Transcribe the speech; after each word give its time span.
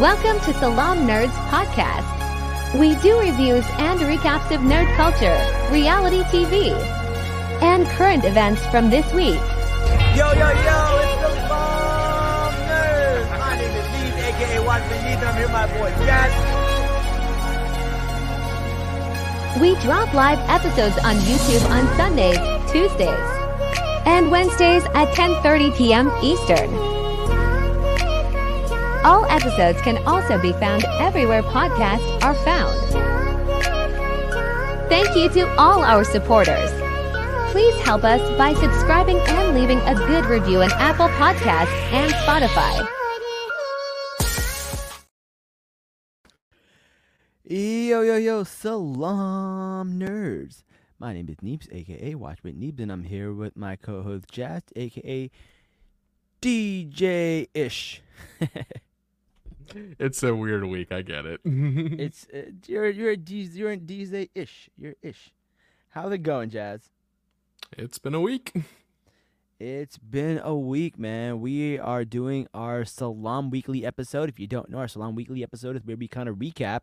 Welcome 0.00 0.40
to 0.46 0.54
Salaam 0.54 1.06
Nerds 1.06 1.34
Podcast. 1.50 2.08
We 2.72 2.94
do 3.02 3.18
reviews 3.18 3.66
and 3.76 4.00
recaps 4.00 4.50
of 4.50 4.62
nerd 4.62 4.88
culture, 4.96 5.36
reality 5.70 6.22
TV, 6.32 6.72
and 7.60 7.86
current 7.98 8.24
events 8.24 8.64
from 8.68 8.88
this 8.88 9.04
week. 9.12 9.34
Yo, 10.16 10.32
yo, 10.32 10.48
yo, 10.48 11.00
it's 11.04 11.20
the 11.20 11.28
Bomb 11.50 12.54
Nerds. 12.64 13.28
My 13.28 13.58
name 13.58 13.76
is 13.76 13.84
Neves, 13.92 14.16
aka 14.24 14.64
Watchman 14.64 15.00
Neves, 15.04 15.20
and 15.20 15.28
I'm 15.28 15.34
here 15.36 15.44
with 15.44 15.52
my 15.52 15.66
boy 15.66 15.90
Jazz. 16.06 16.32
We 19.60 19.74
drop 19.84 20.14
live 20.14 20.38
episodes 20.48 20.96
on 21.04 21.16
YouTube 21.16 21.68
on 21.68 21.86
Sundays, 21.98 22.38
Tuesdays, 22.72 23.28
and 24.06 24.30
Wednesdays 24.30 24.84
at 24.94 25.12
10:30 25.12 25.76
p.m. 25.76 26.10
Eastern. 26.22 26.89
All 29.02 29.24
episodes 29.30 29.80
can 29.80 29.96
also 30.06 30.36
be 30.38 30.52
found 30.52 30.84
everywhere 30.98 31.42
podcasts 31.42 32.22
are 32.22 32.34
found. 32.34 32.78
Thank 34.90 35.16
you 35.16 35.30
to 35.30 35.48
all 35.56 35.82
our 35.82 36.04
supporters. 36.04 36.70
Please 37.50 37.74
help 37.80 38.04
us 38.04 38.20
by 38.36 38.52
subscribing 38.52 39.18
and 39.18 39.54
leaving 39.54 39.78
a 39.80 39.94
good 39.94 40.26
review 40.26 40.60
on 40.60 40.70
Apple 40.72 41.08
Podcasts 41.08 41.72
and 41.92 42.12
Spotify. 42.12 42.86
Yo, 47.44 48.02
yo, 48.02 48.16
yo, 48.16 48.44
salaam 48.44 49.98
nerds. 49.98 50.62
My 50.98 51.14
name 51.14 51.30
is 51.30 51.36
Neeps, 51.36 51.72
aka 51.72 52.14
Watch 52.16 52.44
Watchman 52.44 52.60
Neebs, 52.60 52.80
and 52.80 52.92
I'm 52.92 53.04
here 53.04 53.32
with 53.32 53.56
my 53.56 53.76
co 53.76 54.02
host 54.02 54.26
Jazz, 54.30 54.62
aka 54.76 55.30
DJ 56.42 57.48
Ish. 57.54 58.02
It's 59.74 60.22
a 60.22 60.34
weird 60.34 60.64
week. 60.64 60.92
I 60.92 61.02
get 61.02 61.26
it. 61.26 61.40
it's 61.44 62.26
uh, 62.34 62.50
you're 62.66 62.88
you're 62.90 63.10
a 63.10 63.16
D, 63.16 63.42
you're 63.42 63.72
a 63.72 63.76
DJ 63.76 64.30
Ish. 64.34 64.70
You're 64.76 64.94
Ish. 65.02 65.32
How's 65.90 66.12
it 66.12 66.18
going, 66.18 66.50
Jazz? 66.50 66.90
it's 67.76 67.98
been 67.98 68.14
a 68.14 68.20
week. 68.20 68.52
It's 69.62 69.98
been 69.98 70.40
a 70.42 70.54
week, 70.54 70.98
man. 70.98 71.42
We 71.42 71.78
are 71.78 72.02
doing 72.06 72.48
our 72.54 72.86
Salaam 72.86 73.50
Weekly 73.50 73.84
episode. 73.84 74.30
If 74.30 74.40
you 74.40 74.46
don't 74.46 74.70
know, 74.70 74.78
our 74.78 74.88
Salaam 74.88 75.14
Weekly 75.14 75.42
episode 75.42 75.76
is 75.76 75.84
where 75.84 75.98
we 75.98 76.08
kind 76.08 76.30
of 76.30 76.36
recap 76.36 76.80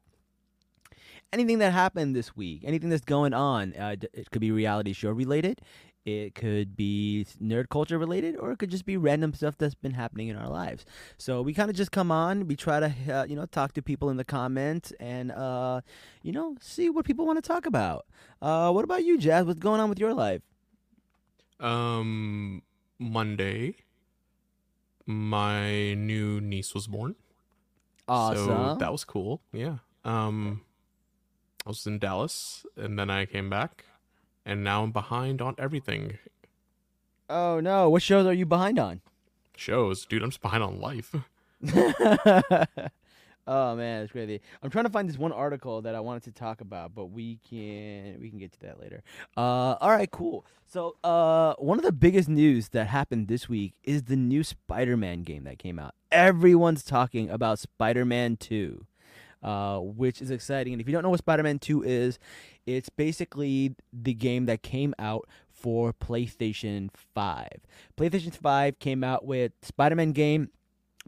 anything 1.34 1.58
that 1.58 1.74
happened 1.74 2.16
this 2.16 2.36
week, 2.36 2.62
anything 2.64 2.90
that's 2.90 3.04
going 3.04 3.34
on. 3.34 3.74
Uh, 3.74 3.96
it 4.14 4.30
could 4.30 4.42
be 4.42 4.52
reality 4.52 4.94
show 4.94 5.10
related, 5.10 5.60
it 6.08 6.36
could 6.36 6.78
be 6.78 7.28
nerd 7.44 7.68
culture 7.68 7.98
related, 8.00 8.38
or 8.38 8.52
it 8.52 8.60
could 8.60 8.72
just 8.72 8.86
be 8.86 8.96
random 8.96 9.34
stuff 9.34 9.58
that's 9.58 9.76
been 9.76 9.92
happening 9.92 10.30
in 10.30 10.38
our 10.38 10.48
lives. 10.48 10.86
So 11.18 11.42
we 11.42 11.54
kind 11.54 11.70
of 11.70 11.76
just 11.76 11.92
come 11.92 12.12
on, 12.12 12.48
we 12.48 12.56
try 12.56 12.80
to 12.80 12.94
uh, 13.10 13.26
you 13.26 13.36
know 13.36 13.46
talk 13.46 13.74
to 13.74 13.82
people 13.82 14.10
in 14.10 14.16
the 14.16 14.24
comments, 14.24 14.94
and 15.02 15.34
uh, 15.34 15.82
you 16.24 16.32
know 16.32 16.56
see 16.62 16.90
what 16.90 17.04
people 17.04 17.26
want 17.26 17.44
to 17.44 17.48
talk 17.48 17.66
about. 17.66 18.06
Uh, 18.42 18.72
what 18.72 18.86
about 18.86 19.04
you, 19.04 19.18
Jazz? 19.18 19.46
What's 19.46 19.60
going 19.60 19.82
on 19.82 19.90
with 19.90 20.00
your 20.00 20.14
life? 20.14 20.42
Um, 21.60 22.62
Monday, 23.00 23.76
my 25.06 25.94
new 25.94 26.40
niece 26.40 26.74
was 26.74 26.88
born. 26.88 27.16
Awesome. 28.08 28.46
So 28.46 28.78
that 28.80 28.94
was 28.94 29.04
cool. 29.04 29.42
Yeah. 29.52 29.80
Um, 30.06 30.62
I 31.66 31.70
was 31.70 31.86
in 31.86 32.00
Dallas, 32.00 32.66
and 32.78 32.98
then 32.98 33.10
I 33.10 33.26
came 33.26 33.50
back, 33.50 33.84
and 34.48 34.64
now 34.64 34.82
I'm 34.82 34.92
behind 34.92 35.42
on 35.42 35.54
everything. 35.60 36.18
oh 37.30 37.60
no, 37.60 37.90
what 37.90 38.02
shows 38.02 38.26
are 38.26 38.34
you 38.34 38.46
behind 38.46 38.80
on? 38.80 39.02
Shows, 39.56 40.06
dude. 40.06 40.24
I'm 40.24 40.30
just 40.30 40.42
behind 40.42 40.64
on 40.64 40.80
life. 40.80 41.14
oh 43.48 43.76
man, 43.76 44.04
it's 44.04 44.12
crazy. 44.12 44.40
I'm 44.64 44.70
trying 44.70 44.86
to 44.86 44.90
find 44.90 45.10
this 45.10 45.18
one 45.18 45.34
article 45.34 45.82
that 45.82 45.96
I 45.96 46.00
wanted 46.00 46.24
to 46.24 46.32
talk 46.32 46.62
about, 46.62 46.96
but 46.96 47.08
we 47.08 47.40
can 47.48 48.20
we 48.22 48.30
can 48.30 48.40
get 48.40 48.54
to 48.54 48.60
that 48.62 48.80
later. 48.80 49.04
Uh, 49.36 49.76
all 49.82 49.90
right, 49.90 50.10
cool. 50.10 50.46
So, 50.66 50.96
uh, 51.04 51.56
one 51.58 51.78
of 51.78 51.84
the 51.86 51.92
biggest 51.92 52.30
news 52.30 52.70
that 52.70 52.88
happened 52.88 53.28
this 53.28 53.50
week 53.50 53.74
is 53.84 54.04
the 54.04 54.16
new 54.16 54.44
Spider-Man 54.44 55.24
game 55.24 55.44
that 55.44 55.60
came 55.60 55.80
out. 55.80 55.94
Everyone's 56.12 56.84
talking 56.84 57.30
about 57.30 57.60
Spider-Man 57.60 58.38
2, 58.38 58.86
uh, 59.44 59.80
which 59.80 60.22
is 60.22 60.32
exciting. 60.32 60.74
And 60.74 60.82
if 60.82 60.88
you 60.88 60.94
don't 60.94 61.04
know 61.04 61.10
what 61.10 61.20
Spider-Man 61.20 61.60
2 61.60 61.84
is, 61.84 62.20
it's 62.66 62.90
basically 62.90 63.76
the 63.94 64.14
game 64.14 64.46
that 64.46 64.64
came 64.64 64.94
out 65.00 65.28
for 65.50 65.94
PlayStation 65.94 66.90
5. 67.14 67.48
PlayStation 67.98 68.34
5 68.34 68.80
came 68.80 69.04
out 69.04 69.26
with 69.26 69.52
Spider-Man 69.62 70.12
game 70.12 70.50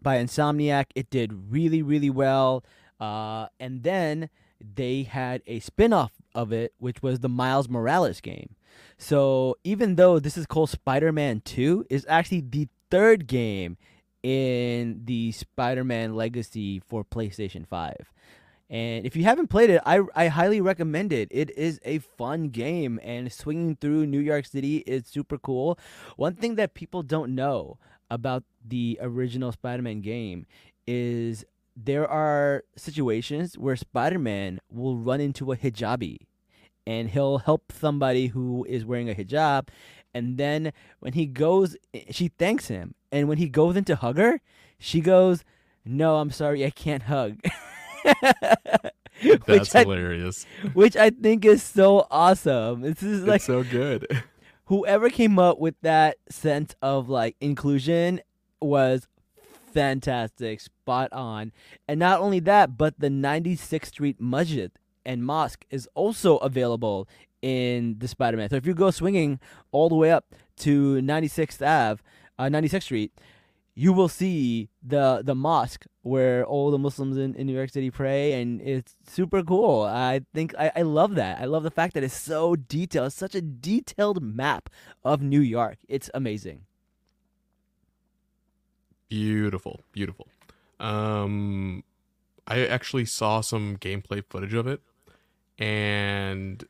by 0.02 0.18
Insomniac. 0.18 0.86
It 0.96 1.10
did 1.10 1.52
really, 1.52 1.82
really 1.82 2.10
well. 2.10 2.64
Uh, 3.00 3.48
and 3.60 3.84
then 3.84 4.30
they 4.60 5.04
had 5.04 5.42
a 5.48 5.60
spin 5.60 5.94
off 5.94 6.14
of 6.36 6.52
it, 6.52 6.74
which 6.78 7.02
was 7.02 7.20
the 7.20 7.30
Miles 7.30 7.70
Morales 7.70 8.22
game. 8.22 8.56
So 8.98 9.56
even 9.64 9.96
though 9.96 10.20
this 10.20 10.38
is 10.38 10.46
called 10.46 10.70
Spider 10.70 11.12
Man 11.12 11.42
2, 11.46 11.86
it's 11.90 12.06
actually 12.10 12.42
the 12.42 12.68
third 12.90 13.28
game 13.28 13.78
in 14.24 15.02
the 15.06 15.32
Spider 15.32 15.84
Man 15.84 16.16
legacy 16.16 16.80
for 16.80 17.04
PlayStation 17.04 17.68
5. 17.68 17.96
And 18.70 19.06
if 19.06 19.16
you 19.16 19.24
haven't 19.24 19.48
played 19.48 19.72
it, 19.72 19.82
I, 19.86 20.02
I 20.16 20.28
highly 20.28 20.62
recommend 20.62 21.12
it. 21.12 21.28
It 21.32 21.50
is 21.58 21.80
a 21.84 22.00
fun 22.00 22.50
game, 22.50 23.00
and 23.02 23.32
swinging 23.32 23.76
through 23.76 24.06
New 24.06 24.20
York 24.20 24.46
City 24.46 24.78
is 24.80 25.08
super 25.08 25.40
cool. 25.40 25.80
One 26.18 26.36
thing 26.36 26.56
that 26.56 26.76
people 26.76 27.02
don't 27.02 27.34
know 27.34 27.80
about 28.12 28.44
the 28.64 29.00
original 29.02 29.52
Spider 29.52 29.82
Man 29.82 30.02
game 30.02 30.46
is 30.86 31.46
there 31.76 32.08
are 32.08 32.64
situations 32.76 33.58
where 33.58 33.76
Spider 33.76 34.20
Man 34.20 34.60
will 34.72 34.98
run 34.98 35.22
into 35.22 35.52
a 35.52 35.58
hijabi 35.58 36.18
and 36.90 37.10
he'll 37.10 37.38
help 37.38 37.72
somebody 37.72 38.28
who 38.28 38.66
is 38.68 38.84
wearing 38.84 39.10
a 39.10 39.14
hijab. 39.14 39.68
And 40.14 40.38
then 40.38 40.72
when 41.00 41.14
he 41.14 41.26
goes, 41.26 41.78
she 42.10 42.30
thanks 42.30 42.68
him. 42.68 42.96
And 43.12 43.28
when 43.28 43.38
he 43.38 43.50
goes 43.50 43.76
in 43.76 43.84
to 43.86 43.96
hug 43.96 44.18
her, 44.18 44.42
she 44.78 45.02
goes, 45.02 45.44
No, 45.86 46.18
I'm 46.18 46.32
sorry, 46.32 46.66
I 46.66 46.70
can't 46.70 47.04
hug. 47.04 47.40
That's 49.22 49.48
which, 49.48 49.76
I, 49.76 49.82
hilarious. 49.82 50.46
which 50.74 50.96
I 50.96 51.10
think 51.10 51.46
is 51.46 51.62
so 51.62 52.08
awesome. 52.10 52.82
This 52.82 53.04
is 53.04 53.24
like 53.24 53.38
it's 53.38 53.46
so 53.46 53.64
good. 53.64 54.08
whoever 54.66 55.10
came 55.10 55.38
up 55.38 55.60
with 55.60 55.76
that 55.82 56.18
sense 56.30 56.76
of 56.82 57.10
like 57.10 57.36
inclusion 57.42 58.22
was 58.62 59.08
fantastic, 59.74 60.62
spot 60.62 61.12
on. 61.14 61.52
And 61.88 62.00
not 62.00 62.20
only 62.22 62.40
that, 62.42 62.78
but 62.78 63.00
the 63.00 63.10
96th 63.10 63.88
Street 63.88 64.18
Masjid 64.20 64.72
and 65.06 65.26
Mosque 65.26 65.66
is 65.70 65.88
also 65.96 66.38
available 66.38 67.08
in 67.42 67.98
the 68.00 68.08
Spider-Man. 68.08 68.50
So 68.50 68.56
if 68.56 68.66
you 68.66 68.74
go 68.74 68.92
swinging 68.92 69.40
all 69.72 69.90
the 69.90 69.96
way 69.96 70.12
up 70.12 70.26
to 70.58 71.02
96th 71.02 71.62
Ave, 71.62 72.02
uh, 72.38 72.44
96th 72.44 72.84
Street, 72.84 73.12
you 73.80 73.94
will 73.94 74.10
see 74.10 74.68
the 74.84 75.22
the 75.24 75.34
mosque 75.34 75.86
where 76.02 76.46
all 76.46 76.70
the 76.70 76.78
Muslims 76.78 77.16
in, 77.18 77.34
in 77.36 77.48
New 77.48 77.54
York 77.54 77.70
City 77.70 77.90
pray, 77.90 78.34
and 78.34 78.60
it's 78.62 78.94
super 79.08 79.42
cool. 79.42 79.84
I 79.84 80.22
think 80.34 80.54
I, 80.60 80.72
I 80.76 80.82
love 80.82 81.16
that. 81.16 81.40
I 81.40 81.46
love 81.46 81.64
the 81.64 81.72
fact 81.72 81.94
that 81.94 82.04
it's 82.04 82.20
so 82.20 82.58
detailed. 82.58 83.08
It's 83.08 83.16
such 83.16 83.36
a 83.36 83.42
detailed 83.42 84.22
map 84.22 84.70
of 85.06 85.22
New 85.22 85.40
York. 85.40 85.78
It's 85.88 86.10
amazing. 86.14 86.66
Beautiful, 89.08 89.80
beautiful. 89.94 90.28
Um, 90.80 91.84
I 92.48 92.66
actually 92.66 93.06
saw 93.06 93.40
some 93.40 93.78
gameplay 93.78 94.24
footage 94.30 94.54
of 94.54 94.68
it, 94.68 94.82
and 95.58 96.66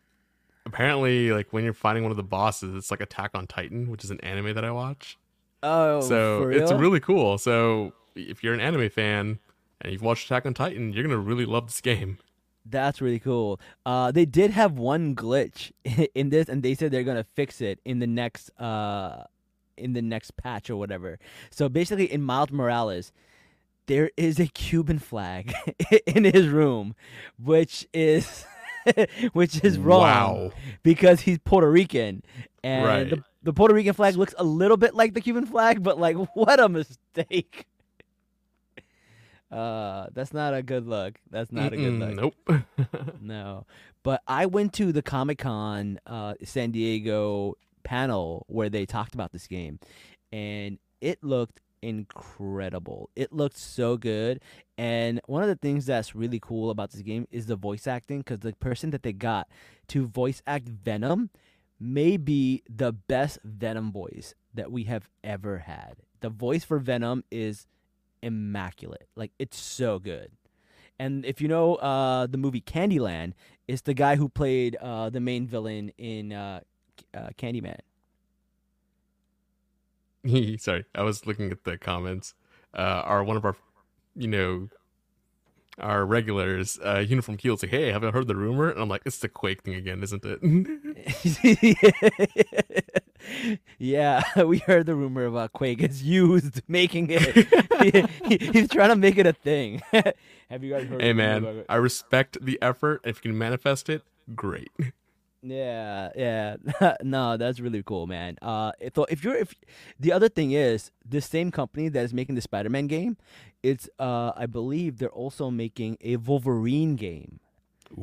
apparently, 0.70 1.32
like 1.32 1.52
when 1.52 1.64
you're 1.64 1.74
fighting 1.74 2.04
one 2.04 2.12
of 2.12 2.18
the 2.18 2.24
bosses, 2.24 2.76
it's 2.76 2.92
like 2.92 3.02
Attack 3.02 3.32
on 3.34 3.48
Titan, 3.48 3.90
which 3.90 4.04
is 4.04 4.12
an 4.12 4.20
anime 4.22 4.54
that 4.54 4.64
I 4.64 4.72
watch. 4.72 5.18
Oh, 5.62 6.00
so 6.02 6.48
it's 6.50 6.72
real? 6.72 6.80
really 6.80 7.00
cool. 7.00 7.38
So 7.38 7.94
if 8.16 8.44
you're 8.44 8.54
an 8.54 8.62
anime 8.62 8.90
fan 8.90 9.40
and 9.82 9.92
you've 9.92 10.02
watched 10.02 10.26
Attack 10.26 10.46
on 10.46 10.54
Titan, 10.54 10.94
you're 10.94 11.04
gonna 11.04 11.18
really 11.18 11.46
love 11.46 11.68
this 11.68 11.82
game. 11.82 12.20
That's 12.66 13.02
really 13.02 13.20
cool. 13.20 13.60
Uh, 13.86 14.12
they 14.12 14.26
did 14.26 14.52
have 14.52 14.78
one 14.78 15.16
glitch 15.16 15.72
in 16.16 16.30
this, 16.30 16.48
and 16.48 16.62
they 16.62 16.76
said 16.76 16.92
they're 16.92 17.04
gonna 17.04 17.26
fix 17.36 17.62
it 17.62 17.80
in 17.84 18.00
the 18.00 18.08
next 18.08 18.50
uh, 18.60 19.24
in 19.76 19.94
the 19.94 20.02
next 20.02 20.38
patch 20.38 20.70
or 20.70 20.76
whatever. 20.76 21.20
So 21.50 21.68
basically, 21.68 22.12
in 22.12 22.22
Miles 22.22 22.52
Morales, 22.52 23.12
there 23.88 24.12
is 24.16 24.40
a 24.40 24.46
Cuban 24.46 25.00
flag 25.00 25.52
in 26.06 26.24
his 26.24 26.48
room, 26.48 26.96
which 27.44 27.88
is 27.92 28.46
which 29.34 29.64
is 29.64 29.78
wrong 29.78 30.02
Wow. 30.02 30.52
because 30.84 31.22
he's 31.22 31.38
Puerto 31.40 31.70
Rican, 31.70 32.24
and 32.64 32.86
Right. 32.86 33.10
the, 33.10 33.24
the 33.44 33.54
Puerto 33.54 33.74
Rican 33.74 33.94
flag 33.94 34.16
looks 34.16 34.34
a 34.38 34.44
little 34.44 34.78
bit 34.78 34.94
like 34.96 35.14
the 35.14 35.22
Cuban 35.22 35.46
flag, 35.46 35.82
but 35.84 36.00
like 36.00 36.16
what 36.36 36.60
a 36.60 36.70
mistake. 36.70 37.66
Uh, 39.52 40.08
that's 40.14 40.32
not 40.34 40.54
a 40.54 40.62
good 40.62 40.86
look. 40.88 41.20
That's 41.32 41.52
not 41.52 41.74
a 41.74 41.78
good 41.78 41.94
Mm-mm, 41.94 42.16
look. 42.16 42.36
Nope. 42.48 42.90
No, 43.22 43.66
but 44.04 44.22
I 44.28 44.46
went 44.46 44.74
to 44.74 44.92
the 44.92 45.02
Comic 45.02 45.40
Con 45.40 46.00
uh, 46.06 46.36
San 46.44 46.72
Diego 46.72 47.56
panel 47.84 48.46
where 48.48 48.70
they 48.70 48.86
talked 48.86 49.16
about 49.16 49.32
this 49.32 49.48
game, 49.48 49.80
and 50.32 50.78
it 51.02 51.24
looked 51.24 51.62
incredible. 51.82 53.10
It 53.16 53.32
looked 53.34 53.58
so 53.58 53.98
good. 53.98 54.42
And 54.78 55.22
one 55.26 55.44
of 55.44 55.50
the 55.50 55.56
things 55.56 55.86
that's 55.86 56.16
really 56.16 56.40
cool 56.40 56.70
about 56.70 56.92
this 56.92 57.02
game 57.02 57.28
is 57.32 57.46
the 57.46 57.56
voice 57.56 57.88
acting 57.88 58.20
because 58.20 58.40
the 58.40 58.54
person 58.54 58.92
that 58.92 59.04
they 59.04 59.14
got 59.14 59.48
to 59.90 60.06
voice 60.06 60.42
act 60.48 60.68
Venom 60.68 61.30
may 61.80 62.18
be 62.18 62.64
the 62.70 62.92
best 62.92 63.40
Venom 63.44 63.92
voice 63.92 64.34
that 64.54 64.72
we 64.72 64.84
have 64.84 65.10
ever 65.24 65.60
had. 65.60 65.98
The 66.22 66.30
voice 66.30 66.64
for 66.64 66.80
Venom 66.80 67.24
is 67.32 67.68
immaculate. 68.22 69.08
Like 69.16 69.32
it's 69.40 69.58
so 69.58 70.00
good. 70.00 70.32
And 71.00 71.26
if 71.26 71.40
you 71.40 71.48
know 71.48 71.76
uh, 71.76 72.28
the 72.28 72.38
movie 72.38 72.62
Candyland, 72.62 73.34
it's 73.68 73.84
the 73.84 73.94
guy 73.94 74.18
who 74.18 74.28
played 74.28 74.76
uh, 74.76 75.10
the 75.10 75.22
main 75.22 75.48
villain 75.48 75.92
in 75.98 76.34
uh, 76.34 76.60
uh, 77.14 77.30
Candyman. 77.38 77.80
Sorry, 80.60 80.86
I 80.96 81.04
was 81.04 81.26
looking 81.26 81.52
at 81.52 81.64
the 81.64 81.78
comments. 81.78 82.34
Uh, 82.74 83.02
our 83.06 83.24
one 83.24 83.38
of 83.38 83.46
our, 83.46 83.56
you 84.16 84.28
know, 84.28 84.70
our 85.80 86.06
regulars, 86.06 86.78
uh, 86.86 87.00
Uniform 87.00 87.38
Keel's 87.38 87.64
like, 87.64 87.72
"Hey, 87.72 87.92
haven't 87.92 88.14
heard 88.14 88.28
the 88.28 88.36
rumor?" 88.36 88.70
And 88.70 88.82
I'm 88.82 88.90
like, 88.90 89.02
"It's 89.06 89.20
the 89.20 89.30
Quake 89.30 89.64
thing 89.64 89.76
again, 89.76 90.04
isn't 90.04 90.24
it?" 90.26 90.40
yeah, 93.80 94.24
we 94.44 94.60
heard 94.60 94.86
the 94.86 94.96
rumor 94.96 95.26
about 95.26 95.54
Quake. 95.54 95.82
It's 95.82 96.02
used 96.02 96.62
making 96.68 97.08
it. 97.12 98.10
He- 98.28 98.38
he's 98.52 98.70
trying 98.70 98.90
to 98.90 98.96
make 98.96 99.18
it 99.18 99.26
a 99.26 99.34
thing. 99.34 99.82
Have 100.50 100.64
you 100.64 100.74
guys 100.74 100.88
heard? 100.88 101.02
hey, 101.02 101.14
man, 101.14 101.64
I 101.70 101.76
respect 101.76 102.38
the 102.42 102.60
effort. 102.62 103.02
If 103.04 103.18
you 103.24 103.32
can 103.32 103.38
manifest 103.38 103.90
it, 103.90 104.04
great. 104.36 104.72
Yeah, 105.42 106.10
yeah. 106.16 106.58
no, 107.04 107.38
that's 107.38 107.60
really 107.60 107.82
cool, 107.84 108.08
man. 108.08 108.38
Uh, 108.42 108.72
if- 108.80 108.94
so 108.96 109.06
if 109.06 109.24
you're 109.24 109.36
if 109.36 109.56
the 110.00 110.12
other 110.12 110.28
thing 110.28 110.52
is 110.52 110.92
the 111.08 111.22
same 111.22 111.50
company 111.52 111.88
that 111.90 112.04
is 112.04 112.14
making 112.14 112.36
the 112.36 112.42
Spider-Man 112.42 112.88
game, 112.88 113.16
it's 113.64 113.88
uh 114.00 114.34
I 114.36 114.46
believe 114.48 114.98
they're 114.98 115.10
also 115.10 115.50
making 115.50 115.98
a 116.02 116.18
Wolverine 116.18 116.96
game. 116.96 117.40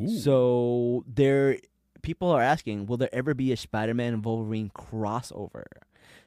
So 0.06 1.04
there 1.06 1.58
people 2.02 2.30
are 2.30 2.42
asking, 2.42 2.86
will 2.86 2.96
there 2.96 3.14
ever 3.14 3.34
be 3.34 3.52
a 3.52 3.56
Spider-Man 3.56 4.14
and 4.14 4.24
Wolverine 4.24 4.70
crossover? 4.74 5.64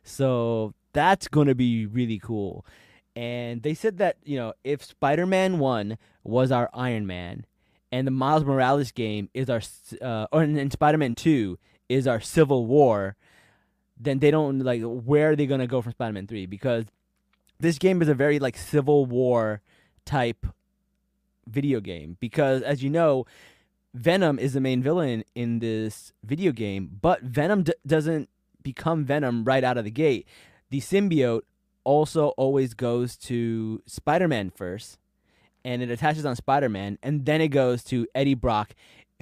So 0.04 0.74
that's 0.94 1.28
to 1.48 1.56
be 1.56 1.86
really 1.86 2.20
cool. 2.20 2.66
And 3.16 3.64
they 3.64 3.74
said 3.74 3.98
that, 3.98 4.18
you 4.24 4.38
know, 4.38 4.54
if 4.64 4.84
Spider-Man 4.84 5.60
1 5.60 5.98
was 6.24 6.52
our 6.52 6.70
Iron 6.74 7.06
Man 7.08 7.46
and 7.92 8.06
the 8.06 8.12
Miles 8.12 8.44
Morales 8.44 8.92
game 8.92 9.30
is 9.34 9.50
our 9.50 9.62
uh 10.02 10.28
or 10.32 10.44
and 10.44 10.72
Spider-Man 10.72 11.16
2 11.16 11.58
is 11.88 12.08
our 12.08 12.20
Civil 12.20 12.66
War, 12.66 13.16
then 14.00 14.20
they 14.20 14.32
don't 14.32 14.60
like 14.60 14.82
where 14.82 15.32
are 15.32 15.36
they 15.36 15.48
going 15.48 15.60
to 15.60 15.68
go 15.68 15.82
from 15.82 15.92
Spider-Man 15.94 16.28
3 16.28 16.46
because 16.46 16.86
this 17.60 17.78
game 17.78 18.02
is 18.02 18.08
a 18.08 18.14
very 18.14 18.40
like 18.40 18.58
Civil 18.58 19.06
War 19.06 19.62
type 20.06 20.46
video 21.48 21.80
game 21.80 22.18
because 22.20 22.62
as 22.62 22.84
you 22.84 22.90
know 22.90 23.26
Venom 23.94 24.38
is 24.38 24.54
the 24.54 24.62
main 24.62 24.84
villain 24.84 25.24
in 25.34 25.60
this 25.60 26.14
video 26.24 26.52
game, 26.52 26.98
but 27.02 27.22
Venom 27.24 27.64
d- 27.64 27.74
doesn't 27.86 28.30
become 28.62 29.04
Venom 29.04 29.44
right 29.44 29.64
out 29.64 29.78
of 29.78 29.84
the 29.84 29.92
gate. 29.92 30.28
The 30.70 30.80
symbiote 30.80 31.42
also 31.84 32.30
always 32.30 32.74
goes 32.76 33.16
to 33.18 33.82
Spider-Man 33.88 34.52
first, 34.52 35.00
and 35.70 35.84
it 35.84 35.92
attaches 35.92 36.26
on 36.26 36.36
Spider-Man, 36.36 36.98
and 37.04 37.26
then 37.26 37.42
it 37.42 37.50
goes 37.50 37.84
to 37.84 38.08
Eddie 38.16 38.34
Brock, 38.34 38.74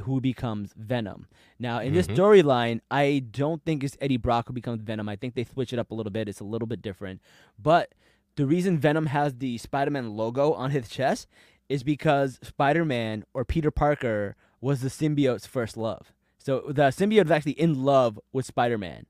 who 0.01 0.21
becomes 0.21 0.71
Venom. 0.77 1.27
Now, 1.59 1.79
in 1.79 1.93
this 1.93 2.07
Mhm. 2.07 2.15
storyline, 2.15 2.79
I 2.89 3.23
don't 3.31 3.61
think 3.65 3.83
it's 3.83 3.97
Eddie 3.99 4.17
Brock 4.17 4.47
who 4.47 4.53
becomes 4.53 4.81
Venom. 4.81 5.09
I 5.09 5.17
think 5.17 5.33
they 5.33 5.43
switch 5.43 5.73
it 5.73 5.79
up 5.79 5.91
a 5.91 5.93
little 5.93 6.11
bit. 6.11 6.29
It's 6.29 6.39
a 6.39 6.45
little 6.45 6.67
bit 6.67 6.81
different, 6.81 7.21
but 7.61 7.93
the 8.37 8.45
reason 8.45 8.77
Venom 8.77 9.07
has 9.07 9.35
the 9.35 9.57
Spider-Man 9.57 10.11
logo 10.11 10.53
on 10.53 10.71
his 10.71 10.87
chest 10.87 11.27
is 11.67 11.83
because 11.83 12.39
Spider-Man 12.41 13.25
or 13.33 13.43
Peter 13.43 13.71
Parker 13.71 14.37
was 14.61 14.79
the 14.79 14.89
symbiote's 14.89 15.45
first 15.45 15.75
love. 15.75 16.13
So 16.37 16.61
the 16.67 16.83
symbiote 16.83 17.25
is 17.25 17.31
actually 17.31 17.59
in 17.59 17.83
love 17.83 18.19
with 18.31 18.45
Spider-Man. 18.45 19.05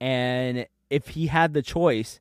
And 0.00 0.66
if 0.88 1.08
he 1.08 1.26
had 1.26 1.52
the 1.52 1.62
choice, 1.62 2.20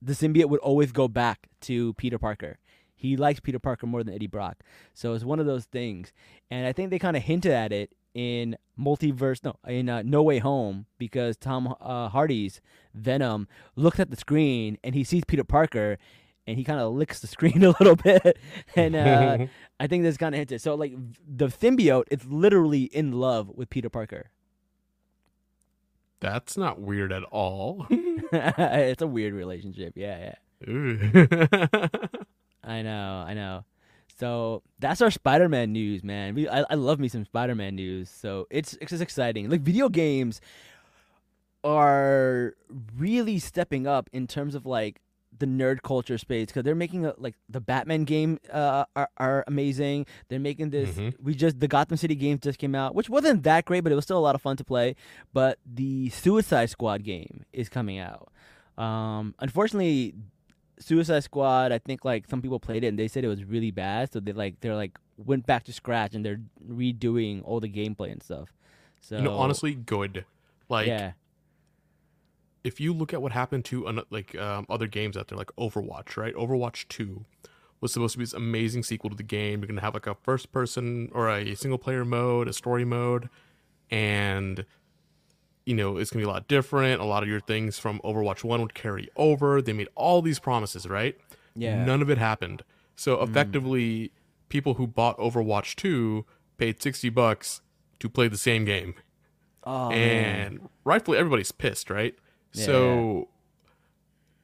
the 0.00 0.14
symbiote 0.14 0.48
would 0.48 0.60
always 0.60 0.90
go 0.90 1.06
back 1.06 1.48
to 1.62 1.92
Peter 1.94 2.18
Parker. 2.18 2.58
He 3.00 3.16
likes 3.16 3.40
Peter 3.40 3.58
Parker 3.58 3.86
more 3.86 4.04
than 4.04 4.14
Eddie 4.14 4.26
Brock. 4.26 4.58
So 4.94 5.14
it's 5.14 5.24
one 5.24 5.40
of 5.40 5.46
those 5.46 5.64
things. 5.64 6.12
And 6.50 6.66
I 6.66 6.72
think 6.72 6.90
they 6.90 6.98
kind 6.98 7.16
of 7.16 7.22
hinted 7.22 7.52
at 7.52 7.72
it 7.72 7.90
in 8.12 8.56
multiverse 8.76 9.44
no 9.44 9.54
in 9.68 9.88
uh, 9.88 10.02
no 10.04 10.20
way 10.20 10.40
home 10.40 10.84
because 10.98 11.36
tom 11.36 11.76
uh, 11.80 12.08
hardy's 12.08 12.60
venom 12.92 13.46
looks 13.76 14.00
at 14.00 14.10
the 14.10 14.16
screen 14.16 14.76
and 14.82 14.96
he 14.96 15.04
sees 15.04 15.22
peter 15.24 15.44
parker 15.44 15.96
and 16.44 16.58
he 16.58 16.64
kind 16.64 16.80
of 16.80 16.92
licks 16.92 17.20
the 17.20 17.26
screen 17.28 17.62
a 17.62 17.68
little 17.68 17.94
bit 17.94 18.36
and 18.74 18.96
uh, 18.96 19.46
I 19.80 19.86
think 19.86 20.04
that's 20.04 20.18
kind 20.18 20.34
of 20.34 20.38
hinted. 20.38 20.60
So 20.60 20.74
like 20.74 20.92
the 21.26 21.46
symbiote 21.46 22.04
is 22.10 22.26
literally 22.26 22.82
in 22.82 23.12
love 23.12 23.48
with 23.48 23.70
Peter 23.70 23.88
Parker. 23.88 24.30
That's 26.20 26.58
not 26.58 26.78
weird 26.78 27.12
at 27.12 27.22
all. 27.24 27.86
it's 27.90 29.00
a 29.00 29.06
weird 29.06 29.32
relationship. 29.32 29.94
Yeah, 29.96 30.34
yeah. 30.66 31.86
I 32.64 32.82
know, 32.82 33.24
I 33.26 33.34
know. 33.34 33.64
So 34.18 34.62
that's 34.78 35.00
our 35.00 35.10
Spider-Man 35.10 35.72
news, 35.72 36.04
man. 36.04 36.34
We, 36.34 36.46
I, 36.48 36.64
I 36.68 36.74
love 36.74 37.00
me 37.00 37.08
some 37.08 37.24
Spider-Man 37.24 37.74
news. 37.74 38.10
So 38.10 38.46
it's 38.50 38.74
it's 38.80 38.90
just 38.90 39.02
exciting. 39.02 39.48
Like 39.48 39.62
video 39.62 39.88
games 39.88 40.40
are 41.64 42.54
really 42.96 43.38
stepping 43.38 43.86
up 43.86 44.08
in 44.12 44.26
terms 44.26 44.54
of 44.54 44.66
like 44.66 45.00
the 45.38 45.46
nerd 45.46 45.80
culture 45.82 46.18
space 46.18 46.46
because 46.46 46.64
they're 46.64 46.74
making 46.74 47.06
a, 47.06 47.14
like 47.16 47.34
the 47.48 47.60
Batman 47.60 48.04
game 48.04 48.38
uh, 48.52 48.84
are 48.94 49.08
are 49.16 49.44
amazing. 49.46 50.04
They're 50.28 50.38
making 50.40 50.70
this. 50.70 50.90
Mhm. 50.96 51.14
We 51.22 51.34
just 51.34 51.60
the 51.60 51.68
Gotham 51.68 51.96
City 51.96 52.14
game 52.14 52.38
just 52.38 52.58
came 52.58 52.74
out, 52.74 52.94
which 52.94 53.08
wasn't 53.08 53.42
that 53.44 53.64
great, 53.64 53.80
but 53.80 53.92
it 53.92 53.94
was 53.94 54.04
still 54.04 54.18
a 54.18 54.20
lot 54.20 54.34
of 54.34 54.42
fun 54.42 54.56
to 54.58 54.64
play. 54.64 54.96
But 55.32 55.58
the 55.64 56.10
Suicide 56.10 56.68
Squad 56.70 57.04
game 57.04 57.44
is 57.52 57.68
coming 57.68 57.98
out. 57.98 58.30
Um, 58.76 59.34
unfortunately, 59.38 60.14
Suicide 60.80 61.22
Squad, 61.22 61.72
I 61.72 61.78
think 61.78 62.04
like 62.04 62.26
some 62.28 62.42
people 62.42 62.58
played 62.58 62.84
it 62.84 62.88
and 62.88 62.98
they 62.98 63.06
said 63.06 63.24
it 63.24 63.28
was 63.28 63.44
really 63.44 63.70
bad, 63.70 64.12
so 64.12 64.20
they 64.20 64.32
like 64.32 64.60
they're 64.60 64.74
like 64.74 64.98
went 65.16 65.46
back 65.46 65.64
to 65.64 65.72
scratch 65.72 66.14
and 66.14 66.24
they're 66.24 66.40
redoing 66.68 67.42
all 67.44 67.60
the 67.60 67.68
gameplay 67.68 68.10
and 68.10 68.22
stuff. 68.22 68.48
So 69.00 69.16
you 69.16 69.22
know, 69.22 69.36
honestly, 69.36 69.74
good. 69.74 70.24
Like, 70.68 70.86
yeah, 70.86 71.12
if 72.64 72.80
you 72.80 72.92
look 72.92 73.12
at 73.12 73.22
what 73.22 73.32
happened 73.32 73.64
to 73.66 74.04
like 74.10 74.36
um, 74.36 74.66
other 74.68 74.86
games 74.86 75.16
out 75.16 75.28
there, 75.28 75.38
like 75.38 75.54
Overwatch, 75.56 76.16
right? 76.16 76.34
Overwatch 76.34 76.88
Two 76.88 77.24
was 77.80 77.92
supposed 77.92 78.12
to 78.12 78.18
be 78.18 78.24
this 78.24 78.34
amazing 78.34 78.82
sequel 78.82 79.10
to 79.10 79.16
the 79.16 79.22
game. 79.22 79.60
You're 79.60 79.68
gonna 79.68 79.80
have 79.80 79.94
like 79.94 80.06
a 80.06 80.14
first 80.14 80.52
person 80.52 81.10
or 81.12 81.28
a 81.28 81.54
single 81.54 81.78
player 81.78 82.04
mode, 82.04 82.48
a 82.48 82.52
story 82.52 82.84
mode, 82.84 83.28
and 83.90 84.64
you 85.70 85.76
know 85.76 85.96
it's 85.96 86.10
gonna 86.10 86.24
be 86.24 86.28
a 86.28 86.32
lot 86.32 86.48
different. 86.48 87.00
A 87.00 87.04
lot 87.04 87.22
of 87.22 87.28
your 87.28 87.40
things 87.40 87.78
from 87.78 88.00
Overwatch 88.00 88.42
One 88.42 88.60
would 88.60 88.74
carry 88.74 89.08
over. 89.16 89.62
They 89.62 89.72
made 89.72 89.88
all 89.94 90.20
these 90.20 90.40
promises, 90.40 90.86
right? 90.86 91.16
yeah, 91.54 91.84
None 91.84 92.02
of 92.02 92.10
it 92.10 92.18
happened. 92.18 92.62
So 92.96 93.16
mm. 93.16 93.28
effectively, 93.28 94.12
people 94.48 94.74
who 94.74 94.86
bought 94.86 95.16
Overwatch 95.18 95.76
Two 95.76 96.26
paid 96.58 96.82
sixty 96.82 97.08
bucks 97.08 97.60
to 98.00 98.08
play 98.08 98.26
the 98.26 98.38
same 98.38 98.64
game 98.64 98.94
oh, 99.64 99.90
man. 99.90 100.46
and 100.46 100.68
rightfully 100.84 101.18
everybody's 101.18 101.52
pissed, 101.52 101.90
right? 101.90 102.14
Yeah. 102.52 102.66
So 102.66 103.28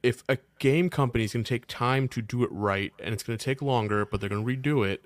if 0.03 0.23
a 0.29 0.37
game 0.59 0.89
company 0.89 1.25
is 1.25 1.33
going 1.33 1.43
to 1.43 1.49
take 1.49 1.67
time 1.67 2.07
to 2.09 2.21
do 2.21 2.43
it 2.43 2.49
right 2.51 2.93
and 2.99 3.13
it's 3.13 3.23
going 3.23 3.37
to 3.37 3.43
take 3.43 3.61
longer, 3.61 4.05
but 4.05 4.21
they're 4.21 4.29
going 4.29 4.45
to 4.45 4.57
redo 4.57 4.87
it, 4.87 5.03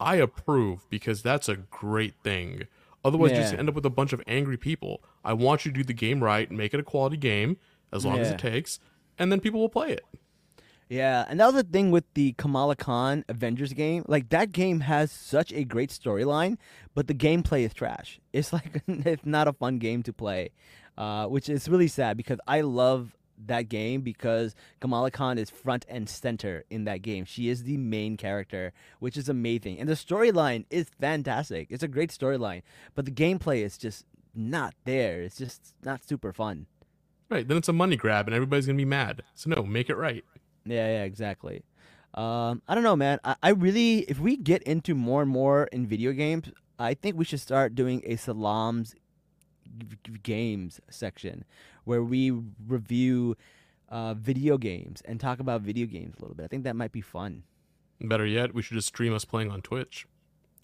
I 0.00 0.16
approve 0.16 0.88
because 0.90 1.22
that's 1.22 1.48
a 1.48 1.56
great 1.56 2.14
thing. 2.22 2.66
Otherwise, 3.04 3.30
you 3.30 3.36
just 3.38 3.54
end 3.54 3.68
up 3.68 3.74
with 3.74 3.86
a 3.86 3.90
bunch 3.90 4.12
of 4.12 4.22
angry 4.26 4.56
people. 4.56 5.02
I 5.24 5.32
want 5.32 5.64
you 5.64 5.72
to 5.72 5.78
do 5.78 5.84
the 5.84 5.92
game 5.92 6.22
right 6.22 6.48
and 6.48 6.58
make 6.58 6.74
it 6.74 6.80
a 6.80 6.82
quality 6.82 7.16
game 7.16 7.56
as 7.92 8.04
long 8.04 8.18
as 8.18 8.30
it 8.30 8.38
takes, 8.38 8.80
and 9.18 9.30
then 9.32 9.40
people 9.40 9.60
will 9.60 9.68
play 9.68 9.92
it. 9.92 10.04
Yeah, 10.88 11.26
and 11.28 11.38
that 11.38 11.46
was 11.46 11.54
the 11.54 11.62
thing 11.64 11.90
with 11.90 12.04
the 12.14 12.32
Kamala 12.32 12.74
Khan 12.74 13.24
Avengers 13.28 13.74
game. 13.74 14.04
Like 14.08 14.30
that 14.30 14.52
game 14.52 14.80
has 14.80 15.12
such 15.12 15.52
a 15.52 15.64
great 15.64 15.90
storyline, 15.90 16.56
but 16.94 17.08
the 17.08 17.14
gameplay 17.14 17.64
is 17.64 17.74
trash. 17.74 18.20
It's 18.32 18.52
like 18.52 18.82
it's 18.88 19.26
not 19.26 19.48
a 19.48 19.52
fun 19.52 19.78
game 19.78 20.02
to 20.04 20.12
play, 20.12 20.50
uh, 20.96 21.26
which 21.26 21.48
is 21.48 21.68
really 21.68 21.88
sad 21.88 22.16
because 22.16 22.40
I 22.46 22.62
love 22.62 23.17
that 23.46 23.68
game 23.68 24.00
because 24.00 24.54
Kamala 24.80 25.10
Khan 25.10 25.38
is 25.38 25.50
front 25.50 25.84
and 25.88 26.08
center 26.08 26.64
in 26.70 26.84
that 26.84 27.02
game. 27.02 27.24
She 27.24 27.48
is 27.48 27.64
the 27.64 27.76
main 27.76 28.16
character, 28.16 28.72
which 28.98 29.16
is 29.16 29.28
amazing, 29.28 29.78
and 29.78 29.88
the 29.88 29.94
storyline 29.94 30.64
is 30.70 30.90
fantastic. 31.00 31.68
It's 31.70 31.82
a 31.82 31.88
great 31.88 32.10
storyline, 32.10 32.62
but 32.94 33.04
the 33.04 33.10
gameplay 33.10 33.62
is 33.62 33.78
just 33.78 34.04
not 34.34 34.74
there. 34.84 35.20
It's 35.22 35.36
just 35.36 35.74
not 35.82 36.04
super 36.04 36.32
fun. 36.32 36.66
Right. 37.30 37.46
Then 37.46 37.58
it's 37.58 37.68
a 37.68 37.72
money 37.72 37.96
grab 37.96 38.26
and 38.26 38.34
everybody's 38.34 38.66
going 38.66 38.76
to 38.76 38.80
be 38.80 38.88
mad. 38.88 39.22
So, 39.34 39.50
no, 39.50 39.62
make 39.62 39.90
it 39.90 39.96
right. 39.96 40.24
Yeah, 40.64 40.86
yeah, 40.86 41.02
exactly. 41.04 41.62
Um, 42.14 42.62
I 42.66 42.74
don't 42.74 42.84
know, 42.84 42.96
man. 42.96 43.20
I, 43.24 43.36
I 43.42 43.50
really, 43.50 43.98
if 44.00 44.18
we 44.18 44.36
get 44.36 44.62
into 44.62 44.94
more 44.94 45.22
and 45.22 45.30
more 45.30 45.64
in 45.64 45.86
video 45.86 46.12
games, 46.12 46.50
I 46.78 46.94
think 46.94 47.16
we 47.16 47.24
should 47.24 47.40
start 47.40 47.74
doing 47.74 48.02
a 48.06 48.16
Salaam's 48.16 48.94
games 50.22 50.80
section 50.88 51.44
where 51.88 52.02
we 52.04 52.30
review 52.66 53.34
uh, 53.88 54.12
video 54.12 54.58
games 54.58 55.00
and 55.06 55.18
talk 55.18 55.40
about 55.40 55.62
video 55.62 55.86
games 55.86 56.14
a 56.18 56.20
little 56.20 56.36
bit. 56.36 56.44
I 56.44 56.46
think 56.48 56.64
that 56.64 56.76
might 56.76 56.92
be 56.92 57.00
fun. 57.00 57.44
Better 58.00 58.26
yet, 58.26 58.54
we 58.54 58.60
should 58.62 58.74
just 58.76 58.88
stream 58.88 59.14
us 59.14 59.24
playing 59.24 59.50
on 59.50 59.62
Twitch. 59.62 60.06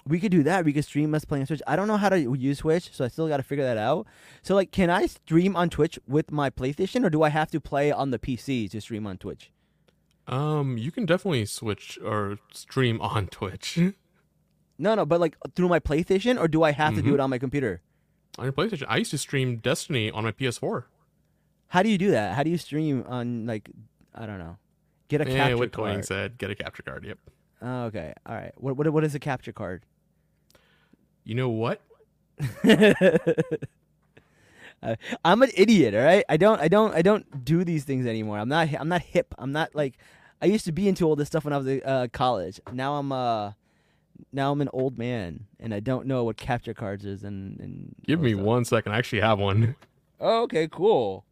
We 0.06 0.20
could 0.20 0.30
do 0.30 0.42
that. 0.42 0.66
We 0.66 0.74
could 0.74 0.84
stream 0.84 1.14
us 1.14 1.24
playing 1.24 1.46
Switch. 1.46 1.62
I 1.66 1.76
don't 1.76 1.88
know 1.88 1.96
how 1.96 2.10
to 2.10 2.18
use 2.20 2.58
Twitch, 2.58 2.90
so 2.92 3.06
I 3.06 3.08
still 3.08 3.26
got 3.26 3.38
to 3.38 3.42
figure 3.42 3.64
that 3.64 3.78
out. 3.78 4.06
So, 4.42 4.54
like, 4.54 4.70
can 4.70 4.90
I 4.90 5.06
stream 5.06 5.56
on 5.56 5.70
Twitch 5.70 5.98
with 6.06 6.30
my 6.30 6.50
PlayStation, 6.50 7.02
or 7.06 7.08
do 7.10 7.22
I 7.22 7.30
have 7.30 7.50
to 7.52 7.60
play 7.60 7.90
on 7.90 8.10
the 8.10 8.18
PC 8.18 8.70
to 8.72 8.80
stream 8.82 9.06
on 9.06 9.16
Twitch? 9.16 9.50
Um, 10.28 10.76
you 10.76 10.90
can 10.92 11.06
definitely 11.06 11.46
switch 11.46 11.98
or 12.04 12.38
stream 12.52 13.00
on 13.00 13.28
Twitch 13.28 13.78
No, 14.78 14.94
no, 14.94 15.06
but 15.06 15.20
like 15.20 15.36
through 15.56 15.68
my 15.68 15.80
PlayStation, 15.80 16.38
or 16.38 16.48
do 16.48 16.62
I 16.62 16.72
have 16.72 16.94
to 16.96 17.02
do 17.02 17.10
Mhm. 17.12 17.14
it 17.14 17.20
on 17.20 17.30
my 17.30 17.38
computer? 17.38 17.80
On 18.38 18.44
your 18.44 18.52
PlayStation. 18.52 18.84
I 18.88 18.98
used 18.98 19.12
to 19.12 19.18
stream 19.18 19.56
Destiny 19.58 20.10
on 20.10 20.24
my 20.24 20.32
PS4. 20.32 20.84
How 21.68 21.82
do 21.82 21.88
you 21.88 21.98
do 21.98 22.10
that? 22.12 22.34
How 22.34 22.42
do 22.42 22.50
you 22.50 22.58
stream 22.58 23.04
on 23.08 23.46
like 23.46 23.70
I 24.14 24.26
don't 24.26 24.38
know? 24.38 24.56
Get 25.08 25.20
a 25.20 25.24
Yeah, 25.28 25.36
capture 25.36 25.56
what 25.56 25.72
card. 25.72 26.04
said, 26.04 26.38
get 26.38 26.50
a 26.50 26.54
capture 26.54 26.82
card. 26.82 27.04
Yep. 27.04 27.18
Oh, 27.62 27.82
okay, 27.84 28.12
all 28.26 28.34
right. 28.34 28.52
What 28.56 28.76
what 28.76 28.88
what 28.92 29.04
is 29.04 29.14
a 29.14 29.18
capture 29.20 29.52
card? 29.52 29.84
You 31.24 31.34
know 31.34 31.48
what? 31.48 31.80
Uh, 34.82 34.96
I'm 35.24 35.42
an 35.42 35.50
idiot, 35.56 35.94
all 35.94 36.02
right. 36.04 36.24
I 36.28 36.36
don't 36.36 36.60
I 36.60 36.68
don't 36.68 36.94
I 36.94 37.00
don't 37.00 37.42
do 37.44 37.64
these 37.64 37.84
things 37.84 38.06
anymore. 38.06 38.38
I'm 38.38 38.48
not 38.50 38.68
I'm 38.78 38.88
not 38.88 39.00
hip. 39.00 39.34
I'm 39.38 39.50
not 39.50 39.74
like 39.74 39.96
I 40.42 40.46
used 40.46 40.66
to 40.66 40.72
be 40.72 40.88
into 40.88 41.06
all 41.06 41.16
this 41.16 41.28
stuff 41.28 41.44
when 41.44 41.54
I 41.54 41.56
was 41.56 41.66
in 41.66 41.80
uh, 41.84 42.08
college. 42.12 42.60
Now 42.70 42.96
I'm 42.96 43.10
uh 43.10 43.52
now 44.30 44.52
I'm 44.52 44.60
an 44.60 44.68
old 44.74 44.98
man 44.98 45.46
and 45.58 45.72
I 45.72 45.80
don't 45.80 46.06
know 46.06 46.24
what 46.24 46.36
capture 46.36 46.74
cards 46.74 47.06
is 47.06 47.24
and, 47.24 47.58
and 47.60 47.94
Give 48.06 48.20
me 48.20 48.34
stuff. 48.34 48.44
one 48.44 48.64
second. 48.66 48.92
I 48.92 48.98
actually 48.98 49.22
have 49.22 49.38
one. 49.38 49.74
Oh, 50.20 50.42
okay, 50.42 50.68
cool. 50.70 51.24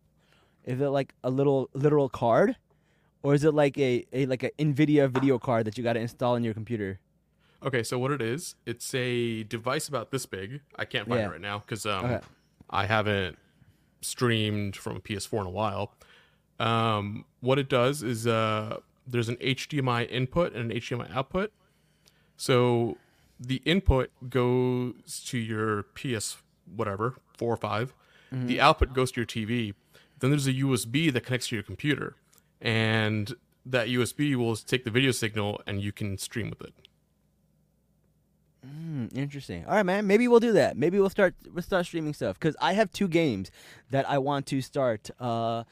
Is 0.64 0.80
it 0.80 0.88
like 0.88 1.14
a 1.24 1.30
little 1.30 1.68
literal 1.74 2.08
card, 2.08 2.56
or 3.22 3.34
is 3.34 3.44
it 3.44 3.52
like 3.54 3.76
a, 3.78 4.06
a 4.12 4.26
like 4.26 4.42
a 4.42 4.50
Nvidia 4.58 5.10
video 5.10 5.38
card 5.38 5.66
that 5.66 5.76
you 5.76 5.84
got 5.84 5.94
to 5.94 6.00
install 6.00 6.36
in 6.36 6.44
your 6.44 6.54
computer? 6.54 7.00
Okay, 7.64 7.82
so 7.82 7.98
what 7.98 8.10
it 8.10 8.20
is, 8.20 8.56
it's 8.66 8.92
a 8.94 9.44
device 9.44 9.86
about 9.88 10.10
this 10.10 10.26
big. 10.26 10.60
I 10.76 10.84
can't 10.84 11.08
find 11.08 11.20
Yeah. 11.20 11.26
it 11.28 11.30
right 11.32 11.40
now 11.40 11.58
because 11.60 11.86
um, 11.86 12.04
Okay. 12.06 12.20
I 12.70 12.86
haven't 12.86 13.38
streamed 14.00 14.74
from 14.76 14.96
a 14.96 15.00
PS4 15.00 15.42
in 15.42 15.46
a 15.46 15.50
while. 15.50 15.94
Um, 16.58 17.24
what 17.40 17.58
it 17.60 17.68
does 17.68 18.02
is 18.02 18.26
uh, 18.26 18.78
there's 19.06 19.28
an 19.28 19.36
HDMI 19.36 20.10
input 20.10 20.54
and 20.54 20.70
an 20.72 20.76
HDMI 20.78 21.14
output. 21.14 21.52
So 22.36 22.96
the 23.38 23.56
input 23.64 24.10
goes 24.28 25.22
to 25.26 25.38
your 25.38 25.84
PS 25.94 26.38
whatever 26.74 27.14
four 27.36 27.52
or 27.54 27.56
5 27.56 27.92
The 28.32 28.60
output 28.60 28.92
goes 28.94 29.12
to 29.12 29.20
your 29.20 29.26
TV. 29.26 29.74
Then 30.22 30.30
there's 30.30 30.46
a 30.46 30.52
USB 30.52 31.12
that 31.12 31.24
connects 31.24 31.48
to 31.48 31.56
your 31.56 31.64
computer, 31.64 32.14
and 32.60 33.34
that 33.66 33.88
USB 33.88 34.36
will 34.36 34.54
take 34.54 34.84
the 34.84 34.90
video 34.90 35.10
signal 35.10 35.60
and 35.66 35.82
you 35.82 35.90
can 35.90 36.16
stream 36.16 36.48
with 36.48 36.60
it. 36.60 36.74
Hmm, 38.64 39.06
interesting. 39.12 39.64
All 39.66 39.72
right, 39.74 39.82
man. 39.82 40.06
Maybe 40.06 40.28
we'll 40.28 40.38
do 40.38 40.52
that. 40.52 40.76
Maybe 40.76 41.00
we'll 41.00 41.10
start 41.10 41.34
we'll 41.52 41.64
start 41.64 41.86
streaming 41.86 42.14
stuff 42.14 42.38
because 42.38 42.54
I 42.60 42.74
have 42.74 42.92
two 42.92 43.08
games 43.08 43.50
that 43.90 44.08
I 44.08 44.18
want 44.18 44.46
to 44.46 44.60
start 44.60 45.10
uh, 45.18 45.64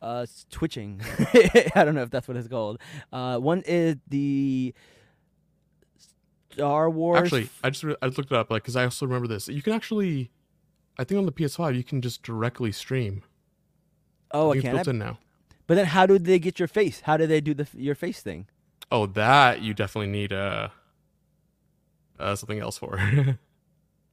uh, 0.00 0.26
twitching. 0.52 1.00
I 1.74 1.82
don't 1.84 1.96
know 1.96 2.02
if 2.02 2.10
that's 2.10 2.28
what 2.28 2.36
it's 2.36 2.46
called. 2.46 2.78
Uh, 3.12 3.38
one 3.38 3.64
is 3.66 3.96
the 4.06 4.72
Star 6.52 6.88
Wars. 6.88 7.22
Actually, 7.22 7.48
I 7.64 7.70
just 7.70 7.82
re- 7.82 7.96
I 8.00 8.06
looked 8.06 8.30
it 8.30 8.32
up 8.32 8.52
like 8.52 8.62
because 8.62 8.76
I 8.76 8.84
also 8.84 9.04
remember 9.04 9.26
this. 9.26 9.48
You 9.48 9.62
can 9.62 9.72
actually, 9.72 10.30
I 10.96 11.02
think 11.02 11.18
on 11.18 11.26
the 11.26 11.32
PS5 11.32 11.74
you 11.74 11.82
can 11.82 12.00
just 12.00 12.22
directly 12.22 12.70
stream. 12.70 13.24
Oh, 14.36 14.52
I 14.52 14.54
it's 14.56 14.62
can't. 14.62 14.74
built 14.76 14.88
in 14.88 14.98
now. 14.98 15.18
But 15.66 15.74
then, 15.74 15.86
how 15.86 16.06
do 16.06 16.18
they 16.18 16.38
get 16.38 16.58
your 16.58 16.68
face? 16.68 17.00
How 17.00 17.16
do 17.16 17.26
they 17.26 17.40
do 17.40 17.52
the 17.54 17.66
your 17.74 17.94
face 17.94 18.20
thing? 18.20 18.46
Oh, 18.92 19.06
that 19.06 19.62
you 19.62 19.74
definitely 19.74 20.10
need 20.12 20.32
uh, 20.32 20.68
uh 22.18 22.34
something 22.36 22.58
else 22.60 22.78
for. 22.78 22.98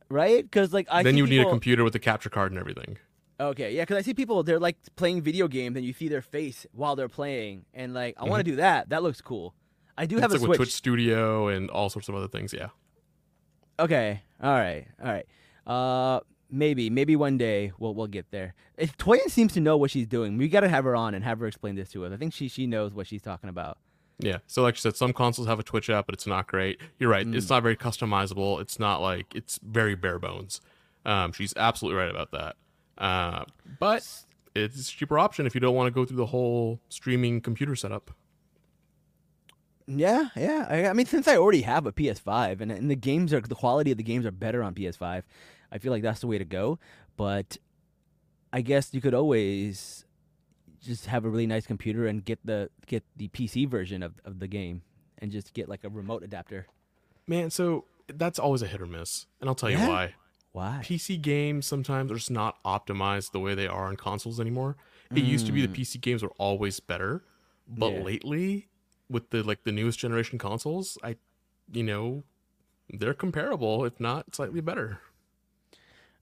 Right? 0.09 0.43
Because 0.43 0.73
like 0.73 0.87
I 0.91 1.01
then 1.01 1.17
you 1.17 1.23
would 1.23 1.31
need 1.31 1.41
a 1.41 1.49
computer 1.49 1.83
with 1.83 1.95
a 1.95 1.99
capture 1.99 2.29
card 2.29 2.51
and 2.51 2.59
everything. 2.59 2.99
Okay, 3.39 3.73
yeah, 3.73 3.81
because 3.81 3.97
I 3.97 4.01
see 4.01 4.13
people 4.13 4.43
they're 4.43 4.59
like 4.59 4.77
playing 4.95 5.21
video 5.23 5.47
games 5.47 5.75
and 5.75 5.83
you 5.83 5.91
see 5.91 6.07
their 6.07 6.21
face 6.21 6.67
while 6.71 6.95
they're 6.95 7.09
playing, 7.09 7.65
and 7.73 7.95
like 7.95 8.13
I 8.19 8.25
want 8.25 8.33
Mm-hmm. 8.33 8.37
to 8.39 8.51
do 8.51 8.55
that. 8.57 8.89
That 8.89 9.01
looks 9.01 9.21
cool. 9.21 9.55
I 9.97 10.05
do 10.05 10.17
have 10.17 10.31
it's 10.31 10.35
a 10.35 10.43
like 10.43 10.49
with 10.49 10.57
Twitch 10.57 10.73
Studio 10.73 11.47
and 11.47 11.67
all 11.71 11.89
sorts 11.89 12.09
of 12.09 12.15
other 12.15 12.27
things. 12.27 12.53
Yeah. 12.53 12.67
Okay, 13.79 14.21
all 14.41 14.51
right, 14.53 14.85
all 15.03 15.11
right. 15.11 15.25
Uh, 15.65 16.19
maybe, 16.53 16.89
maybe 16.89 17.15
one 17.15 17.37
day 17.37 17.71
we'll 17.79 17.93
we'll 17.93 18.07
get 18.07 18.31
there. 18.31 18.53
If 18.77 18.97
Toyin 18.97 19.29
seems 19.29 19.53
to 19.53 19.59
know 19.59 19.75
what 19.75 19.91
she's 19.91 20.07
doing, 20.07 20.37
we 20.37 20.47
gotta 20.47 20.69
have 20.69 20.85
her 20.85 20.95
on 20.95 21.13
and 21.13 21.23
have 21.23 21.39
her 21.39 21.47
explain 21.47 21.75
this 21.75 21.89
to 21.91 22.05
us. 22.05 22.13
I 22.13 22.17
think 22.17 22.33
she 22.33 22.47
she 22.47 22.67
knows 22.67 22.93
what 22.93 23.07
she's 23.07 23.21
talking 23.21 23.49
about. 23.49 23.77
Yeah. 24.19 24.37
So 24.47 24.61
like 24.61 24.75
I 24.75 24.77
said, 24.77 24.95
some 24.95 25.11
consoles 25.11 25.47
have 25.47 25.59
a 25.59 25.63
Twitch 25.63 25.89
app, 25.89 26.05
but 26.05 26.15
it's 26.15 26.27
not 26.27 26.47
great. 26.47 26.79
You're 26.99 27.09
right. 27.09 27.25
Mm. 27.25 27.35
It's 27.35 27.49
not 27.49 27.63
very 27.63 27.75
customizable. 27.75 28.61
It's 28.61 28.79
not 28.79 29.01
like 29.01 29.33
it's 29.35 29.59
very 29.63 29.95
bare 29.95 30.19
bones. 30.19 30.61
Um, 31.05 31.31
she's 31.33 31.53
absolutely 31.57 31.99
right 31.99 32.09
about 32.09 32.31
that. 32.31 32.55
Uh, 32.97 33.45
but 33.79 34.07
it's 34.55 34.89
a 34.89 34.91
cheaper 34.91 35.17
option 35.17 35.45
if 35.45 35.55
you 35.55 35.61
don't 35.61 35.75
want 35.75 35.87
to 35.87 35.91
go 35.91 36.05
through 36.05 36.17
the 36.17 36.27
whole 36.27 36.79
streaming 36.89 37.41
computer 37.41 37.75
setup. 37.75 38.11
Yeah, 39.87 40.29
yeah. 40.37 40.65
I, 40.69 40.87
I 40.87 40.93
mean, 40.93 41.05
since 41.05 41.27
I 41.27 41.35
already 41.35 41.63
have 41.63 41.85
a 41.85 41.91
PS5 41.91 42.61
and, 42.61 42.71
and 42.71 42.89
the 42.89 42.95
games 42.95 43.33
are 43.33 43.41
the 43.41 43.55
quality 43.55 43.91
of 43.91 43.97
the 43.97 44.03
games 44.03 44.25
are 44.25 44.31
better 44.31 44.63
on 44.63 44.73
PS5, 44.73 45.23
I 45.73 45.79
feel 45.79 45.91
like 45.91 46.03
that's 46.03 46.21
the 46.21 46.27
way 46.27 46.37
to 46.37 46.45
go. 46.45 46.79
But 47.17 47.57
I 48.53 48.61
guess 48.61 48.93
you 48.93 49.01
could 49.01 49.13
always 49.15 50.05
just 50.81 51.07
have 51.07 51.25
a 51.25 51.29
really 51.29 51.47
nice 51.47 51.65
computer 51.65 52.05
and 52.05 52.23
get 52.23 52.39
the 52.45 52.69
get 52.85 53.03
the 53.17 53.27
PC 53.29 53.67
version 53.67 54.03
of, 54.03 54.13
of 54.23 54.39
the 54.39 54.47
game 54.47 54.83
and 55.17 55.31
just 55.31 55.53
get 55.53 55.67
like 55.67 55.83
a 55.83 55.89
remote 55.89 56.23
adapter. 56.23 56.67
Man, 57.27 57.49
so 57.49 57.85
that's 58.07 58.37
always 58.37 58.61
a 58.61 58.67
hit 58.67 58.81
or 58.81 58.85
miss, 58.85 59.25
and 59.41 59.49
I'll 59.49 59.55
tell 59.55 59.69
you 59.71 59.79
why. 59.79 60.13
Why? 60.51 60.81
PC 60.83 61.19
games 61.19 61.65
sometimes 61.65 62.11
are 62.11 62.15
just 62.15 62.29
not 62.29 62.61
optimized 62.63 63.31
the 63.31 63.39
way 63.39 63.55
they 63.55 63.65
are 63.65 63.85
on 63.85 63.95
consoles 63.95 64.39
anymore. 64.39 64.77
It 65.15 65.21
used 65.21 65.45
to 65.47 65.51
be 65.51 65.65
the 65.65 65.67
PC 65.67 65.99
games 66.01 66.21
were 66.21 66.33
always 66.37 66.79
better, 66.79 67.23
but 67.67 67.91
Mm. 67.91 67.97
Yeah. 67.97 68.03
lately 68.03 68.67
with 69.09 69.29
the 69.31 69.41
like 69.41 69.63
the 69.63 69.71
newest 69.71 69.99
generation 69.99 70.37
consoles, 70.37 70.97
I 71.03 71.15
you 71.71 71.83
know, 71.83 72.23
they're 72.89 73.13
comparable 73.13 73.85
if 73.85 73.99
not 73.99 74.35
slightly 74.35 74.61
better. 74.61 74.99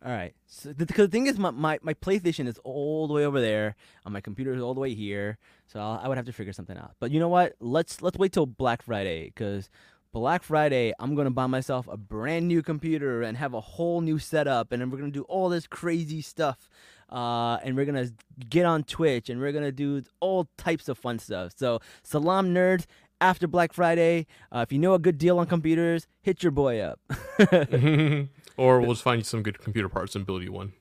All 0.03 0.11
right. 0.11 0.33
So 0.47 0.73
the, 0.73 0.85
the 0.85 1.07
thing 1.07 1.27
is, 1.27 1.37
my, 1.37 1.51
my, 1.51 1.77
my 1.83 1.93
PlayStation 1.93 2.47
is 2.47 2.57
all 2.63 3.07
the 3.07 3.13
way 3.13 3.25
over 3.25 3.39
there, 3.39 3.75
and 4.03 4.13
my 4.13 4.21
computer 4.21 4.53
is 4.53 4.61
all 4.61 4.73
the 4.73 4.79
way 4.79 4.95
here. 4.95 5.37
So 5.67 5.79
I'll, 5.79 5.99
I 6.03 6.07
would 6.07 6.17
have 6.17 6.25
to 6.25 6.33
figure 6.33 6.53
something 6.53 6.77
out. 6.77 6.93
But 6.99 7.11
you 7.11 7.19
know 7.19 7.29
what? 7.29 7.53
Let's 7.59 8.01
let's 8.01 8.17
wait 8.17 8.31
till 8.31 8.47
Black 8.47 8.81
Friday, 8.81 9.25
because 9.25 9.69
Black 10.11 10.41
Friday, 10.41 10.91
I'm 10.99 11.13
gonna 11.13 11.29
buy 11.29 11.45
myself 11.45 11.87
a 11.87 11.97
brand 11.97 12.47
new 12.47 12.63
computer 12.63 13.21
and 13.21 13.37
have 13.37 13.53
a 13.53 13.61
whole 13.61 14.01
new 14.01 14.17
setup, 14.17 14.71
and 14.71 14.81
then 14.81 14.89
we're 14.89 14.97
gonna 14.97 15.11
do 15.11 15.23
all 15.23 15.49
this 15.49 15.67
crazy 15.67 16.21
stuff. 16.21 16.67
Uh, 17.09 17.57
and 17.63 17.75
we're 17.75 17.85
gonna 17.85 18.09
get 18.49 18.65
on 18.65 18.83
Twitch, 18.83 19.29
and 19.29 19.39
we're 19.39 19.51
gonna 19.51 19.71
do 19.71 20.01
all 20.19 20.49
types 20.57 20.89
of 20.89 20.97
fun 20.97 21.19
stuff. 21.19 21.53
So, 21.55 21.79
Salaam 22.03 22.53
nerds. 22.53 22.85
After 23.19 23.47
Black 23.47 23.71
Friday, 23.71 24.25
uh, 24.51 24.65
if 24.67 24.71
you 24.71 24.79
know 24.79 24.95
a 24.95 24.99
good 24.99 25.19
deal 25.19 25.37
on 25.37 25.45
computers, 25.45 26.07
hit 26.23 26.41
your 26.41 26.51
boy 26.51 26.79
up. 26.79 26.99
or 28.57 28.79
we'll 28.81 28.91
just 28.91 29.03
find 29.03 29.19
you 29.19 29.23
some 29.23 29.43
good 29.43 29.59
computer 29.59 29.89
parts 29.89 30.15
and 30.15 30.25
build 30.25 30.43
you 30.43 30.51
one. 30.51 30.73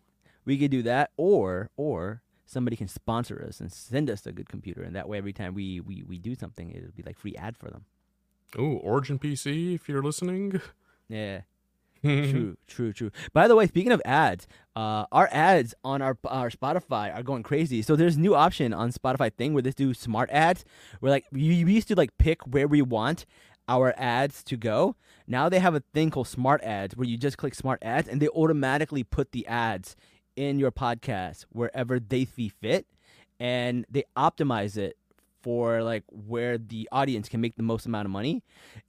we 0.45 0.59
could 0.59 0.71
do 0.71 0.83
that 0.83 1.11
or 1.17 1.71
or 1.77 2.23
somebody 2.47 2.77
can 2.77 2.89
sponsor 2.89 3.45
us 3.47 3.61
and 3.61 3.71
send 3.73 4.11
us 4.11 4.27
a 4.27 4.33
good 4.33 4.49
computer, 4.49 4.83
and 4.83 4.95
that 4.97 5.09
way 5.09 5.19
every 5.19 5.33
time 5.33 5.55
we 5.55 5.81
we 5.81 6.03
we 6.03 6.19
do 6.19 6.35
something, 6.35 6.71
it'll 6.73 6.91
be 6.93 7.03
like 7.03 7.19
free 7.19 7.37
ad 7.37 7.57
for 7.57 7.71
them. 7.71 7.85
Ooh, 8.59 8.79
Origin 8.79 9.19
PC, 9.19 9.75
if 9.77 9.89
you're 9.89 10.03
listening. 10.03 10.61
Yeah. 11.09 11.43
true, 12.03 12.57
true, 12.67 12.93
true. 12.95 13.11
By 13.35 13.47
the 13.47 13.55
way, 13.55 13.67
speaking 13.67 13.93
of 13.93 14.01
ads, 14.07 14.49
uh, 14.75 15.05
our 15.13 15.29
ads 15.31 15.75
on 15.85 16.01
our 16.01 16.17
our 16.25 16.49
Spotify 16.49 17.15
are 17.15 17.23
going 17.23 17.43
crazy. 17.43 17.83
So 17.83 17.95
there's 17.95 18.17
new 18.17 18.35
option 18.35 18.73
on 18.73 18.91
Spotify 18.91 19.31
thing 19.31 19.53
where 19.53 19.63
they 19.63 19.71
do 19.73 19.93
smart 19.93 20.31
ads. 20.31 20.65
Where 21.01 21.11
like 21.11 21.27
we 21.31 21.63
we 21.63 21.75
used 21.75 21.89
to 21.89 21.95
like 21.95 22.17
pick 22.17 22.41
where 22.47 22.67
we 22.67 22.81
want 22.81 23.27
our 23.71 23.95
ads 23.97 24.43
to 24.45 24.57
go. 24.57 24.97
Now 25.27 25.49
they 25.49 25.61
have 25.61 25.75
a 25.75 25.83
thing 25.95 26.11
called 26.11 26.29
smart 26.29 26.63
ads 26.63 26.97
where 26.97 27.07
you 27.07 27.17
just 27.17 27.39
click 27.39 27.55
smart 27.55 27.83
ads 27.83 28.09
and 28.09 28.21
they 28.21 28.29
automatically 28.29 29.05
put 29.05 29.33
the 29.33 29.47
ads 29.47 29.97
in 30.37 30.59
your 30.59 30.73
podcast 30.73 31.47
wherever 31.51 31.99
they 32.01 32.25
see 32.25 32.49
fit, 32.49 32.87
and 33.39 33.87
they 33.91 34.05
optimize 34.17 34.77
it 34.77 34.97
for 35.43 35.83
like 35.83 36.05
where 36.11 36.59
the 36.59 36.89
audience 36.93 37.29
can 37.29 37.41
make 37.41 37.57
the 37.57 37.63
most 37.63 37.87
amount 37.87 38.05
of 38.05 38.13
money 38.13 38.43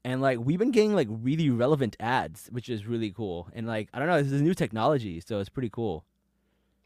and 0.04 0.22
like 0.22 0.38
we've 0.38 0.60
been 0.60 0.72
getting 0.72 0.94
like 0.94 1.08
really 1.10 1.50
relevant 1.50 1.96
ads 1.98 2.50
which 2.52 2.68
is 2.68 2.86
really 2.86 3.10
cool 3.10 3.48
and 3.54 3.66
like 3.68 3.88
i 3.94 4.00
don't 4.00 4.10
know 4.10 4.22
this 4.22 4.34
is 4.34 4.42
new 4.42 4.54
technology 4.54 5.22
so 5.26 5.40
it's 5.40 5.48
pretty 5.48 5.70
cool 5.70 6.04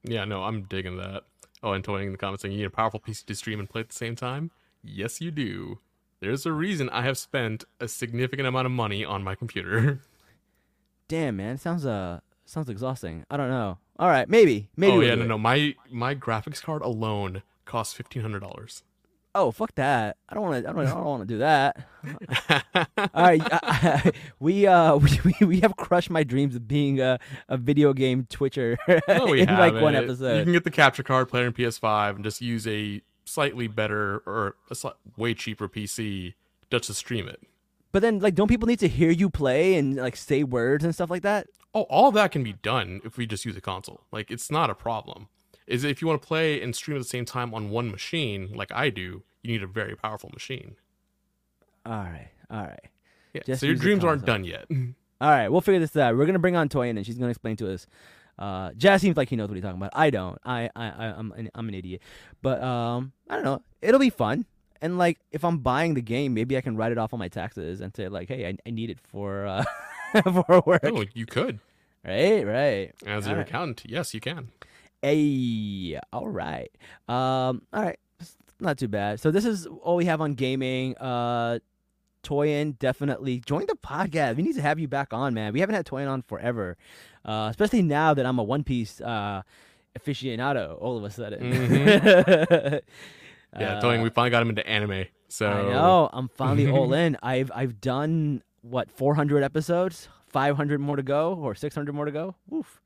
Yeah, 0.03 0.23
no, 0.23 0.43
I'm 0.43 0.63
digging 0.69 0.97
that. 0.97 1.23
Oh, 1.63 1.73
and 1.73 1.83
Toyin 1.83 2.05
in 2.05 2.11
the 2.11 2.17
comments 2.19 2.43
saying 2.43 2.51
you 2.51 2.59
need 2.59 2.65
a 2.65 2.69
powerful 2.69 2.99
PC 2.99 3.25
to 3.25 3.33
stream 3.33 3.59
and 3.59 3.67
play 3.67 3.81
at 3.81 3.89
the 3.89 3.95
same 3.95 4.15
time. 4.15 4.51
Yes, 4.83 5.19
you 5.19 5.31
do. 5.31 5.79
There's 6.25 6.45
a 6.45 6.51
reason 6.51 6.89
I 6.89 7.01
have 7.03 7.17
spent 7.17 7.63
a 7.79 7.87
significant 7.87 8.47
amount 8.47 8.65
of 8.65 8.71
money 8.71 9.05
on 9.05 9.23
my 9.23 9.35
computer. 9.35 10.01
damn 11.07 11.35
man 11.37 11.55
sounds 11.57 11.85
uh 11.85 12.19
sounds 12.45 12.67
exhausting 12.67 13.23
i 13.29 13.37
don't 13.37 13.49
know 13.49 13.77
all 13.99 14.09
right 14.09 14.27
maybe 14.27 14.69
maybe 14.75 14.93
oh 14.93 14.97
we'll 14.97 15.07
yeah, 15.07 15.13
no, 15.15 15.23
it. 15.23 15.27
no. 15.27 15.37
My 15.37 15.75
my 15.91 16.15
graphics 16.15 16.63
card 16.63 16.81
alone 16.81 17.43
costs 17.65 17.93
fifteen 17.93 18.23
hundred 18.23 18.39
dollars. 18.39 18.81
oh 19.35 19.51
fuck 19.51 19.75
that 19.75 20.17
i 20.27 20.33
don't 20.33 20.41
want 20.43 20.63
to 20.63 20.67
i 20.69 20.73
don't, 20.73 20.87
I 20.87 20.89
don't 20.95 21.05
want 21.05 21.21
to 21.21 21.27
do 21.27 21.37
that 21.37 21.77
all 22.97 23.07
right 23.23 23.41
I, 23.51 24.11
we 24.39 24.65
uh 24.65 24.95
we, 24.97 25.35
we, 25.45 25.59
have 25.59 25.75
crushed 25.75 26.09
my 26.09 26.23
dreams 26.23 26.55
of 26.55 26.67
being 26.67 26.99
a, 26.99 27.19
a 27.49 27.57
video 27.57 27.93
game 27.93 28.25
twitcher 28.27 28.75
No, 29.07 29.27
we 29.27 29.41
in 29.41 29.47
like 29.47 29.57
haven't. 29.75 29.83
one 29.83 29.95
episode. 29.95 30.37
You 30.39 30.43
can 30.43 30.53
get 30.53 30.63
the 30.63 30.71
capture 30.71 31.03
card 31.03 31.29
player 31.29 31.45
in 31.45 31.53
PS5 31.53 32.15
and 32.15 32.23
just 32.23 32.41
use 32.41 32.65
a 32.67 33.01
slightly 33.25 33.67
better 33.67 34.21
or 34.25 34.55
a 34.69 34.73
sli- 34.73 34.93
way 35.17 35.33
cheaper 35.33 35.67
PC 35.67 36.33
just 36.71 36.85
to 36.85 36.93
stream 36.93 37.27
it. 37.27 37.41
but 37.91 38.01
then 38.01 38.19
like 38.19 38.35
don't 38.35 38.47
people 38.47 38.67
need 38.67 38.79
to 38.79 38.87
hear 38.87 39.09
you 39.11 39.29
play 39.29 39.75
and 39.75 39.95
like 39.95 40.15
say 40.15 40.43
words 40.43 40.83
and 40.83 40.93
stuff 40.93 41.09
like 41.09 41.21
that 41.23 41.47
Oh, 41.73 41.81
all 41.89 42.09
that 42.13 42.31
can 42.31 42.41
be 42.43 42.53
done 42.53 43.01
if 43.03 43.17
we 43.17 43.25
just 43.27 43.43
use 43.43 43.57
a 43.57 43.61
console. 43.61 43.99
Like 44.09 44.31
it's 44.31 44.49
not 44.49 44.69
a 44.69 44.73
problem. 44.75 45.27
Is 45.67 45.83
if 45.83 46.01
you 46.01 46.07
want 46.07 46.21
to 46.21 46.25
play 46.27 46.61
and 46.61 46.73
stream 46.73 46.95
at 46.95 47.03
the 47.03 47.09
same 47.09 47.25
time 47.25 47.53
on 47.53 47.69
one 47.69 47.91
machine, 47.91 48.51
like 48.55 48.71
I 48.71 48.89
do, 48.89 49.23
you 49.43 49.51
need 49.51 49.61
a 49.61 49.67
very 49.67 49.93
powerful 49.95 50.29
machine. 50.33 50.77
all 51.85 51.93
right 51.93 52.29
all 52.49 52.61
right 52.63 52.87
Yeah. 53.33 53.41
Just 53.45 53.59
so 53.61 53.65
your 53.65 53.75
dreams 53.75 54.03
aren't 54.05 54.25
done 54.25 54.43
yet. 54.45 54.65
All 55.21 55.29
right, 55.29 55.47
we'll 55.47 55.61
figure 55.61 55.79
this 55.79 55.95
out. 55.95 56.17
We're 56.17 56.25
gonna 56.25 56.39
bring 56.39 56.57
on 56.57 56.67
Toyin, 56.67 56.97
and 56.97 57.05
she's 57.05 57.17
gonna 57.17 57.29
explain 57.31 57.55
to 57.57 57.71
us. 57.73 57.87
Uh, 58.37 58.71
Jazz 58.73 59.01
seems 59.01 59.17
like 59.17 59.29
he 59.29 59.35
knows 59.35 59.47
what 59.49 59.55
he's 59.55 59.63
talking 59.63 59.77
about. 59.79 59.91
I 59.93 60.09
don't. 60.09 60.37
I, 60.43 60.69
I, 60.75 60.85
I'm, 60.85 61.31
an, 61.33 61.49
I'm 61.55 61.69
an 61.69 61.75
idiot. 61.75 62.01
But 62.41 62.61
um, 62.61 63.13
I 63.29 63.35
don't 63.35 63.45
know. 63.45 63.61
It'll 63.81 63.99
be 63.99 64.09
fun. 64.09 64.45
And 64.81 64.97
like, 64.97 65.19
if 65.31 65.43
I'm 65.45 65.59
buying 65.59 65.93
the 65.93 66.01
game, 66.01 66.33
maybe 66.33 66.57
I 66.57 66.61
can 66.61 66.75
write 66.75 66.91
it 66.91 66.97
off 66.97 67.13
on 67.13 67.19
my 67.19 67.29
taxes 67.29 67.81
and 67.81 67.95
say 67.95 68.07
like, 68.09 68.27
hey, 68.27 68.47
I, 68.47 68.57
I 68.67 68.71
need 68.71 68.89
it 68.89 68.99
for 68.99 69.45
uh, 69.45 69.63
for 70.23 70.61
work. 70.65 70.83
no, 70.83 71.05
you 71.13 71.25
could. 71.25 71.59
Right, 72.05 72.45
right. 72.45 72.91
As 73.07 73.25
All 73.25 73.31
your 73.31 73.39
right. 73.39 73.47
accountant, 73.47 73.83
yes, 73.89 74.13
you 74.13 74.19
can. 74.19 74.49
Hey, 75.01 75.99
all 76.13 76.27
right. 76.27 76.69
Um, 77.07 77.63
all 77.73 77.83
right. 77.83 77.99
It's 78.19 78.35
not 78.59 78.77
too 78.77 78.87
bad. 78.87 79.19
So 79.19 79.31
this 79.31 79.45
is 79.45 79.65
all 79.65 79.95
we 79.95 80.05
have 80.05 80.21
on 80.21 80.33
gaming. 80.33 80.95
Uh, 80.97 81.59
Toyin 82.25 82.77
definitely 82.79 83.39
join 83.39 83.65
the 83.67 83.75
podcast. 83.75 84.35
We 84.35 84.43
need 84.43 84.55
to 84.55 84.61
have 84.61 84.79
you 84.79 84.87
back 84.87 85.13
on, 85.13 85.33
man. 85.33 85.53
We 85.53 85.59
haven't 85.59 85.75
had 85.75 85.85
Toyin 85.85 86.09
on 86.09 86.21
forever, 86.23 86.75
uh, 87.23 87.47
especially 87.51 87.81
now 87.83 88.13
that 88.13 88.25
I'm 88.25 88.39
a 88.39 88.43
One 88.43 88.63
Piece 88.63 88.99
uh, 89.01 89.43
aficionado. 89.97 90.77
All 90.81 90.97
of 90.97 91.03
a 91.03 91.09
sudden. 91.09 92.81
Yeah, 93.57 93.77
Uh, 93.77 93.81
Toyin, 93.81 94.03
we 94.03 94.09
finally 94.09 94.31
got 94.31 94.41
him 94.41 94.49
into 94.49 94.67
anime. 94.67 95.05
So 95.29 95.49
I 95.49 95.61
know. 95.71 96.09
I'm 96.11 96.27
finally 96.27 96.69
all 96.69 96.91
in. 97.03 97.15
I've 97.23 97.49
I've 97.55 97.79
done 97.79 98.43
what 98.61 98.91
400 98.91 99.43
episodes, 99.43 100.09
500 100.27 100.81
more 100.81 100.97
to 100.97 101.03
go, 101.03 101.35
or 101.35 101.55
600 101.55 101.93
more 101.95 102.03
to 102.03 102.11
go. 102.11 102.35
Woof. 102.49 102.81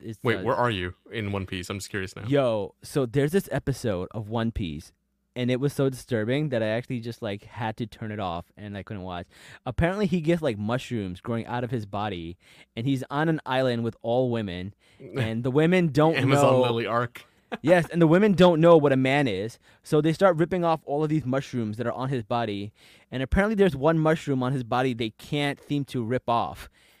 It's, 0.00 0.18
Wait, 0.22 0.36
uh, 0.38 0.42
where 0.42 0.56
are 0.56 0.70
you 0.70 0.94
in 1.12 1.32
One 1.32 1.44
Piece? 1.44 1.68
I'm 1.68 1.78
just 1.78 1.90
curious 1.90 2.16
now. 2.16 2.22
Yo, 2.26 2.74
so 2.82 3.04
there's 3.04 3.32
this 3.32 3.46
episode 3.52 4.08
of 4.12 4.30
One 4.30 4.50
Piece, 4.52 4.92
and 5.36 5.50
it 5.50 5.60
was 5.60 5.72
so 5.72 5.88
disturbing 5.88 6.50
that 6.50 6.62
I 6.62 6.68
actually 6.68 7.00
just 7.00 7.22
like 7.22 7.44
had 7.44 7.76
to 7.78 7.86
turn 7.86 8.12
it 8.12 8.20
off 8.20 8.46
and 8.56 8.76
I 8.76 8.82
couldn't 8.82 9.02
watch. 9.02 9.26
Apparently, 9.66 10.06
he 10.06 10.20
gets 10.20 10.42
like 10.42 10.58
mushrooms 10.58 11.20
growing 11.20 11.46
out 11.46 11.64
of 11.64 11.70
his 11.70 11.86
body, 11.86 12.36
and 12.76 12.86
he's 12.86 13.04
on 13.10 13.28
an 13.28 13.40
island 13.46 13.84
with 13.84 13.96
all 14.02 14.30
women, 14.30 14.74
and 15.16 15.44
the 15.44 15.50
women 15.50 15.88
don't 15.88 16.16
Amazon 16.16 16.52
know. 16.52 16.60
Lily 16.62 16.86
arc. 16.86 17.26
Yes, 17.62 17.86
and 17.90 18.00
the 18.00 18.06
women 18.06 18.32
don't 18.32 18.60
know 18.60 18.76
what 18.76 18.92
a 18.92 18.96
man 18.96 19.26
is, 19.28 19.58
so 19.82 20.00
they 20.00 20.12
start 20.12 20.36
ripping 20.36 20.64
off 20.64 20.80
all 20.84 21.02
of 21.02 21.08
these 21.10 21.24
mushrooms 21.24 21.76
that 21.76 21.86
are 21.86 21.92
on 21.92 22.08
his 22.08 22.22
body, 22.22 22.72
and 23.10 23.22
apparently 23.22 23.54
there's 23.54 23.76
one 23.76 23.98
mushroom 23.98 24.42
on 24.42 24.52
his 24.52 24.64
body 24.64 24.94
they 24.94 25.10
can't 25.10 25.60
seem 25.66 25.84
to 25.86 26.02
rip 26.04 26.28
off. 26.28 26.68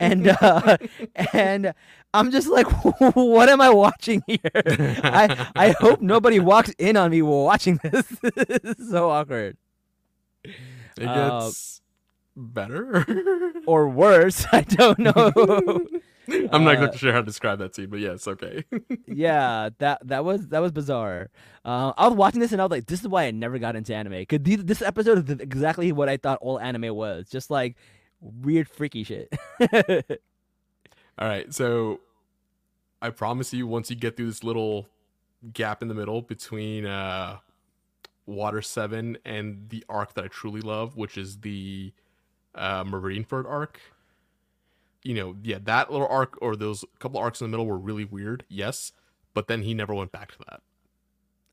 and 0.00 0.28
uh, 0.40 0.76
and 1.32 1.74
I'm 2.14 2.30
just 2.30 2.48
like, 2.48 2.66
what 3.14 3.48
am 3.48 3.60
I 3.60 3.68
watching 3.70 4.22
here? 4.26 4.38
I 5.02 5.48
I 5.54 5.70
hope 5.72 6.00
nobody 6.00 6.38
walks 6.40 6.70
in 6.78 6.96
on 6.96 7.10
me 7.10 7.20
while 7.20 7.44
watching 7.44 7.78
this. 7.82 8.06
this 8.22 8.78
is 8.78 8.90
so 8.90 9.10
awkward. 9.10 9.56
It 10.44 11.06
Uh, 11.06 11.40
gets 11.40 11.82
better. 12.36 13.04
Or 13.66 13.88
worse, 13.88 14.46
I 14.52 14.62
don't 14.62 14.98
know. 15.00 15.86
I'm 16.52 16.64
not 16.64 16.68
uh, 16.68 16.70
exactly 16.72 16.98
sure 16.98 17.12
how 17.12 17.20
to 17.20 17.26
describe 17.26 17.58
that 17.58 17.74
scene, 17.74 17.88
but 17.88 18.00
yes, 18.00 18.26
okay. 18.26 18.64
yeah, 19.06 19.70
that 19.78 20.06
that 20.06 20.24
was 20.24 20.48
that 20.48 20.60
was 20.60 20.72
bizarre. 20.72 21.30
Uh, 21.64 21.92
I 21.96 22.08
was 22.08 22.16
watching 22.16 22.40
this 22.40 22.52
and 22.52 22.60
I 22.60 22.64
was 22.64 22.70
like, 22.70 22.86
this 22.86 23.00
is 23.00 23.08
why 23.08 23.24
I 23.24 23.30
never 23.30 23.58
got 23.58 23.76
into 23.76 23.94
anime. 23.94 24.24
Cause 24.26 24.40
these, 24.42 24.64
this 24.64 24.82
episode 24.82 25.28
is 25.28 25.40
exactly 25.40 25.92
what 25.92 26.08
I 26.08 26.16
thought 26.16 26.38
all 26.40 26.60
anime 26.60 26.94
was, 26.94 27.28
just 27.28 27.50
like 27.50 27.76
weird 28.20 28.68
freaky 28.68 29.04
shit. 29.04 29.32
All 31.18 31.26
right, 31.26 31.52
so 31.52 32.00
I 33.00 33.10
promise 33.10 33.52
you, 33.54 33.66
once 33.66 33.88
you 33.88 33.96
get 33.96 34.16
through 34.16 34.26
this 34.26 34.44
little 34.44 34.86
gap 35.52 35.80
in 35.80 35.88
the 35.88 35.94
middle 35.94 36.20
between 36.20 36.84
uh, 36.84 37.38
Water 38.26 38.60
Seven 38.60 39.16
and 39.24 39.68
the 39.70 39.84
arc 39.88 40.14
that 40.14 40.24
I 40.24 40.28
truly 40.28 40.60
love, 40.60 40.96
which 40.96 41.16
is 41.16 41.40
the 41.40 41.92
uh, 42.54 42.84
Marineford 42.84 43.48
arc. 43.48 43.80
You 45.06 45.14
know, 45.14 45.36
yeah, 45.42 45.58
that 45.62 45.92
little 45.92 46.08
arc 46.08 46.36
or 46.42 46.56
those 46.56 46.84
couple 46.98 47.20
arcs 47.20 47.40
in 47.40 47.44
the 47.44 47.50
middle 47.50 47.64
were 47.66 47.78
really 47.78 48.04
weird. 48.04 48.44
Yes, 48.48 48.90
but 49.34 49.46
then 49.46 49.62
he 49.62 49.72
never 49.72 49.94
went 49.94 50.10
back 50.10 50.32
to 50.32 50.38
that. 50.48 50.60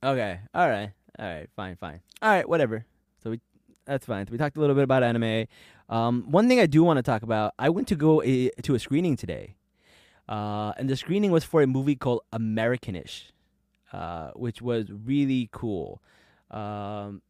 okay, 0.03 0.39
all 0.55 0.67
right, 0.67 0.91
all 1.19 1.25
right, 1.25 1.47
fine, 1.55 1.75
fine, 1.75 1.99
all 2.21 2.29
right, 2.29 2.49
whatever. 2.49 2.85
So 3.21 3.29
we 3.29 3.39
that's 3.85 4.05
fine. 4.05 4.25
So 4.25 4.31
we 4.31 4.37
talked 4.37 4.57
a 4.57 4.59
little 4.59 4.75
bit 4.75 4.83
about 4.83 5.03
anime. 5.03 5.45
Um, 5.87 6.31
one 6.31 6.47
thing 6.47 6.59
I 6.59 6.65
do 6.65 6.83
want 6.83 6.97
to 6.97 7.03
talk 7.03 7.21
about, 7.21 7.53
I 7.59 7.69
went 7.69 7.87
to 7.89 7.95
go 7.95 8.23
a, 8.23 8.49
to 8.63 8.73
a 8.73 8.79
screening 8.79 9.15
today, 9.17 9.55
uh, 10.27 10.73
and 10.77 10.89
the 10.89 10.95
screening 10.95 11.29
was 11.29 11.43
for 11.43 11.61
a 11.61 11.67
movie 11.67 11.95
called 11.95 12.21
Americanish, 12.31 13.31
uh, 13.91 14.31
which 14.31 14.61
was 14.61 14.87
really 14.91 15.49
cool. 15.51 16.01
Um, 16.49 17.21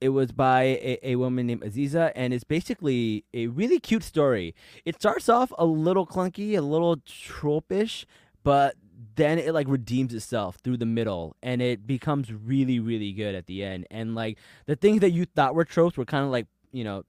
it 0.00 0.10
was 0.10 0.32
by 0.32 0.62
a, 0.62 0.98
a 1.02 1.16
woman 1.16 1.46
named 1.46 1.62
Aziza, 1.62 2.12
and 2.14 2.34
it's 2.34 2.44
basically 2.44 3.24
a 3.32 3.46
really 3.48 3.80
cute 3.80 4.02
story. 4.02 4.54
It 4.84 4.96
starts 4.96 5.28
off 5.28 5.52
a 5.58 5.64
little 5.64 6.06
clunky, 6.06 6.56
a 6.56 6.60
little 6.60 6.96
tropish, 6.98 8.04
but 8.42 8.76
then 9.16 9.38
it 9.38 9.52
like 9.52 9.66
redeems 9.68 10.14
itself 10.14 10.56
through 10.62 10.76
the 10.76 10.86
middle, 10.86 11.36
and 11.42 11.62
it 11.62 11.86
becomes 11.86 12.32
really, 12.32 12.78
really 12.78 13.12
good 13.12 13.34
at 13.34 13.46
the 13.46 13.64
end. 13.64 13.86
And 13.90 14.14
like 14.14 14.38
the 14.66 14.76
things 14.76 15.00
that 15.00 15.10
you 15.10 15.24
thought 15.24 15.54
were 15.54 15.64
tropes 15.64 15.96
were 15.96 16.04
kind 16.04 16.24
of 16.24 16.30
like 16.30 16.46
you 16.72 16.84
know 16.84 17.04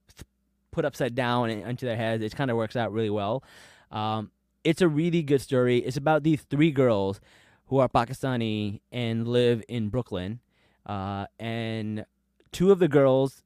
put 0.70 0.84
upside 0.84 1.14
down 1.14 1.50
and 1.50 1.62
into 1.62 1.84
their 1.84 1.96
heads. 1.96 2.22
It 2.22 2.34
kind 2.34 2.50
of 2.50 2.56
works 2.56 2.76
out 2.76 2.92
really 2.92 3.10
well. 3.10 3.42
Um, 3.90 4.30
it's 4.64 4.80
a 4.80 4.88
really 4.88 5.22
good 5.22 5.40
story. 5.40 5.78
It's 5.78 5.96
about 5.96 6.22
these 6.22 6.42
three 6.42 6.70
girls 6.70 7.20
who 7.66 7.78
are 7.78 7.88
Pakistani 7.88 8.80
and 8.90 9.28
live 9.28 9.62
in 9.68 9.88
Brooklyn, 9.88 10.40
uh, 10.86 11.26
and 11.38 12.04
two 12.52 12.70
of 12.72 12.78
the 12.78 12.88
girls 12.88 13.42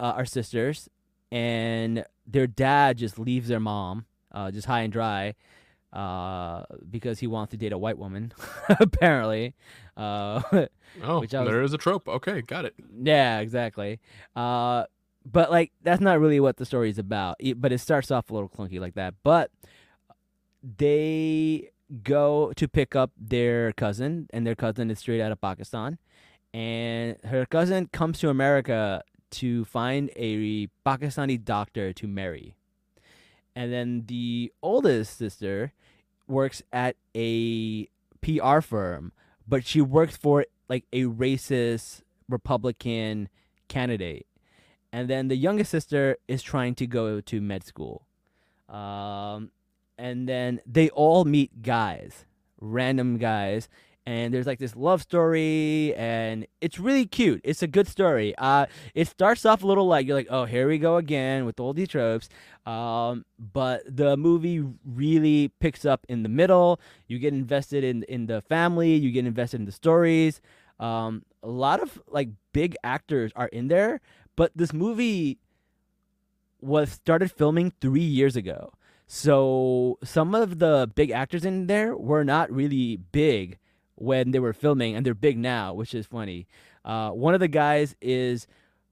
uh, 0.00 0.12
are 0.16 0.24
sisters, 0.24 0.88
and 1.32 2.04
their 2.26 2.46
dad 2.46 2.98
just 2.98 3.18
leaves 3.18 3.48
their 3.48 3.60
mom 3.60 4.06
uh, 4.32 4.50
just 4.50 4.66
high 4.66 4.80
and 4.80 4.92
dry 4.92 5.34
uh, 5.92 6.64
because 6.90 7.20
he 7.20 7.26
wants 7.26 7.50
to 7.52 7.56
date 7.56 7.72
a 7.72 7.78
white 7.78 7.98
woman, 7.98 8.32
apparently. 8.80 9.54
Uh, 9.96 10.42
Oh, 11.02 11.20
was- 11.20 11.30
there 11.30 11.62
is 11.62 11.72
a 11.72 11.78
trope. 11.78 12.06
Okay, 12.08 12.40
got 12.42 12.64
it. 12.64 12.74
yeah, 13.02 13.40
exactly. 13.40 13.98
Uh, 14.36 14.84
but 15.30 15.50
like 15.50 15.72
that's 15.82 16.00
not 16.00 16.20
really 16.20 16.38
what 16.38 16.56
the 16.56 16.64
story 16.64 16.88
is 16.90 16.98
about. 16.98 17.34
It- 17.40 17.60
but 17.60 17.72
it 17.72 17.78
starts 17.78 18.10
off 18.12 18.30
a 18.30 18.34
little 18.34 18.48
clunky 18.48 18.78
like 18.78 18.94
that. 18.94 19.14
But 19.24 19.50
they 20.78 21.70
go 22.02 22.52
to 22.56 22.68
pick 22.68 22.94
up 22.96 23.10
their 23.18 23.72
cousin, 23.72 24.28
and 24.32 24.46
their 24.46 24.54
cousin 24.54 24.90
is 24.90 24.98
straight 24.98 25.20
out 25.20 25.32
of 25.32 25.40
Pakistan. 25.40 25.98
And 26.54 27.16
her 27.24 27.44
cousin 27.46 27.88
comes 27.88 28.20
to 28.20 28.30
America 28.30 29.02
to 29.32 29.64
find 29.64 30.08
a 30.14 30.68
Pakistani 30.86 31.44
doctor 31.44 31.92
to 31.92 32.06
marry. 32.06 32.54
And 33.56 33.72
then 33.72 34.04
the 34.06 34.52
oldest 34.62 35.18
sister 35.18 35.72
works 36.28 36.62
at 36.72 36.94
a 37.16 37.88
PR 38.22 38.60
firm, 38.60 39.12
but 39.48 39.66
she 39.66 39.80
works 39.80 40.16
for 40.16 40.46
like 40.68 40.84
a 40.92 41.02
racist 41.02 42.02
Republican 42.28 43.28
candidate. 43.66 44.26
And 44.92 45.10
then 45.10 45.26
the 45.26 45.36
youngest 45.36 45.72
sister 45.72 46.18
is 46.28 46.40
trying 46.40 46.76
to 46.76 46.86
go 46.86 47.20
to 47.20 47.40
med 47.40 47.64
school. 47.64 48.06
Um, 48.68 49.50
and 49.98 50.28
then 50.28 50.60
they 50.64 50.88
all 50.90 51.24
meet 51.24 51.62
guys, 51.62 52.26
random 52.60 53.18
guys, 53.18 53.68
and 54.06 54.34
there's 54.34 54.46
like 54.46 54.58
this 54.58 54.76
love 54.76 55.02
story 55.02 55.94
and 55.94 56.46
it's 56.60 56.78
really 56.78 57.06
cute. 57.06 57.40
It's 57.44 57.62
a 57.62 57.66
good 57.66 57.88
story. 57.88 58.34
Uh 58.36 58.66
it 58.94 59.08
starts 59.08 59.44
off 59.46 59.62
a 59.62 59.66
little 59.66 59.86
like 59.86 60.06
you're 60.06 60.16
like 60.16 60.28
oh 60.30 60.44
here 60.44 60.68
we 60.68 60.78
go 60.78 60.96
again 60.96 61.44
with 61.46 61.58
all 61.58 61.72
these 61.72 61.88
tropes. 61.88 62.28
Um 62.66 63.24
but 63.38 63.82
the 63.86 64.16
movie 64.16 64.64
really 64.84 65.48
picks 65.60 65.84
up 65.84 66.04
in 66.08 66.22
the 66.22 66.28
middle. 66.28 66.80
You 67.06 67.18
get 67.18 67.32
invested 67.32 67.84
in 67.84 68.02
in 68.04 68.26
the 68.26 68.42
family. 68.42 68.94
You 68.94 69.10
get 69.10 69.26
invested 69.26 69.60
in 69.60 69.66
the 69.66 69.72
stories. 69.72 70.40
Um 70.78 71.24
a 71.42 71.48
lot 71.48 71.82
of 71.82 72.00
like 72.08 72.28
big 72.52 72.76
actors 72.84 73.32
are 73.36 73.48
in 73.48 73.68
there 73.68 74.00
but 74.36 74.50
this 74.54 74.72
movie 74.72 75.38
was 76.60 76.90
started 76.90 77.30
filming 77.30 77.72
three 77.80 78.00
years 78.00 78.36
ago. 78.36 78.72
So 79.06 79.98
some 80.02 80.34
of 80.34 80.58
the 80.58 80.90
big 80.94 81.10
actors 81.10 81.44
in 81.44 81.66
there 81.66 81.94
were 81.96 82.24
not 82.24 82.50
really 82.50 82.96
big 82.96 83.58
when 83.96 84.30
they 84.32 84.38
were 84.40 84.52
filming, 84.52 84.94
and 84.96 85.04
they're 85.06 85.14
big 85.14 85.38
now, 85.38 85.72
which 85.74 85.94
is 85.94 86.06
funny. 86.06 86.46
Uh, 86.84 87.10
one 87.10 87.34
of 87.34 87.40
the 87.40 87.48
guys 87.48 87.94
is 88.00 88.46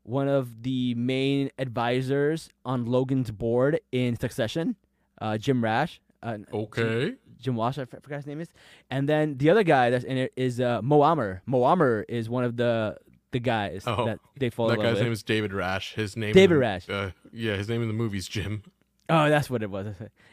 one 0.05 0.29
of 0.29 0.63
the 0.63 0.95
main 0.95 1.51
advisors 1.59 2.49
on 2.65 2.87
Logan's 2.87 3.31
board 3.31 3.81
in 3.93 4.17
Succession, 4.17 4.77
uh, 5.21 5.39
Jim 5.39 5.63
Rash. 5.63 6.01
Uh, 6.23 6.39
Okay. 6.53 6.83
Jim, 6.83 7.19
Jim 7.41 7.57
Walsh, 7.57 7.79
I 7.79 7.85
forgot 7.85 8.17
his 8.17 8.27
name 8.27 8.41
is. 8.41 8.49
And 8.91 9.09
then 9.09 9.37
the 9.39 9.51
other 9.51 9.65
guy 9.65 9.91
that's 9.91 10.05
in 10.05 10.17
it 10.17 10.33
is 10.37 10.61
uh, 10.61 10.81
Mo 10.83 11.03
Amer. 11.05 11.43
Mo 11.47 11.65
Amer 11.71 12.05
is 12.09 12.29
one 12.31 12.45
of 12.45 12.57
the 12.57 12.97
the 13.33 13.41
guys 13.41 13.83
Oh, 13.87 14.05
that 14.05 14.19
they 14.39 14.51
follow. 14.51 14.71
That 14.71 14.83
guy's 14.83 14.95
with. 14.95 15.03
name 15.05 15.13
is 15.13 15.23
David 15.23 15.53
Rasche. 15.53 15.95
His 15.95 16.17
name. 16.17 16.33
David 16.35 16.57
the- 16.59 16.61
Rasche. 16.61 16.91
Uh, 16.91 17.11
yeah, 17.33 17.57
his 17.57 17.69
name 17.69 17.81
in 17.83 17.89
the 17.89 17.95
movie's 17.95 18.29
Jim. 18.29 18.63
Oh, 19.09 19.29
that's 19.29 19.49
what 19.51 19.63
it 19.63 19.71
was. 19.71 19.87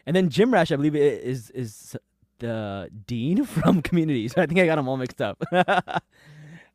And 0.06 0.16
then 0.16 0.30
Jim 0.30 0.52
Rash, 0.54 0.72
I 0.72 0.76
believe, 0.76 0.96
is 0.96 1.50
is 1.52 1.96
the 2.40 2.90
dean 3.06 3.46
from 3.46 3.82
Community. 3.82 4.28
So 4.28 4.42
I 4.42 4.46
think 4.46 4.60
I 4.60 4.66
got 4.66 4.76
them 4.76 4.88
all 4.88 4.98
mixed 4.98 5.22
up. 5.22 5.42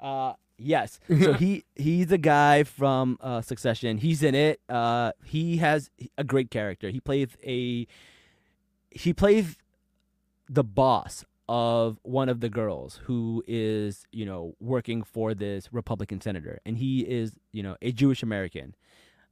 uh, 0.01 0.33
yes. 0.59 1.01
So 1.09 1.33
he 1.35 1.65
he's 1.75 2.11
a 2.13 2.19
guy 2.19 2.65
from 2.65 3.19
uh, 3.21 3.41
Succession. 3.41 3.99
He's 3.99 4.23
in 4.23 4.35
it. 4.35 4.61
Uh, 4.69 5.13
he 5.25 5.59
has 5.59 5.91
a 6.17 6.25
great 6.25 6.51
character. 6.51 6.91
He 6.91 7.01
plays 7.01 7.29
a 7.45 7.87
he 8.91 9.13
plays 9.13 9.57
the 10.49 10.65
boss 10.65 11.25
of 11.47 11.99
one 12.03 12.29
of 12.29 12.41
the 12.41 12.49
girls 12.49 13.01
who 13.05 13.45
is 13.47 14.07
you 14.13 14.25
know 14.25 14.55
working 14.61 15.03
for 15.03 15.35
this 15.35 15.73
Republican 15.73 16.21
senator, 16.21 16.61
and 16.65 16.79
he 16.79 17.01
is 17.01 17.33
you 17.53 17.63
know 17.63 17.77
a 17.83 17.93
Jewish 17.93 18.23
American. 18.23 18.75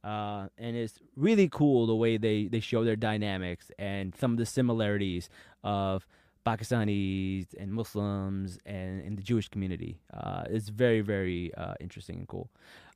Uh, 0.03 0.47
and 0.57 0.75
it's 0.75 0.99
really 1.15 1.47
cool 1.47 1.87
the 1.87 1.95
way 1.95 2.17
they, 2.17 2.47
they 2.47 2.59
show 2.59 2.83
their 2.83 2.97
dynamics 2.97 3.71
and 3.79 4.13
some 4.13 4.31
of 4.31 4.37
the 4.37 4.45
similarities 4.45 5.29
of 5.63 6.05
Pakistanis 6.45 7.47
and 7.59 7.71
Muslims 7.73 8.57
and 8.65 9.01
in 9.01 9.15
the 9.15 9.21
Jewish 9.23 9.47
community. 9.49 9.99
Uh, 10.13 10.43
it's 10.49 10.69
very 10.69 11.01
very 11.01 11.53
uh, 11.55 11.73
interesting 11.79 12.17
and 12.19 12.27
cool. 12.27 12.49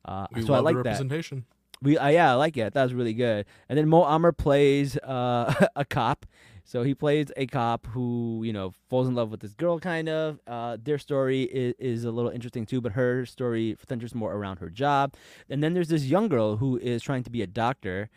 Uh, 0.04 0.26
We 0.32 0.42
so 0.42 0.52
I 0.54 0.56
love 0.56 0.64
like 0.64 0.76
the 0.76 0.82
that. 0.84 0.90
representation. 0.90 1.44
We 1.80 1.96
uh, 1.96 2.08
yeah, 2.08 2.32
I 2.32 2.34
like 2.34 2.56
it. 2.56 2.74
That 2.74 2.82
was 2.82 2.94
really 2.94 3.14
good. 3.14 3.46
And 3.68 3.78
then 3.78 3.88
Mo 3.88 4.04
Amer 4.04 4.32
plays 4.32 4.96
uh, 4.98 5.66
a 5.76 5.84
cop. 5.84 6.26
So 6.64 6.82
he 6.82 6.94
plays 6.94 7.32
a 7.36 7.46
cop 7.46 7.86
who 7.86 8.42
you 8.44 8.52
know 8.52 8.72
falls 8.90 9.08
in 9.08 9.14
love 9.14 9.30
with 9.30 9.40
this 9.40 9.54
girl, 9.54 9.78
kind 9.78 10.08
of. 10.08 10.38
Uh, 10.46 10.76
their 10.82 10.98
story 10.98 11.44
is, 11.44 11.74
is 11.78 12.04
a 12.04 12.10
little 12.10 12.30
interesting 12.30 12.66
too, 12.66 12.80
but 12.80 12.92
her 12.92 13.24
story 13.24 13.76
centers 13.88 14.14
more 14.14 14.34
around 14.34 14.58
her 14.58 14.68
job. 14.68 15.14
And 15.48 15.62
then 15.62 15.72
there's 15.72 15.88
this 15.88 16.04
young 16.04 16.28
girl 16.28 16.56
who 16.56 16.76
is 16.76 17.02
trying 17.02 17.22
to 17.24 17.30
be 17.30 17.40
a 17.42 17.46
doctor. 17.46 18.10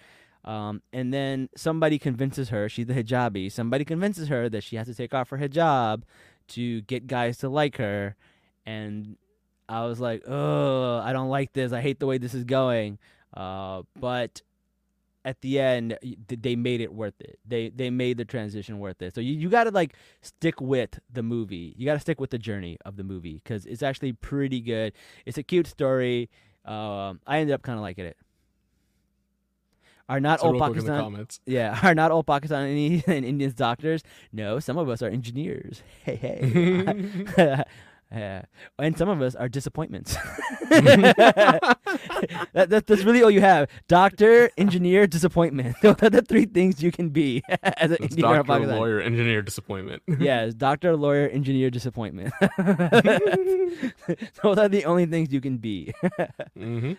Um, 0.43 0.81
and 0.91 1.13
then 1.13 1.49
somebody 1.55 1.99
convinces 1.99 2.49
her 2.49 2.67
she's 2.67 2.87
the 2.87 2.93
hijabi. 2.93 3.51
Somebody 3.51 3.85
convinces 3.85 4.27
her 4.27 4.49
that 4.49 4.63
she 4.63 4.75
has 4.75 4.87
to 4.87 4.95
take 4.95 5.13
off 5.13 5.29
her 5.29 5.37
hijab 5.37 6.03
to 6.49 6.81
get 6.81 7.07
guys 7.07 7.37
to 7.39 7.49
like 7.49 7.77
her. 7.77 8.15
And 8.65 9.17
I 9.69 9.85
was 9.85 9.99
like, 9.99 10.23
oh, 10.27 10.97
I 10.97 11.13
don't 11.13 11.29
like 11.29 11.53
this. 11.53 11.71
I 11.71 11.81
hate 11.81 11.99
the 11.99 12.07
way 12.07 12.17
this 12.17 12.33
is 12.33 12.43
going. 12.43 12.97
Uh, 13.33 13.83
but 13.99 14.41
at 15.23 15.41
the 15.41 15.59
end, 15.59 15.97
they 16.27 16.55
made 16.55 16.81
it 16.81 16.93
worth 16.93 17.19
it. 17.21 17.39
They 17.47 17.69
they 17.69 17.89
made 17.89 18.17
the 18.17 18.25
transition 18.25 18.79
worth 18.79 19.01
it. 19.01 19.13
So 19.13 19.21
you, 19.21 19.33
you 19.33 19.49
got 19.49 19.65
to 19.65 19.71
like 19.71 19.95
stick 20.21 20.59
with 20.59 20.99
the 21.11 21.23
movie. 21.23 21.75
You 21.77 21.85
got 21.85 21.93
to 21.93 21.99
stick 21.99 22.19
with 22.19 22.31
the 22.31 22.39
journey 22.39 22.77
of 22.85 22.97
the 22.97 23.03
movie 23.03 23.41
because 23.43 23.65
it's 23.65 23.83
actually 23.83 24.13
pretty 24.13 24.61
good. 24.61 24.93
It's 25.25 25.37
a 25.37 25.43
cute 25.43 25.67
story. 25.67 26.29
Um, 26.65 27.19
I 27.27 27.39
ended 27.39 27.53
up 27.53 27.61
kind 27.61 27.77
of 27.77 27.83
liking 27.83 28.05
it. 28.05 28.17
Are 30.11 30.19
not 30.19 30.41
So 30.41 30.47
all 30.47 30.59
Pakistan? 30.59 31.25
Yeah, 31.45 31.79
are 31.81 31.95
not 31.95 32.11
all 32.11 32.21
Pakistani 32.23 33.01
and 33.07 33.23
Indians 33.23 33.53
doctors? 33.53 34.03
No, 34.33 34.59
some 34.59 34.77
of 34.77 34.89
us 34.89 35.01
are 35.01 35.07
engineers. 35.07 35.81
Hey, 36.03 36.15
hey. 36.17 37.63
yeah. 38.11 38.41
And 38.77 38.97
some 38.97 39.07
of 39.07 39.21
us 39.21 39.35
are 39.35 39.47
disappointments. 39.47 40.17
that, 40.69 41.77
that, 42.53 42.85
that's 42.87 43.03
really 43.03 43.23
all 43.23 43.31
you 43.31 43.39
have. 43.39 43.69
Doctor, 43.87 44.49
engineer, 44.57 45.07
disappointment. 45.07 45.77
Those 45.81 45.95
are 46.01 46.09
the 46.09 46.21
three 46.21 46.43
things 46.45 46.83
you 46.83 46.91
can 46.91 47.09
be 47.09 47.41
as 47.47 47.91
an 47.91 47.97
That's 48.01 48.15
Indian 48.15 48.25
or 48.27 48.43
doctor, 48.43 48.67
lawyer, 48.67 48.99
engineer, 48.99 49.41
disappointment. 49.41 50.03
Yes, 50.19 50.53
doctor, 50.53 50.97
lawyer, 50.97 51.29
engineer, 51.29 51.69
disappointment. 51.69 52.33
Those 54.43 54.57
are 54.57 54.67
the 54.67 54.83
only 54.85 55.05
things 55.05 55.31
you 55.31 55.39
can 55.39 55.57
be. 55.57 55.93
hmm 56.57 56.93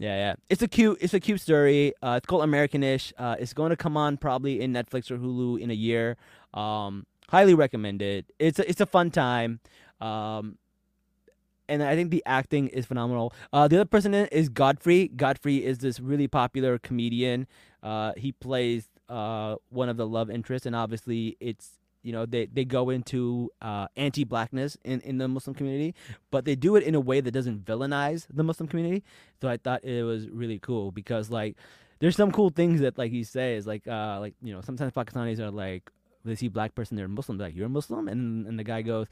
Yeah, 0.00 0.16
yeah. 0.16 0.34
It's 0.48 0.62
a 0.62 0.68
cute 0.68 0.96
it's 1.02 1.12
a 1.12 1.20
cute 1.20 1.42
story. 1.42 1.92
Uh, 2.02 2.14
it's 2.16 2.26
called 2.26 2.42
Americanish. 2.42 3.12
Uh, 3.18 3.36
it's 3.38 3.52
going 3.52 3.68
to 3.68 3.76
come 3.76 3.98
on 3.98 4.16
probably 4.16 4.62
in 4.62 4.72
Netflix 4.72 5.10
or 5.10 5.18
Hulu 5.18 5.60
in 5.60 5.70
a 5.70 5.74
year. 5.74 6.16
Um, 6.54 7.06
highly 7.28 7.52
recommended. 7.52 8.24
It's 8.38 8.58
a, 8.58 8.68
it's 8.68 8.80
a 8.80 8.86
fun 8.86 9.10
time. 9.10 9.60
Um, 10.00 10.56
and 11.68 11.82
I 11.82 11.94
think 11.96 12.10
the 12.10 12.22
acting 12.24 12.68
is 12.68 12.86
phenomenal. 12.86 13.34
Uh, 13.52 13.68
the 13.68 13.76
other 13.76 13.84
person 13.84 14.14
it 14.14 14.32
is 14.32 14.48
Godfrey. 14.48 15.08
Godfrey 15.08 15.62
is 15.62 15.78
this 15.80 16.00
really 16.00 16.26
popular 16.28 16.78
comedian. 16.78 17.46
Uh, 17.82 18.12
he 18.16 18.32
plays 18.32 18.88
uh, 19.10 19.56
one 19.68 19.90
of 19.90 19.98
the 19.98 20.06
love 20.06 20.30
interests, 20.30 20.64
and 20.64 20.74
obviously 20.74 21.36
it's 21.40 21.72
you 22.02 22.12
know 22.12 22.26
they, 22.26 22.46
they 22.46 22.64
go 22.64 22.90
into 22.90 23.50
uh, 23.60 23.88
anti-blackness 23.96 24.76
in, 24.84 25.00
in 25.00 25.18
the 25.18 25.28
Muslim 25.28 25.54
community, 25.54 25.94
but 26.30 26.44
they 26.44 26.54
do 26.54 26.76
it 26.76 26.82
in 26.82 26.94
a 26.94 27.00
way 27.00 27.20
that 27.20 27.30
doesn't 27.32 27.64
villainize 27.64 28.26
the 28.32 28.42
Muslim 28.42 28.68
community. 28.68 29.04
So 29.40 29.48
I 29.48 29.56
thought 29.56 29.84
it 29.84 30.02
was 30.04 30.28
really 30.28 30.58
cool 30.58 30.90
because 30.92 31.30
like 31.30 31.56
there's 32.00 32.16
some 32.16 32.32
cool 32.32 32.50
things 32.50 32.80
that 32.80 32.98
like 32.98 33.10
he 33.10 33.22
says 33.24 33.66
like 33.66 33.86
uh 33.86 34.18
like 34.20 34.34
you 34.42 34.52
know 34.52 34.60
sometimes 34.62 34.92
Pakistanis 34.92 35.38
are 35.38 35.50
like 35.50 35.90
they 36.24 36.34
see 36.34 36.48
black 36.48 36.74
person 36.74 36.96
they're 36.96 37.08
Muslim 37.08 37.38
they're 37.38 37.48
like 37.48 37.56
you're 37.56 37.66
a 37.66 37.70
Muslim 37.70 38.08
and 38.08 38.46
and 38.46 38.58
the 38.58 38.64
guy 38.64 38.82
goes 38.82 39.06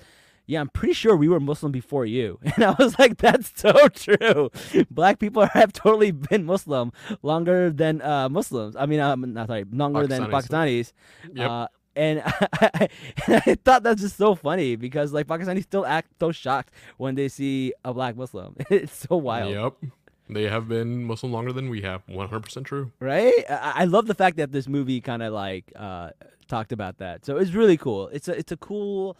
yeah 0.46 0.60
I'm 0.60 0.68
pretty 0.70 0.94
sure 0.94 1.14
we 1.14 1.28
were 1.28 1.40
Muslim 1.40 1.70
before 1.70 2.06
you 2.06 2.38
and 2.56 2.64
I 2.64 2.74
was 2.78 2.98
like 2.98 3.18
that's 3.18 3.52
so 3.54 3.88
true 3.88 4.50
black 4.90 5.18
people 5.18 5.46
have 5.52 5.72
totally 5.72 6.10
been 6.10 6.44
Muslim 6.44 6.92
longer 7.22 7.70
than 7.70 8.00
uh 8.00 8.28
Muslims 8.30 8.74
I 8.74 8.86
mean 8.86 9.00
um 9.00 9.32
not 9.34 9.48
sorry 9.48 9.64
longer 9.70 10.06
than 10.06 10.22
Pakistanis. 10.24 10.48
Pakistanis 10.48 10.92
Yep. 11.34 11.50
uh, 11.50 11.66
and 11.98 12.22
I, 12.24 12.88
I 13.28 13.54
thought 13.64 13.82
that's 13.82 14.00
just 14.00 14.16
so 14.16 14.34
funny 14.34 14.76
because 14.76 15.12
like 15.12 15.26
Pakistanis 15.26 15.64
still 15.64 15.84
act 15.84 16.12
so 16.20 16.32
shocked 16.32 16.72
when 16.96 17.14
they 17.16 17.28
see 17.28 17.74
a 17.84 17.92
black 17.92 18.16
Muslim. 18.16 18.56
It's 18.70 19.06
so 19.08 19.16
wild, 19.16 19.52
Yep. 19.52 19.92
They 20.30 20.44
have 20.44 20.68
been 20.68 21.04
Muslim 21.04 21.32
longer 21.32 21.52
than 21.54 21.70
we 21.70 21.80
have. 21.82 22.06
100% 22.06 22.64
true. 22.64 22.92
right? 23.00 23.32
I, 23.48 23.72
I 23.76 23.84
love 23.86 24.06
the 24.06 24.14
fact 24.14 24.36
that 24.36 24.52
this 24.52 24.68
movie 24.68 25.00
kind 25.00 25.22
of 25.22 25.32
like 25.32 25.72
uh, 25.74 26.10
talked 26.48 26.70
about 26.72 26.98
that. 26.98 27.24
So 27.24 27.38
it's 27.38 27.52
really 27.52 27.78
cool. 27.78 28.08
It's 28.08 28.28
a 28.28 28.32
it's 28.38 28.52
a 28.52 28.56
cool 28.58 29.16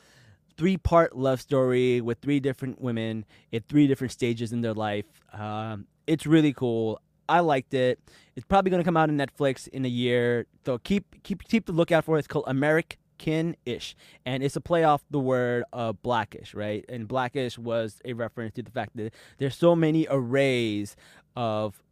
three 0.59 0.77
part 0.77 1.17
love 1.17 1.41
story 1.41 2.01
with 2.03 2.19
three 2.21 2.41
different 2.41 2.81
women 2.81 3.25
at 3.53 3.67
three 3.69 3.87
different 3.87 4.13
stages 4.13 4.53
in 4.53 4.61
their 4.61 4.75
life. 4.75 5.07
Um, 5.33 5.87
it's 6.07 6.27
really 6.27 6.53
cool. 6.53 7.01
I 7.29 7.41
liked 7.41 7.75
it. 7.75 8.01
It's 8.37 8.47
probably 8.47 8.71
going 8.71 8.81
to 8.81 8.85
come 8.85 8.97
out 8.97 9.11
on 9.11 9.17
Netflix 9.17 9.69
in 9.69 9.85
a 9.85 9.89
year. 9.89 10.47
So 10.65 10.79
keep 10.79 11.23
keep 11.23 11.45
keep 11.45 11.67
the 11.67 11.73
lookout 11.73 12.05
for 12.05 12.17
it. 12.17 12.21
It's 12.21 12.29
called 12.29 12.45
American-ish, 12.47 13.97
and 14.25 14.43
it's 14.43 14.57
a 14.57 14.61
play 14.61 14.85
off 14.85 15.03
the 15.11 15.19
word 15.19 15.65
uh, 15.73 15.93
blackish, 15.93 16.55
right? 16.55 16.85
And 16.89 17.09
blackish 17.09 17.59
was 17.59 18.01
a 18.05 18.13
reference 18.13 18.55
to 18.55 18.63
the 18.63 18.71
fact 18.71 18.97
that 18.97 19.13
there's 19.39 19.57
so 19.57 19.75
many 19.75 20.07
arrays 20.09 20.97
of 21.37 21.83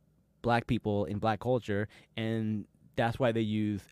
black 0.43 0.67
people 0.67 1.05
in 1.05 1.19
black 1.19 1.41
culture, 1.41 1.89
and 2.17 2.67
that's 2.95 3.19
why 3.19 3.33
they 3.33 3.41
use 3.41 3.83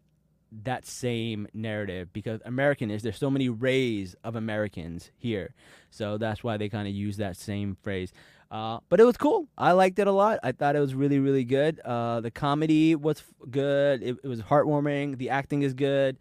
that 0.63 0.87
same 0.87 1.49
narrative 1.53 2.13
because 2.13 2.41
American 2.45 2.89
is 2.89 3.03
there's 3.03 3.19
so 3.19 3.31
many 3.31 3.49
rays 3.49 4.15
of 4.23 4.37
Americans 4.37 5.11
here, 5.17 5.55
so 5.91 6.17
that's 6.17 6.45
why 6.45 6.57
they 6.57 6.69
kind 6.69 6.87
of 6.87 6.95
use 6.95 7.17
that 7.17 7.37
same 7.37 7.77
phrase. 7.83 8.13
Uh, 8.55 8.79
but 8.89 9.01
it 9.01 9.05
was 9.05 9.17
cool. 9.17 9.49
I 9.59 9.73
liked 9.73 9.99
it 9.99 10.07
a 10.07 10.13
lot. 10.13 10.39
I 10.45 10.53
thought 10.53 10.77
it 10.77 10.79
was 10.79 10.95
really, 10.95 11.19
really 11.19 11.43
good. 11.43 11.81
Uh, 11.85 12.21
the 12.21 12.31
comedy 12.31 12.95
was 12.95 13.19
f- 13.19 13.51
good. 13.51 14.01
It, 14.01 14.17
it 14.23 14.29
was 14.29 14.41
heartwarming. 14.43 15.19
The 15.19 15.31
acting 15.31 15.63
is 15.63 15.75
good. 15.75 16.19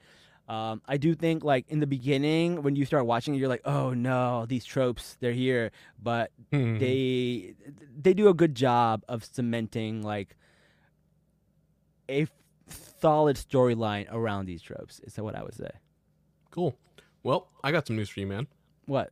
Um, 0.49 0.81
I 0.87 0.97
do 0.97 1.13
think 1.13 1.43
like 1.43 1.65
in 1.69 1.79
the 1.79 1.85
beginning 1.85 2.63
when 2.63 2.75
you 2.75 2.85
start 2.85 3.05
watching 3.05 3.35
it, 3.35 3.37
you're 3.37 3.47
like, 3.49 3.61
oh 3.65 3.93
no, 3.93 4.47
these 4.47 4.65
tropes 4.65 5.15
they're 5.19 5.31
here, 5.31 5.69
but 6.01 6.31
Hmm. 6.51 6.79
they 6.79 7.53
they 8.01 8.15
do 8.15 8.27
a 8.29 8.33
good 8.33 8.55
job 8.55 9.03
of 9.07 9.23
cementing 9.23 10.01
like 10.01 10.35
a 12.09 12.23
f- 12.23 12.31
solid 12.99 13.35
storyline 13.37 14.07
around 14.11 14.47
these 14.47 14.61
tropes. 14.63 14.99
Is 15.01 15.15
what 15.17 15.35
I 15.35 15.43
would 15.43 15.53
say. 15.53 15.69
Cool. 16.51 16.75
Well, 17.21 17.47
I 17.63 17.71
got 17.71 17.85
some 17.87 17.95
news 17.95 18.09
for 18.09 18.19
you, 18.19 18.27
man. 18.27 18.47
What? 18.85 19.11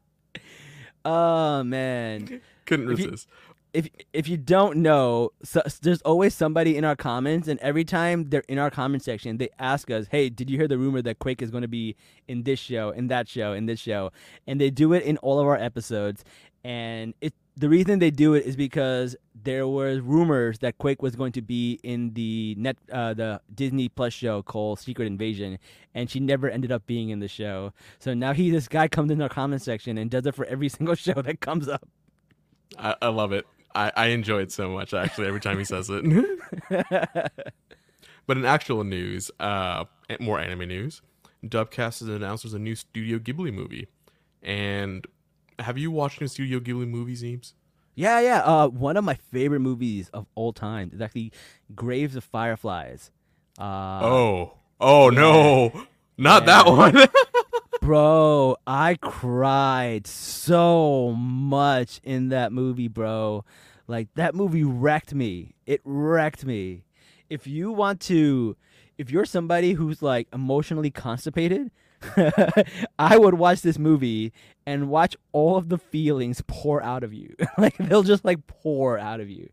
oh 1.04 1.62
man. 1.64 2.40
Couldn't 2.66 2.90
If 2.92 2.98
you- 3.00 3.07
resist. 3.07 3.28
if 3.74 3.88
if 4.12 4.28
you 4.28 4.37
don't 4.37 4.78
know, 4.78 5.31
so, 5.42 5.62
there's 5.83 6.00
always 6.02 6.35
somebody 6.35 6.76
in 6.76 6.85
our 6.85 6.96
comments, 6.96 7.48
and 7.48 7.59
every 7.61 7.85
time 7.85 8.28
they're 8.31 8.44
in 8.48 8.59
our 8.59 8.70
comment 8.70 9.02
section, 9.02 9.37
they 9.38 9.48
ask 9.59 9.90
us, 9.90 10.07
"Hey, 10.11 10.28
did 10.31 10.48
you 10.50 10.57
hear 10.59 10.68
the 10.68 10.78
rumor 10.78 11.02
that 11.02 11.18
Quake 11.18 11.42
is 11.42 11.50
going 11.50 11.62
to 11.62 11.68
be 11.68 11.96
in 12.28 12.42
this 12.44 12.59
show, 12.59 12.90
in 12.90 13.09
that 13.09 13.28
show, 13.28 13.52
in 13.52 13.66
this 13.66 13.78
show?" 13.81 14.11
And 14.46 14.61
they 14.61 14.70
do 14.70 14.92
it 14.94 15.02
in 15.02 15.16
all 15.18 15.38
of 15.38 15.46
our 15.46 15.57
episodes, 15.57 16.24
and 16.64 17.14
it 17.21 17.35
the 17.59 17.68
reason 17.68 17.99
they 17.99 18.12
do 18.12 18.35
it 18.35 18.47
is 18.47 18.55
because 18.55 19.16
there 19.35 19.66
was 19.66 19.99
rumors 19.99 20.61
that 20.61 20.79
Quake 20.79 21.03
was 21.03 21.16
going 21.16 21.33
to 21.33 21.42
be 21.42 21.81
in 21.83 22.14
the 22.14 22.55
net 22.57 22.77
uh, 22.92 23.14
the 23.14 23.40
Disney 23.53 23.88
Plus 23.88 24.12
show 24.12 24.42
called 24.42 24.79
Secret 24.79 25.07
Invasion, 25.07 25.59
and 25.94 26.09
she 26.09 26.21
never 26.21 26.49
ended 26.49 26.71
up 26.71 26.87
being 26.87 27.09
in 27.11 27.18
the 27.18 27.27
show. 27.27 27.73
So 27.99 28.14
now 28.14 28.33
he 28.33 28.51
this 28.51 28.68
guy 28.68 28.87
comes 28.87 29.11
in 29.11 29.21
our 29.21 29.29
comment 29.29 29.62
section 29.62 29.99
and 29.99 30.11
does 30.11 30.27
it 30.27 30.35
for 30.35 30.44
every 30.44 30.68
single 30.77 30.94
show 30.94 31.21
that 31.21 31.40
comes 31.40 31.68
up. 31.68 31.88
I, 32.79 32.94
I 33.03 33.09
love 33.09 33.33
it. 33.33 33.44
I, 33.75 33.92
I 33.97 34.07
enjoy 34.09 34.42
it 34.42 34.53
so 34.53 34.71
much, 34.71 34.94
actually, 34.94 35.27
every 35.27 35.40
time 35.40 35.59
he 35.59 35.64
says 35.64 35.90
it. 35.90 36.05
but 38.27 38.37
in 38.37 38.44
actual 38.44 38.85
news, 38.85 39.31
uh, 39.40 39.85
more 40.21 40.40
anime 40.40 40.68
news, 40.68 41.03
Dubcast 41.44 42.01
has 42.01 42.09
announced 42.09 42.44
there's 42.44 42.55
a 42.55 42.59
new 42.59 42.75
Studio 42.75 43.18
Ghibli 43.18 43.53
movie. 43.53 43.88
And 44.42 45.07
have 45.59 45.79
you 45.79 45.90
watched 45.90 46.21
any 46.21 46.29
Studio 46.29 46.61
Ghibli 46.61 46.88
movies, 46.88 47.25
Eames? 47.25 47.55
Yeah, 47.94 48.21
yeah. 48.21 48.40
Uh, 48.40 48.68
one 48.68 48.97
of 48.97 49.05
my 49.05 49.14
favorite 49.14 49.61
movies 49.61 50.09
of 50.14 50.27
all 50.35 50.53
time 50.53 50.90
is 50.94 51.01
actually 51.01 51.33
Graves 51.75 52.14
of 52.14 52.25
Fireflies. 52.25 53.11
Uh, 53.59 54.01
oh. 54.03 54.53
Oh, 54.81 55.11
no. 55.11 55.87
Not 56.16 56.47
that 56.47 56.66
one. 56.66 56.97
bro, 57.81 58.57
I 58.66 58.97
cried 59.01 60.07
so 60.07 61.12
much 61.16 62.01
in 62.05 62.29
that 62.29 62.53
movie, 62.53 62.87
bro. 62.87 63.44
Like 63.87 64.09
that 64.14 64.35
movie 64.35 64.62
wrecked 64.62 65.14
me. 65.14 65.55
It 65.66 65.81
wrecked 65.85 66.44
me. 66.44 66.85
If 67.31 67.47
you 67.47 67.73
want 67.73 68.01
to, 68.03 68.57
if 68.99 69.11
you're 69.11 69.25
somebody 69.25 69.73
who's 69.73 70.03
like 70.03 70.29
emotionally 70.33 70.90
constipated, 70.90 71.71
I 72.98 73.16
would 73.16 73.34
watch 73.34 73.62
this 73.62 73.78
movie 73.78 74.32
and 74.66 74.88
watch 74.88 75.16
all 75.32 75.56
of 75.56 75.68
the 75.68 75.78
feelings 75.78 76.42
pour 76.46 76.82
out 76.82 77.02
of 77.02 77.12
you. 77.12 77.34
like 77.58 77.76
they'll 77.78 78.02
just 78.02 78.24
like 78.24 78.46
pour 78.46 78.98
out 78.98 79.20
of 79.20 79.28
you. 79.28 79.48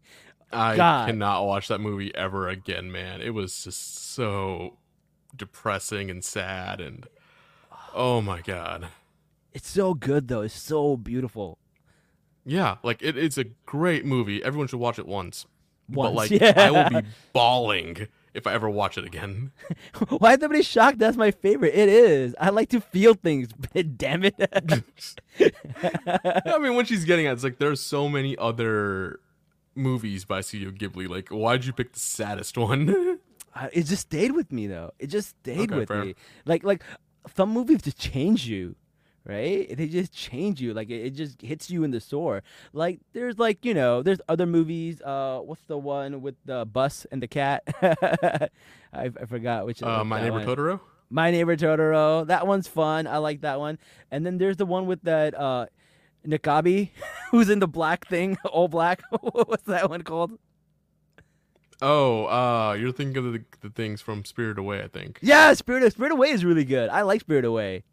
I 0.51 0.75
God. 0.75 1.07
cannot 1.07 1.45
watch 1.45 1.67
that 1.67 1.81
movie 1.81 2.13
ever 2.15 2.47
again, 2.47 2.91
man. 2.91 3.21
It 3.21 3.33
was 3.33 3.63
just 3.63 4.13
so 4.13 4.77
depressing 5.35 6.09
and 6.09 6.23
sad 6.23 6.79
and 6.79 7.07
oh 7.93 8.21
my 8.21 8.41
god. 8.41 8.89
It's 9.53 9.69
so 9.69 9.93
good 9.93 10.27
though. 10.27 10.41
It's 10.41 10.59
so 10.59 10.97
beautiful. 10.97 11.57
Yeah, 12.45 12.77
like 12.83 13.01
it, 13.01 13.17
it's 13.17 13.37
a 13.37 13.45
great 13.65 14.05
movie. 14.05 14.43
Everyone 14.43 14.67
should 14.67 14.79
watch 14.79 14.99
it 14.99 15.07
once. 15.07 15.45
But 15.89 16.13
Once, 16.13 16.31
like 16.31 16.31
yeah. 16.41 16.53
I 16.57 16.71
will 16.71 17.01
be 17.01 17.07
bawling 17.33 18.07
if 18.35 18.45
I 18.47 18.53
ever 18.53 18.69
watch 18.69 18.97
it 18.97 19.05
again. 19.05 19.51
Why 20.09 20.31
is 20.31 20.35
everybody 20.35 20.63
shocked? 20.63 20.99
That's 20.99 21.15
my 21.17 21.31
favorite. 21.31 21.73
It 21.73 21.87
is. 21.89 22.35
I 22.39 22.49
like 22.49 22.69
to 22.69 22.81
feel 22.81 23.13
things. 23.13 23.49
Damn 23.97 24.23
it. 24.25 24.35
I 25.39 26.57
mean, 26.59 26.75
what 26.75 26.87
she's 26.87 27.05
getting 27.05 27.27
at 27.27 27.37
is 27.37 27.43
like 27.43 27.59
there's 27.59 27.81
so 27.81 28.09
many 28.09 28.37
other 28.37 29.19
movies 29.75 30.25
by 30.25 30.41
Studio 30.41 30.71
Ghibli. 30.71 31.07
Like, 31.09 31.29
why'd 31.29 31.65
you 31.65 31.73
pick 31.73 31.93
the 31.93 31.99
saddest 31.99 32.57
one? 32.57 32.89
I- 32.89 33.17
uh, 33.57 33.69
it 33.71 33.83
just 33.83 34.01
stayed 34.01 34.33
with 34.33 34.51
me 34.51 34.67
though. 34.67 34.91
It 34.99 35.07
just 35.07 35.29
stayed 35.29 35.71
Okay, 35.71 35.75
with 35.79 35.87
fair. 35.87 36.03
me. 36.03 36.15
Like 36.45 36.65
like 36.65 36.83
some 37.37 37.51
movies 37.51 37.81
just 37.83 37.97
change 37.97 38.45
you, 38.45 38.75
right? 39.25 39.75
They 39.75 39.87
just 39.87 40.13
change 40.13 40.61
you. 40.61 40.73
Like 40.73 40.89
it, 40.89 41.05
it 41.07 41.09
just 41.11 41.41
hits 41.41 41.69
you 41.69 41.83
in 41.83 41.91
the 41.91 41.99
sore. 41.99 42.43
Like 42.73 42.99
there's 43.13 43.37
like 43.39 43.65
you 43.65 43.73
know 43.73 44.01
there's 44.01 44.21
other 44.29 44.45
movies. 44.45 45.01
Uh, 45.01 45.39
what's 45.39 45.63
the 45.67 45.77
one 45.77 46.21
with 46.21 46.35
the 46.45 46.65
bus 46.65 47.05
and 47.11 47.21
the 47.21 47.27
cat? 47.27 47.63
I, 47.81 48.49
I 48.93 49.25
forgot 49.27 49.65
which. 49.65 49.81
uh, 49.83 50.03
My 50.03 50.21
Neighbor 50.21 50.37
one. 50.37 50.45
Totoro. 50.45 50.79
My 51.09 51.31
Neighbor 51.31 51.55
Totoro. 51.55 52.25
That 52.27 52.47
one's 52.47 52.67
fun. 52.67 53.07
I 53.07 53.17
like 53.17 53.41
that 53.41 53.59
one. 53.59 53.77
And 54.11 54.25
then 54.25 54.37
there's 54.37 54.57
the 54.57 54.65
one 54.65 54.85
with 54.87 55.01
that 55.03 55.33
uh, 55.39 55.67
Nakabi, 56.25 56.89
who's 57.31 57.49
in 57.49 57.59
the 57.59 57.67
black 57.67 58.07
thing, 58.07 58.37
all 58.45 58.67
black. 58.67 59.01
What's 59.21 59.63
that 59.63 59.89
one 59.89 60.01
called? 60.03 60.31
Oh, 61.81 62.25
uh, 62.27 62.73
you're 62.73 62.93
thinking 62.93 63.17
of 63.25 63.33
the, 63.33 63.43
the 63.61 63.69
things 63.69 63.99
from 64.01 64.23
Spirit 64.23 64.57
Away. 64.57 64.81
I 64.81 64.87
think 64.87 65.19
Yeah, 65.21 65.53
Spirit 65.53 65.91
Spirit 65.91 66.13
Away 66.13 66.29
is 66.29 66.45
really 66.45 66.63
good. 66.63 66.89
I 66.89 67.01
like 67.01 67.19
Spirit 67.21 67.43
Away. 67.45 67.83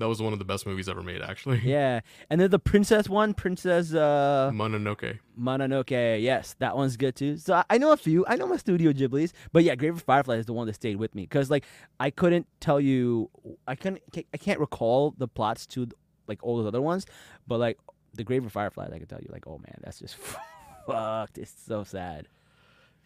That 0.00 0.08
was 0.08 0.20
one 0.20 0.32
of 0.32 0.38
the 0.38 0.44
best 0.44 0.66
movies 0.66 0.88
ever 0.88 1.02
made, 1.02 1.22
actually. 1.22 1.60
Yeah, 1.70 2.00
and 2.30 2.40
then 2.40 2.50
the 2.50 2.58
princess 2.58 3.08
one, 3.08 3.34
Princess 3.34 3.94
uh, 3.94 4.50
Mononoke. 4.52 5.20
Mononoke. 5.38 6.20
Yes, 6.20 6.56
that 6.58 6.76
one's 6.76 6.96
good 6.96 7.14
too. 7.14 7.36
So 7.36 7.62
I, 7.68 7.78
know 7.78 7.92
a 7.92 7.96
few. 7.96 8.24
I 8.26 8.36
know 8.36 8.46
my 8.46 8.56
Studio 8.56 8.92
Ghiblis, 8.92 9.32
but 9.52 9.62
yeah, 9.62 9.76
Grave 9.76 9.96
of 9.96 10.02
Firefly 10.02 10.36
is 10.36 10.46
the 10.46 10.52
one 10.52 10.66
that 10.66 10.74
stayed 10.74 10.96
with 10.96 11.14
me 11.14 11.22
because 11.22 11.50
like 11.50 11.64
I 12.00 12.10
couldn't 12.10 12.46
tell 12.60 12.80
you, 12.80 13.30
I 13.68 13.76
couldn't, 13.76 14.02
I 14.16 14.36
can't 14.36 14.58
recall 14.58 15.14
the 15.16 15.28
plots 15.28 15.66
to 15.68 15.88
like 16.26 16.42
all 16.42 16.56
those 16.56 16.66
other 16.66 16.82
ones, 16.82 17.06
but 17.46 17.58
like 17.58 17.78
the 18.14 18.24
Grave 18.24 18.44
of 18.44 18.52
Fireflies, 18.52 18.90
I 18.92 18.98
can 18.98 19.06
tell 19.06 19.20
you 19.20 19.28
like, 19.30 19.46
oh 19.46 19.58
man, 19.58 19.76
that's 19.82 20.00
just 20.00 20.16
fucked. 20.86 21.38
It's 21.38 21.54
so 21.66 21.84
sad. 21.84 22.26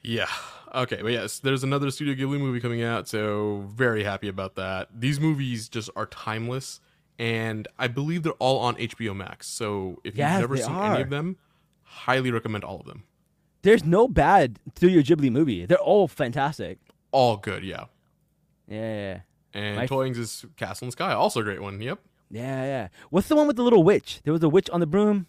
Yeah. 0.04 0.26
Okay, 0.74 1.00
but 1.02 1.12
yes, 1.12 1.38
there's 1.38 1.62
another 1.62 1.90
Studio 1.90 2.14
Ghibli 2.14 2.38
movie 2.38 2.60
coming 2.60 2.82
out, 2.82 3.06
so 3.08 3.64
very 3.74 4.02
happy 4.04 4.28
about 4.28 4.56
that. 4.56 4.88
These 4.92 5.20
movies 5.20 5.68
just 5.68 5.88
are 5.94 6.06
timeless, 6.06 6.80
and 7.18 7.68
I 7.78 7.86
believe 7.88 8.22
they're 8.24 8.32
all 8.34 8.58
on 8.58 8.74
HBO 8.76 9.14
Max. 9.16 9.46
So 9.46 10.00
if 10.04 10.16
Yes, 10.16 10.32
you've 10.32 10.50
never 10.50 10.56
seen 10.56 10.72
are. 10.74 10.94
any 10.94 11.02
of 11.02 11.10
them, 11.10 11.36
highly 11.82 12.30
recommend 12.32 12.64
all 12.64 12.80
of 12.80 12.86
them. 12.86 13.04
There's 13.62 13.84
no 13.84 14.08
bad 14.08 14.58
Studio 14.74 15.00
Ghibli 15.00 15.30
movie. 15.30 15.64
They're 15.64 15.78
all 15.78 16.08
fantastic. 16.08 16.78
All 17.12 17.36
good, 17.36 17.62
yeah. 17.64 17.84
Yeah. 18.68 18.80
Yeah. 19.14 19.20
And 19.54 19.76
My- 19.76 19.86
Toyin's 19.86 20.18
is 20.18 20.44
Castle 20.56 20.86
in 20.86 20.88
the 20.88 20.92
Sky, 20.92 21.12
also 21.12 21.40
a 21.40 21.44
great 21.44 21.62
one. 21.62 21.80
Yep. 21.80 22.00
Yeah, 22.30 22.64
yeah. 22.64 22.88
What's 23.10 23.28
the 23.28 23.36
one 23.36 23.46
with 23.46 23.54
the 23.56 23.62
little 23.62 23.84
witch? 23.84 24.20
There 24.24 24.32
was 24.32 24.42
a 24.42 24.48
witch 24.48 24.68
on 24.70 24.80
the 24.80 24.86
broom. 24.86 25.28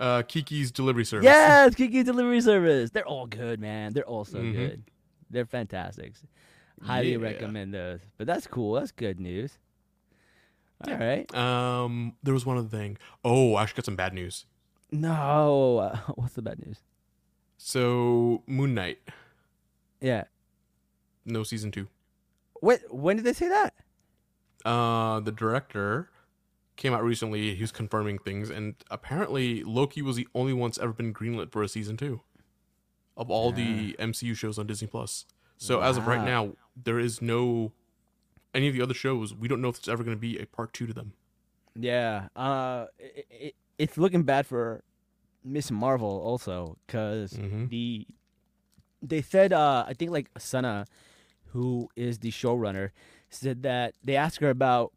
Uh, 0.00 0.22
Kiki's 0.22 0.72
delivery 0.72 1.04
service. 1.04 1.24
Yes, 1.26 1.74
Kiki's 1.74 2.04
Delivery 2.04 2.40
Service. 2.40 2.90
They're 2.90 3.06
all 3.06 3.26
good, 3.26 3.60
man. 3.60 3.92
They're 3.92 4.06
all 4.08 4.24
so 4.24 4.38
Mhm. 4.38 4.52
good. 4.54 4.82
They're 5.28 5.44
fantastic. 5.46 6.14
Highly 6.82 7.12
Yeah. 7.12 7.18
recommend 7.18 7.74
those. 7.74 8.00
But 8.16 8.26
that's 8.26 8.46
cool. 8.46 8.72
That's 8.74 8.92
good 8.92 9.20
news. 9.20 9.58
All 10.88 10.96
right. 10.96 11.32
Um, 11.34 12.16
there 12.22 12.32
was 12.32 12.46
one 12.46 12.56
other 12.56 12.68
thing. 12.68 12.96
Oh, 13.22 13.54
I 13.56 13.62
actually 13.64 13.76
got 13.76 13.84
some 13.84 13.96
bad 13.96 14.14
news. 14.14 14.46
No. 14.90 15.76
uh, 15.78 15.96
What's 16.14 16.32
the 16.32 16.40
bad 16.42 16.58
news? 16.66 16.80
So 17.58 18.42
Moon 18.46 18.72
Knight, 18.74 18.98
Yeah. 20.00 20.24
no 21.26 21.42
season 21.42 21.70
two. 21.70 21.88
What? 22.60 22.80
When 22.90 23.16
did 23.16 23.26
they 23.26 23.34
say 23.34 23.48
that? 23.48 23.74
Uh, 24.64 25.20
the 25.20 25.32
director 25.32 26.08
came 26.80 26.92
out 26.92 27.04
recently. 27.04 27.54
He 27.54 27.62
was 27.62 27.70
confirming 27.70 28.18
things, 28.18 28.50
and 28.50 28.74
apparently 28.90 29.62
Loki 29.62 30.02
was 30.02 30.16
the 30.16 30.26
only 30.34 30.52
one 30.52 30.70
that's 30.70 30.78
ever 30.78 30.92
been 30.92 31.14
greenlit 31.14 31.52
for 31.52 31.62
a 31.62 31.68
season 31.68 31.96
two 31.96 32.22
of 33.16 33.30
all 33.30 33.52
the 33.52 33.94
MCU 33.98 34.34
shows 34.34 34.58
on 34.58 34.66
Disney 34.66 34.88
Plus. 34.88 35.26
So 35.58 35.80
as 35.82 35.96
of 35.98 36.06
right 36.06 36.24
now, 36.24 36.54
there 36.74 36.98
is 36.98 37.20
no 37.20 37.72
any 38.54 38.66
of 38.68 38.74
the 38.74 38.80
other 38.80 38.94
shows. 38.94 39.34
We 39.34 39.46
don't 39.46 39.60
know 39.60 39.68
if 39.68 39.76
it's 39.78 39.88
ever 39.88 40.02
going 40.02 40.16
to 40.16 40.20
be 40.20 40.38
a 40.38 40.46
part 40.46 40.72
two 40.72 40.86
to 40.86 40.94
them. 40.94 41.12
Yeah. 41.76 42.28
Uh, 42.34 42.86
it, 42.98 43.26
it, 43.30 43.54
it's 43.78 43.98
looking 43.98 44.22
bad 44.22 44.46
for 44.46 44.82
Miss 45.44 45.70
Marvel 45.70 46.08
also 46.08 46.76
because 46.86 47.34
Mhm. 47.34 47.68
the 47.68 48.06
they 49.02 49.22
said 49.22 49.52
uh 49.52 49.84
I 49.86 49.92
think 49.94 50.10
like 50.10 50.30
Sana, 50.38 50.86
who 51.52 51.88
is 51.96 52.18
the 52.18 52.30
showrunner, 52.30 52.90
said 53.28 53.62
that 53.62 53.94
they 54.04 54.16
asked 54.16 54.40
her 54.40 54.50
about 54.50 54.92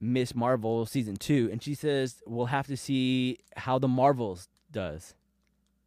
Miss 0.00 0.34
Marvel 0.34 0.86
season 0.86 1.16
two, 1.16 1.48
and 1.52 1.62
she 1.62 1.74
says 1.74 2.22
we'll 2.26 2.46
have 2.46 2.66
to 2.68 2.76
see 2.76 3.38
how 3.56 3.78
the 3.78 3.88
Marvels 3.88 4.48
does. 4.72 5.14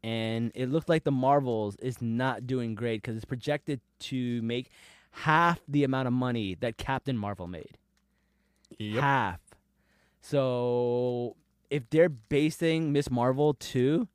And 0.03 0.51
it 0.53 0.69
looked 0.69 0.89
like 0.89 1.03
the 1.05 1.11
Marvels 1.11 1.77
is 1.77 2.01
not 2.01 2.45
doing 2.45 2.75
great 2.75 3.01
because 3.01 3.15
it's 3.15 3.25
projected 3.25 3.79
to 3.99 4.41
make 4.41 4.69
half 5.11 5.61
the 5.67 5.83
amount 5.83 6.07
of 6.07 6.13
money 6.13 6.55
that 6.59 6.77
Captain 6.77 7.17
Marvel 7.17 7.47
made 7.47 7.77
Yep. 8.77 9.01
half. 9.01 9.39
So 10.21 11.35
if 11.69 11.89
they're 11.89 12.09
basing 12.09 12.91
Miss 12.91 13.09
Marvel 13.11 13.53
2 13.53 14.07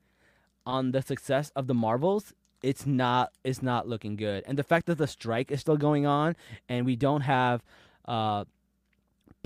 on 0.66 0.92
the 0.92 1.02
success 1.02 1.50
of 1.54 1.66
the 1.66 1.74
Marvels, 1.74 2.32
it's 2.62 2.84
not 2.86 3.32
it's 3.44 3.62
not 3.62 3.88
looking 3.88 4.16
good. 4.16 4.42
And 4.46 4.58
the 4.58 4.64
fact 4.64 4.86
that 4.86 4.98
the 4.98 5.06
strike 5.06 5.50
is 5.50 5.60
still 5.60 5.76
going 5.76 6.06
on 6.06 6.34
and 6.68 6.84
we 6.84 6.96
don't 6.96 7.20
have 7.22 7.62
uh 8.06 8.44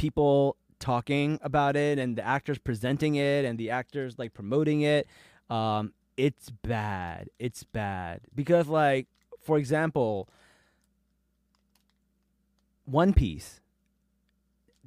people 0.02 0.56
talking 0.78 1.38
about 1.42 1.76
it 1.76 1.98
and 1.98 2.16
the 2.18 2.26
actors 2.36 2.58
presenting 2.58 3.14
it 3.14 3.44
and 3.44 3.56
the 3.58 3.70
actors 3.70 4.18
like 4.18 4.34
promoting 4.34 4.80
it 4.82 5.06
um 5.48 5.92
it's 6.16 6.50
bad. 6.50 7.30
It's 7.38 7.62
bad 7.64 8.20
because 8.34 8.66
like 8.68 9.06
for 9.40 9.56
example 9.58 10.28
One 12.84 13.12
Piece 13.14 13.60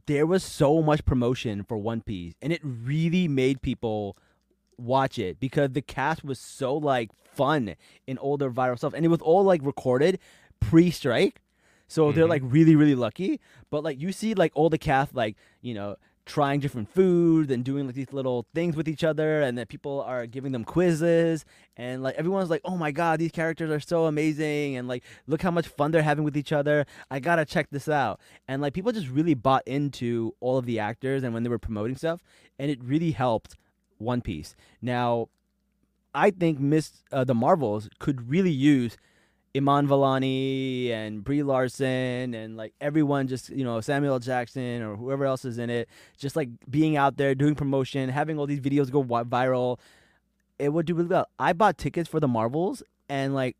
there 0.06 0.25
was 0.25 0.43
so 0.43 0.82
much 0.82 1.04
promotion 1.06 1.63
for 1.63 1.78
One 1.78 2.01
Piece, 2.01 2.36
and 2.41 2.54
it 2.54 2.62
really 2.63 3.28
made 3.28 3.62
people 3.62 4.17
watch 4.78 5.17
it 5.17 5.39
because 5.39 5.71
the 5.71 5.82
cast 5.82 6.23
was 6.23 6.39
so 6.39 6.75
like 6.75 7.10
fun 7.34 7.75
in 8.06 8.17
older 8.19 8.51
viral 8.51 8.78
stuff, 8.78 8.93
and 8.93 9.06
it 9.06 9.10
was 9.10 9.21
all 9.21 9.43
like 9.43 9.62
recorded 9.63 10.19
pre-strike, 10.60 11.41
so 11.95 12.12
they're 12.12 12.25
Mhm. 12.25 12.36
like 12.36 12.43
really 12.58 12.75
really 12.75 12.95
lucky. 13.08 13.31
But 13.71 13.84
like 13.88 13.97
you 14.03 14.12
see 14.12 14.34
like 14.43 14.51
all 14.55 14.69
the 14.69 14.77
cast 14.89 15.15
like 15.15 15.36
you 15.62 15.73
know 15.73 15.95
trying 16.27 16.60
different 16.60 16.89
foods 16.89 17.51
and 17.53 17.63
doing 17.63 17.86
like 17.86 17.93
these 18.01 18.12
little 18.12 18.47
things 18.55 18.75
with 18.75 18.88
each 18.93 19.03
other, 19.03 19.43
and 19.45 19.55
then 19.58 19.65
people 19.67 20.01
are 20.01 20.25
giving 20.25 20.51
them 20.53 20.63
quizzes, 20.65 21.45
and 21.77 22.01
like 22.01 22.15
everyone's 22.15 22.49
like, 22.49 22.62
oh 22.65 22.75
my 22.86 22.91
god, 22.91 23.19
these 23.19 23.31
characters 23.31 23.69
are 23.69 23.79
so 23.79 24.05
amazing, 24.08 24.75
and 24.75 24.88
like 24.88 25.03
look 25.27 25.41
how 25.43 25.51
much 25.51 25.67
fun 25.67 25.91
they're 25.91 26.01
having 26.12 26.23
with 26.25 26.36
each 26.36 26.51
other. 26.51 26.77
I 27.12 27.19
gotta 27.19 27.45
check 27.45 27.67
this 27.69 27.88
out 27.88 28.19
and 28.47 28.58
like 28.62 28.73
people 28.73 28.91
just 28.91 29.10
really 29.10 29.36
bought 29.36 29.62
into 29.67 30.34
all 30.39 30.58
of 30.58 30.65
the 30.65 30.79
actors 30.79 31.21
and 31.23 31.31
when 31.34 31.43
they 31.43 31.49
were 31.49 31.60
promoting 31.60 31.95
stuff 31.95 32.19
and 32.60 32.71
it 32.71 32.79
really 32.84 33.12
helped 33.12 33.55
one 33.99 34.21
piece 34.21 34.55
now 34.81 35.29
i 36.13 36.29
think 36.29 36.60
miss 36.60 37.03
uh, 37.12 37.23
the 37.23 37.34
marvels 37.45 37.88
could 37.99 38.29
really 38.29 38.51
use 38.51 38.97
iman 39.55 39.87
vellani 39.87 40.91
and 40.91 41.23
brie 41.23 41.43
larson 41.43 42.33
and 42.33 42.57
like 42.57 42.73
everyone 42.81 43.27
just 43.27 43.49
you 43.49 43.63
know 43.63 43.79
samuel 43.79 44.19
jackson 44.19 44.81
or 44.81 44.95
whoever 44.95 45.25
else 45.25 45.45
is 45.45 45.57
in 45.57 45.69
it 45.69 45.87
just 46.17 46.35
like 46.35 46.49
being 46.69 46.97
out 46.97 47.17
there 47.17 47.33
doing 47.33 47.55
promotion 47.55 48.09
having 48.09 48.37
all 48.37 48.47
these 48.47 48.59
videos 48.59 48.91
go 48.91 49.03
viral. 49.03 49.79
It 50.57 50.69
would 50.69 50.85
do 50.85 50.95
really 50.95 51.09
well. 51.09 51.27
I 51.37 51.53
bought 51.53 51.77
tickets 51.77 52.09
for 52.09 52.19
the 52.19 52.27
marvels 52.27 52.81
and 53.09 53.35
like 53.35 53.57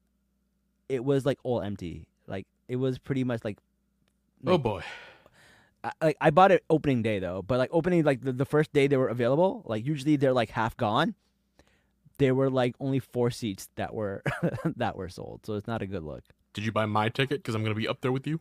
it 0.88 1.03
was 1.03 1.25
like 1.25 1.39
all 1.43 1.62
empty. 1.62 2.08
Like 2.27 2.47
it 2.67 2.77
was 2.77 2.97
pretty 2.97 3.23
much 3.23 3.43
like 3.43 3.58
Oh 4.47 4.58
boy. 4.58 4.84
I, 5.84 5.91
like 6.01 6.17
I 6.21 6.29
bought 6.29 6.51
it 6.51 6.63
opening 6.69 7.01
day 7.01 7.19
though, 7.19 7.41
but 7.41 7.58
like 7.58 7.69
opening 7.71 8.03
like 8.03 8.21
the, 8.21 8.31
the 8.31 8.45
first 8.45 8.73
day 8.73 8.88
they 8.88 8.97
were 8.97 9.10
available, 9.10 9.63
like 9.65 9.86
usually 9.86 10.15
they're 10.15 10.34
like 10.34 10.49
half 10.49 10.75
gone. 10.77 11.15
There 12.17 12.34
were 12.34 12.49
like 12.49 12.75
only 12.80 12.99
four 12.99 13.30
seats 13.30 13.69
that 13.75 13.93
were 13.93 14.23
that 14.78 14.95
were 14.95 15.10
sold, 15.10 15.41
so 15.45 15.54
it's 15.54 15.67
not 15.67 15.82
a 15.82 15.86
good 15.86 16.04
look. 16.04 16.23
Did 16.54 16.65
you 16.65 16.71
buy 16.71 16.86
my 16.86 17.10
ticket? 17.10 17.39
Because 17.39 17.56
I'm 17.56 17.62
going 17.62 17.75
to 17.75 17.80
be 17.80 17.88
up 17.88 18.01
there 18.01 18.12
with 18.12 18.25
you. 18.25 18.39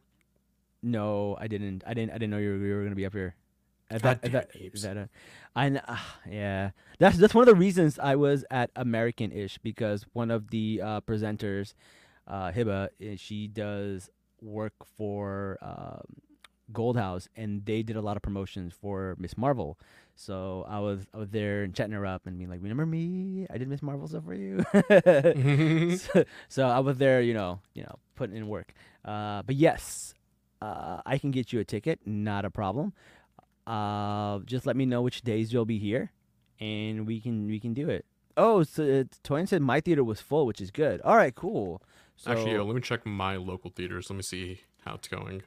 No, 0.85 1.37
I 1.41 1.47
didn't. 1.47 1.83
I 1.87 1.95
didn't. 1.95 2.13
I 2.13 2.15
didn't 2.19 2.31
know 2.31 2.39
you 2.39 2.51
were, 2.51 2.67
you 2.67 2.75
were 2.75 2.83
gonna 2.83 2.95
be 2.95 3.07
up 3.07 3.15
here. 3.15 3.35
At 3.91 4.03
God 4.03 4.21
that, 4.21 4.35
at 4.35 4.51
that, 4.53 4.83
that, 4.83 5.09
I 5.57 5.69
uh, 5.71 5.97
yeah. 6.31 6.71
That's 6.99 7.17
that's 7.17 7.35
one 7.35 7.43
of 7.43 7.47
the 7.47 7.59
reasons 7.59 7.99
I 7.99 8.17
was 8.17 8.45
at 8.51 8.71
Americanish 8.75 9.59
because 9.63 10.05
one 10.13 10.31
of 10.31 10.51
the 10.51 10.83
uh, 10.85 11.01
presenters, 11.01 11.73
uh, 12.29 12.51
Hiba, 12.51 12.89
eh, 13.01 13.17
she 13.17 13.49
does 13.49 14.11
work 14.43 14.75
for 14.99 15.59
um, 15.63 16.03
Gold 16.73 16.97
House, 16.97 17.29
and 17.37 17.65
they 17.67 17.83
did 17.83 17.97
a 17.97 18.01
lot 18.01 18.17
of 18.17 18.23
promotions 18.23 18.73
for 18.73 19.17
Miss 19.19 19.37
Marvel. 19.37 19.79
So 20.15 20.65
I 20.69 20.79
was 20.81 21.07
I 21.13 21.19
was 21.19 21.31
there 21.31 21.63
and 21.63 21.75
chatting 21.75 21.93
her 21.93 22.07
up 22.07 22.27
and 22.27 22.39
being 22.39 22.51
like, 22.51 22.61
"Remember 22.63 22.87
me? 22.87 23.47
I 23.51 23.59
did 23.59 23.69
Miss 23.69 23.83
Marvel 23.83 24.07
stuff 24.09 24.25
for 24.25 24.35
you." 24.35 24.65
so, 25.99 26.25
so 26.49 26.69
I 26.69 26.79
was 26.81 26.99
there, 26.99 27.21
you 27.21 27.35
know, 27.35 27.61
you 27.75 27.83
know, 27.83 27.99
putting 28.15 28.37
in 28.37 28.49
work. 28.49 28.73
Uh, 29.05 29.43
but 29.43 29.57
yes, 29.57 30.15
uh, 30.63 31.03
I 31.05 31.19
can 31.19 31.31
get 31.31 31.53
you 31.53 31.61
a 31.61 31.65
ticket, 31.65 32.01
not 32.07 32.45
a 32.45 32.51
problem. 32.51 32.93
Uh, 33.67 34.41
just 34.41 34.67
let 34.67 34.77
me 34.77 34.87
know 34.87 35.03
which 35.03 35.23
days 35.23 35.53
you'll 35.53 35.65
be 35.65 35.79
here, 35.79 36.13
and 36.61 37.07
we 37.07 37.21
can 37.21 37.47
we 37.47 37.59
can 37.61 37.75
do 37.75 37.89
it. 37.89 38.07
Oh, 38.37 38.63
so 38.63 38.83
uh, 38.83 39.05
Toyin 39.23 39.49
said 39.49 39.63
my 39.63 39.81
theater 39.81 40.03
was 40.03 40.21
full, 40.21 40.47
which 40.47 40.61
is 40.61 40.71
good. 40.71 41.01
All 41.03 41.17
right, 41.17 41.35
cool. 41.35 41.83
So, 42.17 42.31
Actually, 42.31 42.53
yeah, 42.53 42.63
let 42.63 42.75
me 42.75 42.81
check 42.81 43.05
my 43.05 43.37
local 43.37 43.71
theaters. 43.71 44.09
Let 44.11 44.17
me 44.17 44.23
see 44.23 44.61
how 44.85 44.95
it's 44.95 45.09
going. 45.09 45.43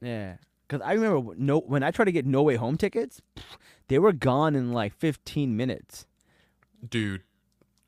Yeah, 0.00 0.36
because 0.66 0.80
I 0.86 0.92
remember 0.92 1.34
no 1.36 1.58
when 1.58 1.82
I 1.82 1.90
tried 1.90 2.06
to 2.06 2.12
get 2.12 2.26
No 2.26 2.42
Way 2.42 2.56
Home 2.56 2.76
tickets, 2.76 3.20
they 3.88 3.98
were 3.98 4.12
gone 4.12 4.54
in 4.54 4.72
like 4.72 4.94
15 4.94 5.56
minutes. 5.56 6.06
Dude, 6.88 7.22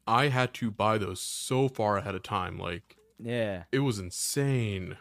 I 0.06 0.28
had 0.28 0.52
to 0.54 0.70
buy 0.70 0.98
those 0.98 1.20
so 1.20 1.68
far 1.68 1.96
ahead 1.98 2.14
of 2.16 2.22
time. 2.22 2.58
Like, 2.58 2.96
Yeah. 3.18 3.64
it 3.70 3.80
was 3.80 3.98
insane. 4.00 4.96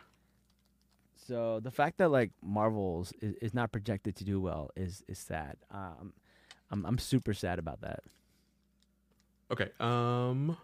So 1.16 1.60
the 1.60 1.72
fact 1.72 1.98
that 1.98 2.10
like 2.10 2.32
Marvels 2.44 3.14
is, 3.22 3.36
is 3.42 3.54
not 3.54 3.72
projected 3.72 4.16
to 4.18 4.24
do 4.24 4.40
well 4.40 4.70
is 4.76 5.04
is 5.08 5.18
sad. 5.20 5.58
Um, 5.72 6.14
I'm 6.72 6.86
I'm 6.86 6.98
super 7.00 7.34
sad 7.34 7.58
about 7.60 7.82
that. 7.82 8.04
Okay, 9.52 9.70
um. 9.80 10.58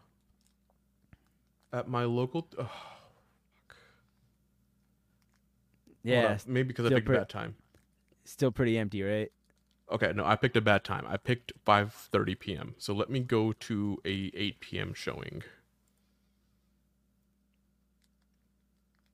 At 1.74 1.88
my 1.90 2.04
local. 2.06 2.48
Yeah, 6.06 6.38
maybe 6.48 6.68
because 6.68 6.86
I 6.86 6.90
picked 6.90 7.06
pre- 7.08 7.16
a 7.16 7.20
bad 7.20 7.30
time. 7.30 7.56
still 8.24 8.52
pretty 8.52 8.78
empty, 8.78 9.02
right? 9.04 9.32
Okay, 9.92 10.12
no, 10.16 10.26
I 10.26 10.36
picked 10.36 10.58
a 10.58 10.62
bad 10.62 10.84
time. 10.84 11.06
I 11.08 11.18
picked 11.18 11.52
5:30 11.66 12.40
p.m. 12.40 12.76
So 12.78 12.94
let 12.94 13.10
me 13.10 13.20
go 13.20 13.54
to 13.54 13.98
a 14.06 14.32
8 14.34 14.60
p.m. 14.60 14.94
showing. 14.94 15.44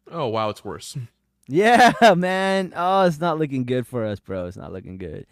Oh 0.10 0.28
wow, 0.28 0.50
it's 0.50 0.64
worse. 0.66 0.98
Yeah, 1.48 1.92
man. 2.16 2.72
Oh, 2.78 3.02
it's 3.02 3.20
not 3.20 3.38
looking 3.38 3.66
good 3.66 3.86
for 3.86 4.06
us, 4.06 4.20
bro. 4.22 4.46
It's 4.46 4.56
not 4.56 4.72
looking 4.72 4.98
good. 4.98 5.26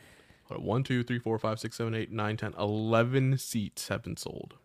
Hold 0.46 0.60
on, 0.62 0.66
1, 0.66 0.84
2, 0.84 1.04
3, 1.04 1.20
4, 1.20 1.40
5, 1.40 1.60
6, 1.60 1.78
7, 1.78 1.96
8, 1.96 2.12
9, 2.12 2.38
10, 2.38 2.54
11 2.58 3.38
seats 3.38 3.88
have 3.88 4.04
been 4.04 4.18
sold. 4.18 4.56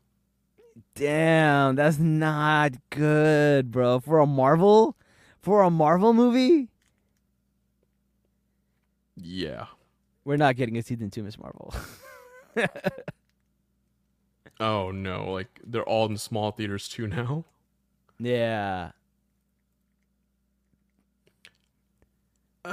Damn, 0.96 1.76
that's 1.76 1.98
not 1.98 2.72
good, 2.90 3.70
bro. 3.70 4.00
For 4.00 4.18
a 4.18 4.26
Marvel, 4.26 4.96
for 5.42 5.62
a 5.62 5.70
Marvel 5.70 6.12
movie, 6.12 6.70
Yeah. 9.16 9.66
we're 10.24 10.36
not 10.36 10.56
getting 10.56 10.76
a 10.76 10.82
season 10.82 11.10
two, 11.10 11.22
Miss 11.22 11.38
Marvel. 11.38 11.74
Oh 14.60 14.92
no, 14.92 15.32
like 15.32 15.60
they're 15.64 15.82
all 15.82 16.06
in 16.06 16.16
small 16.16 16.52
theaters 16.52 16.88
too 16.88 17.08
now. 17.08 17.44
yeah. 18.20 18.92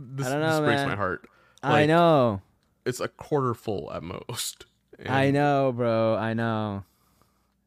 This, 0.00 0.28
I 0.28 0.30
don't 0.30 0.40
this 0.42 0.60
know, 0.60 0.64
breaks 0.64 0.78
man. 0.82 0.88
my 0.90 0.94
heart. 0.94 1.28
I 1.60 1.84
know. 1.86 2.40
It's 2.86 3.00
a 3.00 3.08
quarter 3.08 3.52
full 3.52 3.92
at 3.92 4.04
most. 4.04 4.66
I 5.04 5.32
know, 5.32 5.72
bro. 5.72 6.14
I 6.14 6.34
know. 6.34 6.84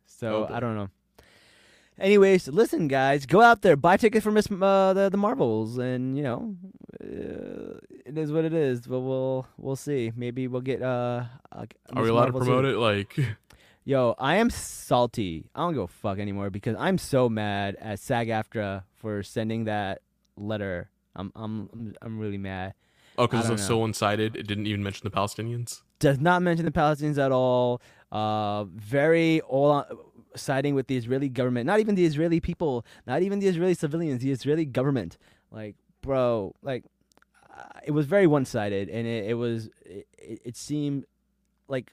So 0.06 0.48
Oh. 0.50 0.54
I 0.54 0.62
don't 0.62 0.76
know. 0.78 0.90
Anyways, 2.02 2.48
listen, 2.48 2.88
guys, 2.88 3.28
go 3.28 3.42
out 3.42 3.62
there, 3.62 3.76
buy 3.76 3.96
tickets 3.96 4.24
for 4.24 4.32
Miss 4.32 4.52
uh, 4.52 4.94
the 4.94 5.10
the 5.12 5.18
Marvels, 5.18 5.78
and 5.78 6.18
you 6.18 6.24
know, 6.24 6.56
uh, 7.00 7.78
it 8.06 8.18
is 8.18 8.32
what 8.32 8.44
it 8.44 8.56
is. 8.56 8.82
But 8.82 9.02
we'll 9.02 9.46
we'll 9.60 9.76
see. 9.76 10.12
Maybe 10.16 10.48
we'll 10.48 10.62
get 10.62 10.82
uh. 10.82 11.26
uh 11.52 11.66
Are 11.94 12.02
we 12.02 12.10
allowed 12.10 12.26
to 12.26 12.32
promote 12.34 12.66
it? 12.66 12.78
Like, 12.78 13.20
Yo, 13.84 14.16
I 14.18 14.38
am 14.38 14.50
salty. 14.50 15.50
I 15.54 15.62
don't 15.62 15.76
go 15.76 15.86
fuck 15.86 16.18
anymore 16.18 16.50
because 16.50 16.76
I'm 16.80 16.98
so 16.98 17.30
mad 17.30 17.78
at 17.80 18.00
SAG-AFTRA 18.00 18.84
for 18.96 19.22
sending 19.22 19.66
that 19.66 20.02
letter. 20.36 20.90
I'm 21.16 21.32
I'm 21.36 21.94
I'm, 22.02 22.18
really 22.18 22.40
mad. 22.40 22.74
oh, 23.20 23.28
because 23.28 23.50
it's 23.52 23.66
so 23.66 23.78
one-sided. 23.78 24.36
It 24.36 24.48
didn't 24.48 24.66
even 24.66 24.82
mention 24.82 25.04
the 25.04 25.16
Palestinians. 25.16 25.84
does 26.00 26.20
not 26.20 26.42
mention 26.42 26.66
the 26.66 26.72
Palestinians 26.72 27.20
at 27.20 27.32
all. 27.32 27.80
Uh, 28.12 28.66
very 28.66 29.42
all 29.42 29.72
on, 29.72 29.86
siding 30.36 30.76
with 30.76 30.88
the 30.88 30.98
Israeli 30.98 31.30
government. 31.30 31.66
Not 31.68 31.80
even 31.80 31.96
the 31.96 32.06
Israeli 32.06 32.40
people. 32.40 32.86
Not 33.08 33.22
even 33.22 33.40
the 33.40 33.48
Israeli 33.48 33.74
civilians. 33.74 34.22
The 34.22 34.32
Israeli 34.32 34.66
government. 34.66 35.18
Like, 35.52 35.76
bro, 36.02 36.56
like, 36.62 36.86
uh, 37.56 37.64
it 37.86 37.92
was 37.92 38.06
very 38.06 38.28
one 38.28 38.46
sided, 38.46 38.90
and 38.90 39.06
it, 39.08 39.26
it 39.32 39.34
was. 39.34 39.70
It, 39.86 40.08
it, 40.18 40.56
seemed 40.56 41.06
like 41.68 41.92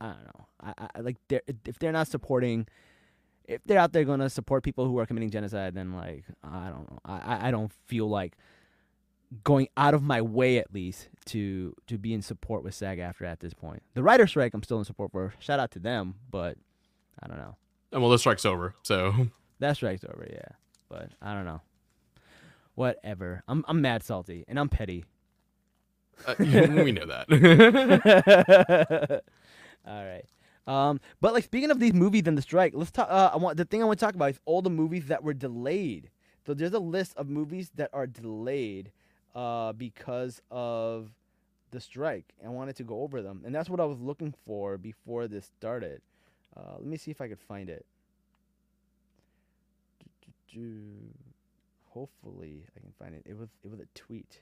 I 0.00 0.08
don't 0.08 0.24
know. 0.24 0.46
I, 0.62 0.88
I 0.96 1.00
like 1.00 1.16
they're, 1.28 1.42
if 1.66 1.78
they're 1.78 1.92
not 1.92 2.08
supporting. 2.08 2.66
If 3.46 3.60
they're 3.66 3.78
out 3.78 3.92
there 3.92 4.04
going 4.04 4.20
to 4.20 4.30
support 4.30 4.62
people 4.62 4.86
who 4.86 4.98
are 4.98 5.04
committing 5.06 5.28
genocide, 5.30 5.74
then 5.74 5.92
like 5.92 6.24
I 6.42 6.68
don't 6.70 6.90
know. 6.90 6.98
I, 7.04 7.18
I- 7.18 7.48
I 7.48 7.50
don't 7.50 7.72
feel 7.86 8.08
like 8.08 8.36
going 9.44 9.68
out 9.76 9.94
of 9.94 10.02
my 10.02 10.20
way 10.20 10.58
at 10.58 10.72
least 10.72 11.08
to 11.26 11.74
to 11.86 11.98
be 11.98 12.12
in 12.14 12.22
support 12.22 12.62
with 12.62 12.74
SAG-AFTRA 12.74 13.26
at 13.26 13.40
this 13.40 13.54
point. 13.54 13.82
The 13.94 14.02
writer 14.02 14.26
strike 14.26 14.54
I'm 14.54 14.62
still 14.62 14.78
in 14.78 14.84
support 14.84 15.10
for. 15.10 15.34
Shout 15.38 15.58
out 15.58 15.70
to 15.72 15.78
them, 15.78 16.14
but 16.30 16.56
I 17.22 17.26
don't 17.28 17.38
know. 17.38 17.56
And 17.92 18.00
well, 18.02 18.10
the 18.10 18.18
strike's 18.18 18.44
over. 18.46 18.74
So 18.82 19.28
That 19.58 19.76
strike's 19.76 20.04
over, 20.04 20.26
yeah. 20.30 20.48
But 20.88 21.10
I 21.20 21.34
don't 21.34 21.44
know. 21.44 21.60
Whatever. 22.74 23.42
I'm 23.48 23.64
I'm 23.68 23.80
mad 23.80 24.02
salty 24.02 24.44
and 24.48 24.58
I'm 24.58 24.68
petty. 24.68 25.04
uh, 26.26 26.34
we 26.38 26.92
know 26.92 27.06
that. 27.06 27.26
all 29.86 30.04
right. 30.04 30.24
Um, 30.66 31.00
but 31.20 31.32
like 31.32 31.44
speaking 31.44 31.70
of 31.70 31.80
these 31.80 31.92
movies 31.92 32.22
and 32.26 32.38
the 32.38 32.42
strike, 32.42 32.72
let's 32.74 32.90
talk. 32.90 33.08
Uh, 33.10 33.30
I 33.32 33.36
want 33.36 33.56
the 33.56 33.64
thing 33.64 33.82
I 33.82 33.84
want 33.84 33.98
to 33.98 34.04
talk 34.04 34.14
about 34.14 34.30
is 34.30 34.40
all 34.44 34.62
the 34.62 34.70
movies 34.70 35.06
that 35.06 35.22
were 35.24 35.34
delayed. 35.34 36.10
So 36.46 36.54
there's 36.54 36.72
a 36.72 36.78
list 36.78 37.16
of 37.16 37.28
movies 37.28 37.70
that 37.76 37.90
are 37.92 38.06
delayed, 38.06 38.90
uh, 39.34 39.72
because 39.72 40.40
of 40.50 41.10
the 41.70 41.80
strike. 41.80 42.32
I 42.44 42.48
wanted 42.48 42.76
to 42.76 42.84
go 42.84 43.02
over 43.02 43.22
them, 43.22 43.42
and 43.44 43.54
that's 43.54 43.70
what 43.70 43.80
I 43.80 43.84
was 43.84 43.98
looking 44.00 44.34
for 44.44 44.76
before 44.76 45.28
this 45.28 45.46
started. 45.58 46.02
Uh, 46.56 46.74
let 46.78 46.86
me 46.86 46.96
see 46.96 47.10
if 47.10 47.20
I 47.20 47.28
could 47.28 47.40
find 47.40 47.70
it. 47.70 47.86
Hopefully, 51.90 52.64
I 52.76 52.80
can 52.80 52.92
find 52.98 53.14
it. 53.14 53.22
It 53.26 53.36
was 53.38 53.48
it 53.64 53.70
was 53.70 53.80
a 53.80 53.86
tweet. 53.94 54.40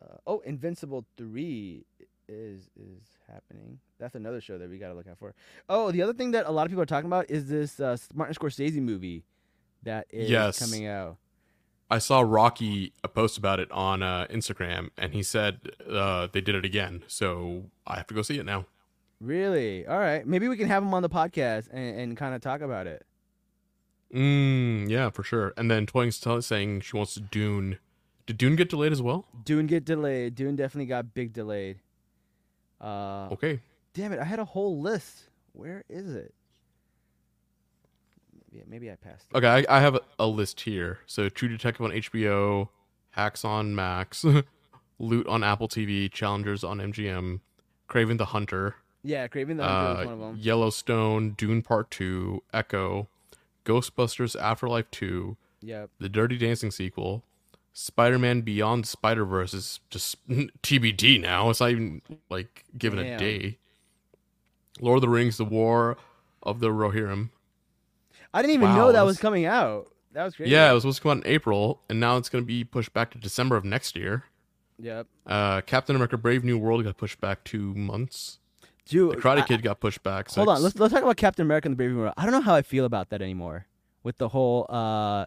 Uh, 0.00 0.16
oh, 0.26 0.40
Invincible 0.40 1.04
three 1.16 1.84
is 2.28 2.70
is 2.76 3.02
happening. 3.30 3.78
That's 3.98 4.14
another 4.14 4.40
show 4.40 4.58
that 4.58 4.68
we 4.68 4.78
gotta 4.78 4.94
look 4.94 5.06
out 5.08 5.18
for. 5.18 5.34
Oh, 5.68 5.90
the 5.90 6.02
other 6.02 6.12
thing 6.12 6.32
that 6.32 6.46
a 6.46 6.50
lot 6.50 6.64
of 6.66 6.70
people 6.70 6.82
are 6.82 6.86
talking 6.86 7.08
about 7.08 7.30
is 7.30 7.48
this 7.48 7.80
uh, 7.80 7.96
Martin 8.14 8.34
Scorsese 8.34 8.80
movie 8.80 9.24
that 9.82 10.06
is 10.10 10.28
Yes. 10.30 10.58
coming 10.58 10.86
out. 10.86 11.16
I 11.90 11.98
saw 11.98 12.20
Rocky 12.20 12.92
a 13.02 13.08
post 13.08 13.38
about 13.38 13.60
it 13.60 13.70
on 13.72 14.02
uh, 14.02 14.26
Instagram, 14.30 14.90
and 14.98 15.14
he 15.14 15.22
said 15.22 15.70
uh, 15.90 16.28
they 16.30 16.42
did 16.42 16.54
it 16.54 16.64
again. 16.66 17.02
So 17.06 17.64
I 17.86 17.96
have 17.96 18.06
to 18.08 18.14
go 18.14 18.20
see 18.20 18.38
it 18.38 18.44
now. 18.44 18.66
Really? 19.20 19.86
All 19.86 19.98
right. 19.98 20.26
Maybe 20.26 20.48
we 20.48 20.56
can 20.56 20.68
have 20.68 20.82
him 20.82 20.94
on 20.94 21.02
the 21.02 21.08
podcast 21.08 21.68
and, 21.72 21.98
and 22.00 22.16
kind 22.16 22.34
of 22.34 22.40
talk 22.40 22.60
about 22.60 22.86
it. 22.86 23.04
Mm, 24.14 24.88
yeah, 24.88 25.10
for 25.10 25.22
sure. 25.22 25.52
And 25.56 25.70
then 25.70 25.86
Toyin's 25.86 26.18
tell- 26.20 26.40
saying 26.40 26.80
she 26.82 26.96
wants 26.96 27.14
to 27.14 27.20
Dune. 27.20 27.78
Did 28.26 28.38
Dune 28.38 28.56
get 28.56 28.68
delayed 28.70 28.92
as 28.92 29.02
well? 29.02 29.26
Dune 29.44 29.66
get 29.66 29.84
delayed. 29.84 30.34
Dune 30.34 30.56
definitely 30.56 30.86
got 30.86 31.14
big 31.14 31.32
delayed. 31.32 31.80
Uh, 32.80 33.28
Okay. 33.32 33.60
damn 33.92 34.12
it! 34.12 34.20
I 34.20 34.24
had 34.24 34.38
a 34.38 34.44
whole 34.44 34.80
list. 34.80 35.28
Where 35.52 35.84
is 35.88 36.14
it? 36.14 36.32
Maybe, 38.52 38.64
maybe 38.68 38.90
I 38.90 38.94
passed. 38.96 39.26
It. 39.32 39.36
Okay, 39.38 39.48
I, 39.68 39.76
I 39.78 39.80
have 39.80 39.94
a, 39.96 40.00
a 40.18 40.26
list 40.26 40.60
here. 40.60 41.00
So 41.06 41.28
True 41.28 41.48
Detective 41.48 41.84
on 41.84 41.90
HBO, 41.90 42.68
Hacks 43.10 43.44
on 43.44 43.74
Max, 43.74 44.24
Loot 44.98 45.26
on 45.26 45.42
Apple 45.42 45.68
TV, 45.68 46.10
Challengers 46.10 46.62
on 46.64 46.78
MGM, 46.78 47.40
Kraven 47.88 48.16
the 48.18 48.26
Hunter, 48.26 48.76
Yeah, 49.02 49.28
Kraven 49.28 49.56
the 49.56 49.64
Hunter 49.64 49.88
was 49.94 49.98
uh, 49.98 50.04
one 50.04 50.14
of 50.14 50.20
them. 50.20 50.36
Yellowstone, 50.40 51.30
Dune 51.30 51.62
Part 51.62 51.90
2, 51.90 52.42
Echo, 52.52 53.08
Ghostbusters 53.64 54.40
Afterlife 54.40 54.90
2, 54.90 55.36
Yep. 55.62 55.90
the 55.98 56.08
Dirty 56.08 56.36
Dancing 56.38 56.70
sequel, 56.70 57.24
Spider 57.72 58.18
Man 58.18 58.40
Beyond 58.40 58.86
Spider 58.86 59.24
Verse 59.24 59.54
is 59.54 59.80
just 59.90 60.16
TBD 60.28 61.20
now. 61.20 61.48
It's 61.50 61.60
not 61.60 61.70
even 61.70 62.02
like 62.28 62.64
given 62.76 62.98
a 62.98 63.16
day. 63.16 63.58
Lord 64.80 64.96
of 64.98 65.02
the 65.02 65.08
Rings, 65.08 65.36
The 65.36 65.44
War 65.44 65.96
of 66.42 66.60
the 66.60 66.68
Rohirrim. 66.68 67.30
I 68.34 68.42
didn't 68.42 68.54
even 68.54 68.68
Wow, 68.70 68.76
know 68.76 68.92
that 68.92 69.02
was 69.02 69.18
coming 69.18 69.44
out. 69.46 69.88
That 70.12 70.24
was 70.24 70.34
crazy. 70.36 70.50
Yeah, 70.50 70.70
it 70.70 70.74
was 70.74 70.82
supposed 70.82 70.98
to 70.98 71.02
come 71.02 71.18
out 71.18 71.24
in 71.24 71.32
April, 71.32 71.80
and 71.88 72.00
now 72.00 72.16
it's 72.16 72.28
going 72.28 72.42
to 72.42 72.46
be 72.46 72.64
pushed 72.64 72.92
back 72.92 73.10
to 73.12 73.18
December 73.18 73.56
of 73.56 73.64
next 73.64 73.96
year. 73.96 74.24
Yep. 74.80 75.06
Uh, 75.26 75.60
Captain 75.62 75.94
America: 75.96 76.16
Brave 76.16 76.44
New 76.44 76.58
World 76.58 76.84
got 76.84 76.96
pushed 76.96 77.20
back 77.20 77.44
two 77.44 77.74
months. 77.74 78.38
Dude, 78.88 79.12
The 79.12 79.16
Karate 79.20 79.38
I- 79.42 79.46
Kid 79.46 79.62
got 79.62 79.80
pushed 79.80 80.02
back. 80.02 80.30
Hold 80.32 80.48
on, 80.48 80.62
let's 80.62 80.74
let's 80.76 80.92
talk 80.92 81.02
about 81.02 81.16
Captain 81.16 81.44
America 81.46 81.66
and 81.68 81.74
the 81.74 81.76
Brave 81.76 81.90
New 81.92 81.98
World. 81.98 82.14
I 82.16 82.22
don't 82.24 82.32
know 82.32 82.40
how 82.40 82.54
I 82.54 82.62
feel 82.62 82.84
about 82.84 83.10
that 83.10 83.20
anymore, 83.22 83.66
with 84.02 84.18
the 84.18 84.28
whole 84.28 84.66
uh, 84.68 85.26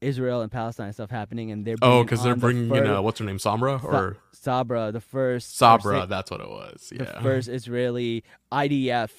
Israel 0.00 0.40
and 0.42 0.50
Palestine 0.50 0.92
stuff 0.92 1.10
happening, 1.10 1.50
and 1.50 1.64
they're 1.64 1.76
Oh, 1.82 2.02
because 2.04 2.22
they're 2.22 2.34
bringing 2.36 2.74
in 2.74 2.86
uh, 2.86 3.02
what's 3.02 3.18
her 3.18 3.24
name, 3.24 3.38
Samra 3.38 3.82
or 3.84 4.16
Sabra, 4.32 4.90
the 4.92 5.00
first 5.00 5.56
Sabra. 5.56 6.00
first- 6.00 6.08
That's 6.08 6.30
what 6.30 6.40
it 6.40 6.48
was. 6.48 6.88
the 6.96 7.04
Yeah. 7.04 7.20
first 7.22 7.48
Israeli 7.48 8.24
IDF 8.52 9.10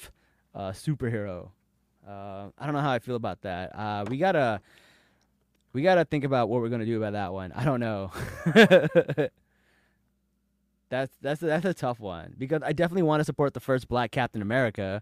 uh, 0.56 0.72
superhero. 0.72 1.50
Uh, 2.08 2.48
I 2.58 2.66
don't 2.66 2.74
know 2.74 2.82
how 2.82 2.91
I 2.91 3.00
feel 3.00 3.16
about 3.16 3.41
that. 3.44 3.74
Uh, 3.78 4.06
we 4.10 4.18
gotta 4.18 4.60
we 5.74 5.82
gotta 5.82 6.06
think 6.06 6.24
about 6.26 6.50
what 6.50 6.62
we're 6.62 6.70
gonna 6.70 6.86
do 6.86 6.98
about 6.98 7.14
that 7.14 7.32
one. 7.34 7.52
I 7.54 7.64
don't 7.66 7.80
know. 7.80 8.12
that's 10.94 11.18
that's 11.22 11.41
that's 11.41 11.66
a 11.66 11.74
tough 11.74 12.00
one 12.00 12.36
because 12.38 12.62
I 12.64 12.72
definitely 12.72 13.02
want 13.02 13.22
to 13.22 13.26
support 13.26 13.54
the 13.56 13.60
first 13.60 13.88
Black 13.88 14.12
Captain 14.12 14.41
America, 14.41 15.02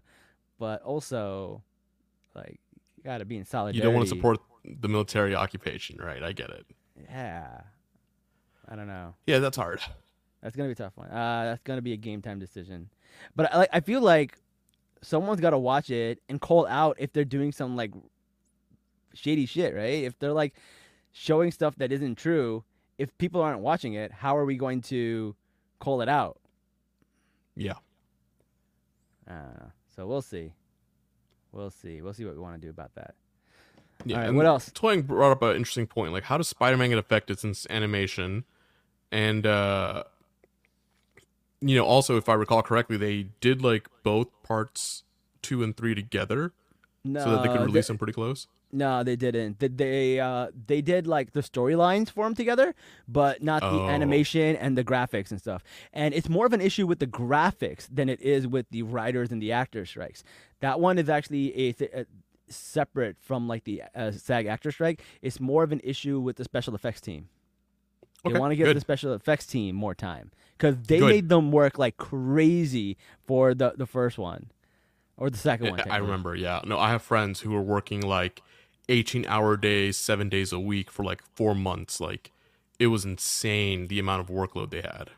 but 0.58 0.82
also 0.82 1.62
like 2.34 2.60
you 2.96 3.04
gotta 3.04 3.26
be 3.26 3.36
in 3.36 3.44
solidarity. 3.44 3.76
you 3.78 3.82
don't 3.82 3.94
want 3.94 4.06
to 4.06 4.08
support 4.08 4.38
the 4.64 4.88
military 4.88 5.34
occupation, 5.34 5.98
right? 5.98 6.22
I 6.22 6.32
get 6.32 6.48
it. 6.48 6.66
Yeah, 7.10 7.60
I 8.68 8.74
don't 8.74 8.86
know. 8.86 9.14
Yeah, 9.26 9.38
that's 9.40 9.56
hard. 9.56 9.80
That's 10.42 10.56
gonna 10.56 10.70
be 10.70 10.72
a 10.72 10.76
tough 10.76 10.96
one. 10.96 11.08
Uh, 11.08 11.44
that's 11.44 11.62
gonna 11.62 11.82
be 11.82 11.92
a 11.92 11.98
game 11.98 12.22
time 12.22 12.38
decision. 12.38 12.88
But 13.36 13.52
I 13.52 13.58
like, 13.58 13.70
I 13.72 13.80
feel 13.80 14.00
like 14.00 14.38
someone's 15.02 15.40
got 15.40 15.50
to 15.50 15.58
watch 15.58 15.90
it 15.90 16.22
and 16.28 16.40
call 16.40 16.66
out 16.68 16.96
if 16.98 17.12
they're 17.12 17.24
doing 17.24 17.52
some 17.52 17.76
like 17.76 17.92
shady 19.12 19.44
shit, 19.44 19.74
right? 19.74 20.04
If 20.04 20.18
they're 20.18 20.32
like 20.32 20.54
showing 21.10 21.50
stuff 21.50 21.76
that 21.76 21.92
isn't 21.92 22.16
true, 22.16 22.64
if 22.96 23.16
people 23.18 23.42
aren't 23.42 23.60
watching 23.60 23.92
it, 23.92 24.10
how 24.12 24.36
are 24.36 24.46
we 24.46 24.56
going 24.56 24.80
to 24.82 25.34
call 25.82 26.00
it 26.00 26.08
out? 26.08 26.38
Yeah. 27.56 27.74
I 29.28 29.32
don't 29.32 29.54
know. 29.60 29.72
So 29.94 30.06
we'll 30.06 30.22
see. 30.22 30.52
We'll 31.52 31.70
see. 31.70 32.00
We'll 32.00 32.12
see 32.14 32.24
what 32.24 32.34
we 32.34 32.40
want 32.40 32.54
to 32.60 32.66
do 32.66 32.70
about 32.70 32.94
that. 32.94 33.14
Yeah. 34.04 34.18
Right, 34.18 34.28
and 34.28 34.36
what 34.36 34.46
else? 34.46 34.70
Toyin 34.70 35.06
brought 35.06 35.32
up 35.32 35.42
an 35.42 35.56
interesting 35.56 35.86
point. 35.86 36.12
Like, 36.12 36.24
how 36.24 36.36
does 36.38 36.48
Spider-Man 36.48 36.88
get 36.90 36.98
affected 36.98 37.38
since 37.38 37.66
animation? 37.70 38.44
And 39.10 39.46
uh 39.46 40.04
you 41.60 41.76
know, 41.76 41.84
also 41.84 42.16
if 42.16 42.28
I 42.28 42.34
recall 42.34 42.62
correctly, 42.62 42.96
they 42.96 43.28
did 43.40 43.62
like 43.62 43.86
both 44.02 44.28
parts 44.42 45.04
two 45.42 45.62
and 45.62 45.76
three 45.76 45.94
together, 45.94 46.52
No, 47.04 47.22
so 47.22 47.30
that 47.32 47.42
they 47.42 47.48
could 47.48 47.60
they- 47.60 47.64
release 47.66 47.86
them 47.88 47.98
pretty 47.98 48.12
close. 48.14 48.46
No, 48.74 49.02
they 49.04 49.16
didn't. 49.16 49.58
They 49.58 49.68
they 49.68 50.18
uh 50.20 50.48
they 50.66 50.80
did 50.80 51.06
like 51.06 51.32
the 51.32 51.40
storylines 51.42 52.10
for 52.10 52.24
them 52.24 52.34
together, 52.34 52.74
but 53.06 53.42
not 53.42 53.60
the 53.60 53.68
Oh. 53.68 53.88
animation 53.88 54.56
and 54.56 54.78
the 54.78 54.82
graphics 54.84 55.30
and 55.30 55.38
stuff. 55.38 55.62
And 55.92 56.14
it's 56.14 56.28
more 56.28 56.46
of 56.46 56.54
an 56.54 56.62
issue 56.62 56.86
with 56.86 56.98
the 56.98 57.06
graphics 57.06 57.86
than 57.92 58.08
it 58.08 58.20
is 58.22 58.46
with 58.46 58.66
the 58.70 58.82
writers 58.82 59.30
and 59.30 59.42
the 59.42 59.52
actor 59.52 59.84
strikes. 59.84 60.24
That 60.60 60.80
one 60.80 60.96
is 60.98 61.10
actually 61.10 61.54
a, 61.54 61.72
th- 61.72 61.90
a 61.92 62.06
separate 62.48 63.16
from 63.20 63.46
like 63.46 63.64
the 63.64 63.82
uh, 63.94 64.10
SAG 64.10 64.46
actor 64.46 64.72
strike. 64.72 65.02
It's 65.20 65.38
more 65.38 65.62
of 65.64 65.72
an 65.72 65.80
issue 65.84 66.18
with 66.18 66.36
the 66.36 66.44
special 66.44 66.74
effects 66.74 67.02
team. 67.02 67.28
They 68.24 68.30
Okay, 68.30 68.38
want 68.38 68.52
to 68.52 68.56
give 68.56 68.66
good. 68.66 68.76
the 68.76 68.80
special 68.80 69.12
effects 69.12 69.46
team 69.46 69.74
more 69.76 69.94
time 69.94 70.30
because 70.56 70.76
they 70.86 70.98
Good. 71.00 71.08
made 71.10 71.28
them 71.28 71.52
work 71.52 71.76
like 71.78 71.98
crazy 71.98 72.96
for 73.26 73.52
the 73.52 73.74
the 73.76 73.84
first 73.86 74.16
one 74.16 74.50
or 75.18 75.28
the 75.28 75.36
second 75.36 75.70
one. 75.72 75.80
I- 75.80 75.82
I 75.82 75.84
technically. 75.84 76.06
remember, 76.06 76.34
yeah. 76.36 76.60
No, 76.64 76.78
I 76.78 76.88
have 76.90 77.02
friends 77.02 77.40
who 77.40 77.50
were 77.50 77.60
working 77.60 78.00
like 78.00 78.40
18 78.88 79.26
hour 79.26 79.56
days, 79.56 79.96
seven 79.96 80.28
days 80.28 80.52
a 80.52 80.58
week 80.60 80.90
for 80.90 81.04
like 81.04 81.22
four 81.34 81.54
months. 81.54 82.00
Like, 82.00 82.32
it 82.78 82.88
was 82.88 83.04
insane 83.04 83.86
the 83.88 83.98
amount 83.98 84.20
of 84.20 84.28
workload 84.28 84.70
they 84.70 84.80
had. 84.82 85.10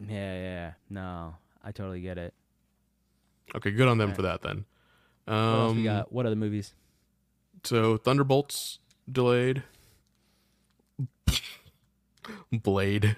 Yeah, 0.00 0.34
yeah. 0.34 0.72
No, 0.90 1.36
I 1.64 1.72
totally 1.72 2.00
get 2.00 2.18
it. 2.18 2.34
Okay, 3.54 3.70
good 3.70 3.88
on 3.88 3.98
them 3.98 4.08
Right. 4.08 4.16
for 4.16 4.22
that 4.22 4.42
then. 4.42 4.64
What 5.24 5.34
Um, 5.34 5.84
got? 5.84 6.12
What 6.12 6.26
other 6.26 6.36
movies? 6.36 6.74
So 7.64 7.96
Thunderbolts 7.96 8.78
delayed. 9.10 9.62
Blade. 12.52 13.16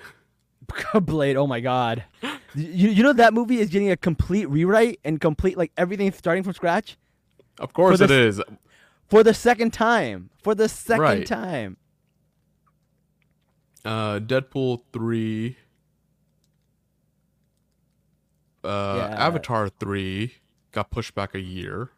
Blade. 1.02 1.36
Oh 1.36 1.46
my 1.46 1.60
god. 1.60 2.04
You, 2.54 2.88
you 2.90 3.02
know 3.02 3.12
that 3.12 3.32
movie 3.34 3.58
is 3.58 3.68
getting 3.70 3.90
a 3.90 3.96
complete 3.96 4.46
rewrite 4.48 5.00
and 5.04 5.20
complete 5.20 5.56
like 5.56 5.72
everything 5.76 6.10
starting 6.12 6.42
from 6.42 6.52
scratch 6.54 6.96
Of 7.58 7.72
course 7.72 7.98
For 7.98 8.04
it 8.04 8.10
is. 8.10 8.40
For 9.08 9.22
the 9.22 9.34
second 9.34 9.72
time. 9.72 10.30
For 10.42 10.54
the 10.54 10.68
second 10.68 11.00
Right. 11.02 11.26
time. 11.26 11.76
Uh, 13.84 14.18
Deadpool 14.20 14.82
three. 14.92 15.56
Uh, 18.64 18.94
Yeah. 19.10 19.26
Avatar 19.26 19.68
three 19.68 20.34
got 20.72 20.90
pushed 20.90 21.14
back 21.14 21.34
a 21.34 21.40
year. 21.40 21.90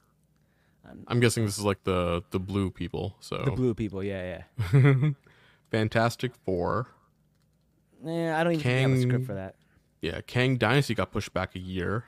I'm 1.06 1.20
guessing 1.20 1.44
this 1.46 1.56
is 1.56 1.64
like 1.64 1.84
the 1.84 2.22
the 2.30 2.40
blue 2.40 2.70
people. 2.70 3.16
So 3.20 3.38
The 3.44 3.52
blue 3.52 3.74
people. 3.74 4.02
Yeah, 4.02 4.42
yeah. 4.72 5.11
Fantastic 5.70 6.34
Four. 6.44 6.88
Yeah, 8.04 8.38
I 8.40 8.42
don't 8.44 8.54
even 8.54 8.66
I 8.66 8.74
have 8.80 8.90
a 8.92 9.02
script 9.02 9.26
for 9.26 9.34
that. 9.34 9.54
Yeah, 10.00 10.20
Kang 10.26 10.56
Dynasty 10.56 10.94
got 10.94 11.12
pushed 11.12 11.32
back 11.32 11.54
a 11.54 11.58
year. 11.61 12.06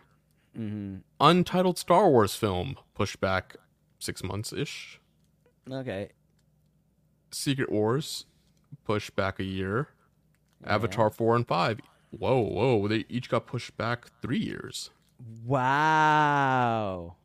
hmm 0.57 0.96
Untitled 1.20 1.78
Star 1.78 2.11
Wars 2.11 2.34
film 2.34 2.76
pushed 2.94 3.20
back 3.20 3.57
six 4.03 4.22
months 4.22 4.53
ish. 4.53 5.00
Okay. 5.70 6.11
Secret 7.30 7.70
Wars 7.70 8.26
pushed 8.84 9.14
back 9.16 9.38
a 9.38 9.44
year. 9.44 9.88
Avatar 10.64 11.11
four 11.11 11.34
and 11.34 11.46
five. 11.46 11.80
Whoa, 12.11 12.40
whoa! 12.40 12.86
They 12.88 13.05
each 13.09 13.28
got 13.30 13.46
pushed 13.46 13.76
back 13.76 14.07
three 14.20 14.38
years. 14.38 14.90
Wow. 15.44 17.16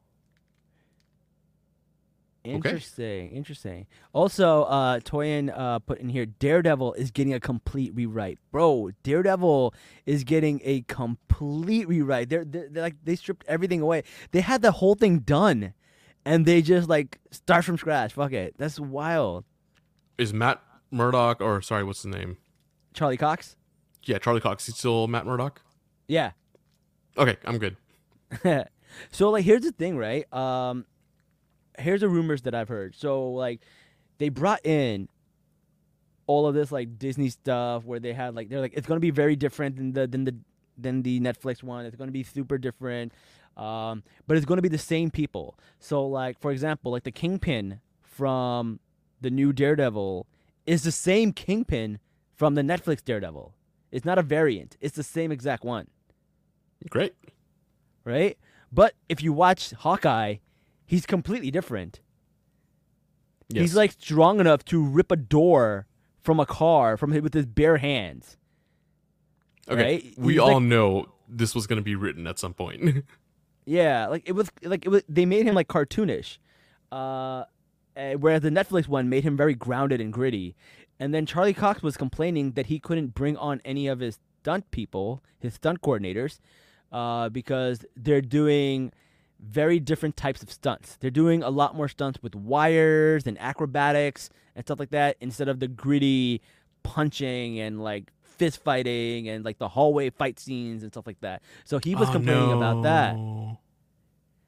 Interesting, 2.43 3.31
interesting. 3.31 3.87
Also, 4.13 4.63
uh, 4.63 4.99
Toyin 5.01 5.51
uh, 5.53 5.79
put 5.79 5.99
in 5.99 6.07
here, 6.07 6.25
Daredevil 6.25 6.93
is 6.93 7.11
getting 7.11 7.33
a 7.33 7.39
complete 7.39 7.93
rewrite, 7.93 8.39
bro. 8.51 8.91
Daredevil 9.03 9.73
is 10.05 10.23
getting 10.23 10.61
a 10.63 10.81
complete 10.83 11.87
rewrite. 11.89 12.29
They're, 12.29 12.45
they're, 12.45 12.69
they're 12.69 12.83
like 12.83 12.95
they 13.03 13.15
stripped 13.15 13.43
everything 13.47 13.81
away. 13.81 14.03
They 14.31 14.41
had 14.41 14.61
the 14.61 14.71
whole 14.71 14.95
thing 14.95 15.19
done, 15.19 15.73
and 16.27 16.45
they 16.45 16.61
just 16.61 16.89
like 16.89 17.19
start 17.31 17.63
from 17.63 17.77
scratch. 17.77 18.13
Fuck 18.13 18.33
it, 18.33 18.55
that's 18.57 18.79
wild. 18.79 19.45
Is 20.17 20.33
Matt 20.33 20.61
Murdock 20.91 21.41
or 21.41 21.61
sorry, 21.61 21.83
what's 21.83 22.03
the 22.03 22.09
name? 22.09 22.37
Charlie 22.93 23.17
Cox. 23.17 23.55
Yeah, 24.03 24.17
Charlie 24.17 24.41
Cox. 24.41 24.65
He's 24.65 24.75
still 24.75 25.07
Matt 25.07 25.25
Murdock. 25.25 25.61
Yeah. 26.07 26.31
Okay, 27.17 27.37
I'm 27.45 27.57
good. 27.57 27.77
so 29.11 29.29
like 29.29 29.45
here's 29.45 29.61
the 29.61 29.71
thing, 29.71 29.97
right? 29.97 30.31
Um 30.33 30.85
here's 31.79 32.01
the 32.01 32.09
rumors 32.09 32.41
that 32.41 32.53
I've 32.53 32.69
heard. 32.69 32.95
So 32.95 33.29
like 33.31 33.61
they 34.17 34.27
brought 34.29 34.65
in 34.65 35.07
all 36.25 36.45
of 36.45 36.55
this 36.55 36.73
like 36.73 36.99
Disney 36.99 37.29
stuff 37.29 37.85
where 37.85 37.99
they 38.01 38.11
had 38.11 38.35
like 38.35 38.49
they're 38.49 38.59
like 38.59 38.73
it's 38.75 38.87
gonna 38.87 38.99
be 38.99 39.11
very 39.11 39.37
different 39.37 39.77
than 39.77 39.93
the 39.93 40.07
than 40.07 40.25
the 40.25 40.35
than 40.77 41.03
the 41.03 41.21
Netflix 41.21 41.63
one. 41.63 41.85
It's 41.85 41.95
gonna 41.95 42.11
be 42.11 42.23
super 42.23 42.57
different. 42.57 43.13
Um, 43.57 44.03
but 44.27 44.37
it's 44.37 44.45
gonna 44.45 44.61
be 44.61 44.69
the 44.69 44.77
same 44.77 45.09
people. 45.11 45.57
So 45.79 46.05
like 46.05 46.39
for 46.39 46.51
example, 46.51 46.91
like 46.91 47.03
the 47.03 47.11
Kingpin 47.11 47.79
from 48.03 48.79
the 49.19 49.29
new 49.31 49.51
Daredevil 49.51 50.27
is 50.65 50.83
the 50.83 50.91
same 50.91 51.33
Kingpin 51.33 51.99
from 52.35 52.53
the 52.55 52.61
Netflix 52.61 53.03
Daredevil. 53.03 53.53
It's 53.91 54.05
not 54.05 54.19
a 54.19 54.21
variant. 54.21 54.77
It's 54.79 54.95
the 54.95 55.03
same 55.03 55.31
exact 55.31 55.63
one 55.63 55.87
Great. 56.89 57.15
right? 58.03 58.37
But 58.71 58.93
if 59.09 59.23
you 59.23 59.33
watch 59.33 59.71
Hawkeye, 59.71 60.35
he's 60.85 61.05
completely 61.05 61.49
different. 61.51 62.01
Yes. 63.49 63.61
He's 63.61 63.75
like 63.75 63.93
strong 63.93 64.39
enough 64.39 64.65
to 64.65 64.83
rip 64.83 65.11
a 65.11 65.15
door 65.15 65.87
from 66.21 66.39
a 66.39 66.45
car 66.45 66.97
from 66.97 67.11
with 67.11 67.33
his 67.33 67.45
bare 67.45 67.77
hands. 67.77 68.37
okay. 69.69 69.81
right? 69.81 70.13
We 70.17 70.33
He's 70.33 70.41
all 70.41 70.55
like- 70.55 70.63
know 70.63 71.07
this 71.29 71.55
was 71.55 71.65
going 71.65 71.77
to 71.77 71.83
be 71.83 71.95
written 71.95 72.27
at 72.27 72.37
some 72.39 72.53
point. 72.53 73.05
Yeah, 73.67 74.07
like 74.07 74.23
it 74.25 74.31
was 74.31 74.49
like 74.63 74.85
it 74.85 74.89
was. 74.89 75.03
They 75.09 75.25
made 75.25 75.45
him 75.45 75.53
like 75.53 75.67
cartoonish, 75.67 76.37
uh, 76.89 77.43
eh, 77.97 78.13
whereas 78.13 78.41
the 78.41 78.49
Netflix 78.49 78.87
one 78.87 79.09
made 79.09 79.25
him 79.25 79.35
very 79.35 79.55
grounded 79.55 79.99
and 79.99 80.13
gritty. 80.13 80.55
And 81.01 81.13
then 81.13 81.25
Charlie 81.25 81.53
Cox 81.53 81.83
was 81.83 81.97
complaining 81.97 82.53
that 82.53 82.67
he 82.67 82.79
couldn't 82.79 83.13
bring 83.13 83.35
on 83.35 83.61
any 83.65 83.87
of 83.87 83.99
his 83.99 84.19
stunt 84.41 84.71
people, 84.71 85.21
his 85.37 85.55
stunt 85.55 85.81
coordinators, 85.81 86.39
uh, 86.93 87.27
because 87.27 87.85
they're 87.93 88.21
doing 88.21 88.93
very 89.37 89.81
different 89.81 90.15
types 90.15 90.41
of 90.41 90.49
stunts. 90.49 90.95
They're 90.95 91.11
doing 91.11 91.43
a 91.43 91.49
lot 91.49 91.75
more 91.75 91.89
stunts 91.89 92.23
with 92.23 92.35
wires 92.35 93.27
and 93.27 93.37
acrobatics 93.37 94.29
and 94.55 94.65
stuff 94.65 94.79
like 94.79 94.91
that 94.91 95.17
instead 95.19 95.49
of 95.49 95.59
the 95.59 95.67
gritty 95.67 96.41
punching 96.83 97.59
and 97.59 97.83
like 97.83 98.13
fist 98.37 98.63
fighting 98.63 99.27
and 99.29 99.43
like 99.45 99.57
the 99.57 99.67
hallway 99.67 100.09
fight 100.09 100.39
scenes 100.39 100.83
and 100.83 100.91
stuff 100.91 101.05
like 101.07 101.19
that. 101.21 101.41
So 101.65 101.79
he 101.83 101.95
was 101.95 102.09
Oh, 102.09 102.13
complaining 102.13 102.51
about 102.51 102.83
that. 102.83 103.15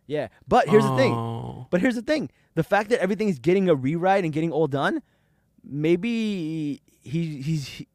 Yeah, 0.08 0.30
but 0.48 0.68
here's 0.68 0.84
the 0.84 0.96
thing. 0.96 1.14
Oh. 1.14 1.68
But 1.70 1.82
here's 1.82 1.96
the 1.96 2.02
thing: 2.02 2.30
the 2.56 2.64
fact 2.64 2.90
that 2.90 3.00
everything's 3.00 3.38
getting 3.38 3.70
a 3.70 3.76
rewrite 3.76 4.24
and 4.24 4.34
getting 4.34 4.52
all 4.52 4.68
done, 4.68 5.04
maybe 5.64 6.82
he 7.02 7.42
he's 7.42 7.68
he, 7.68 7.88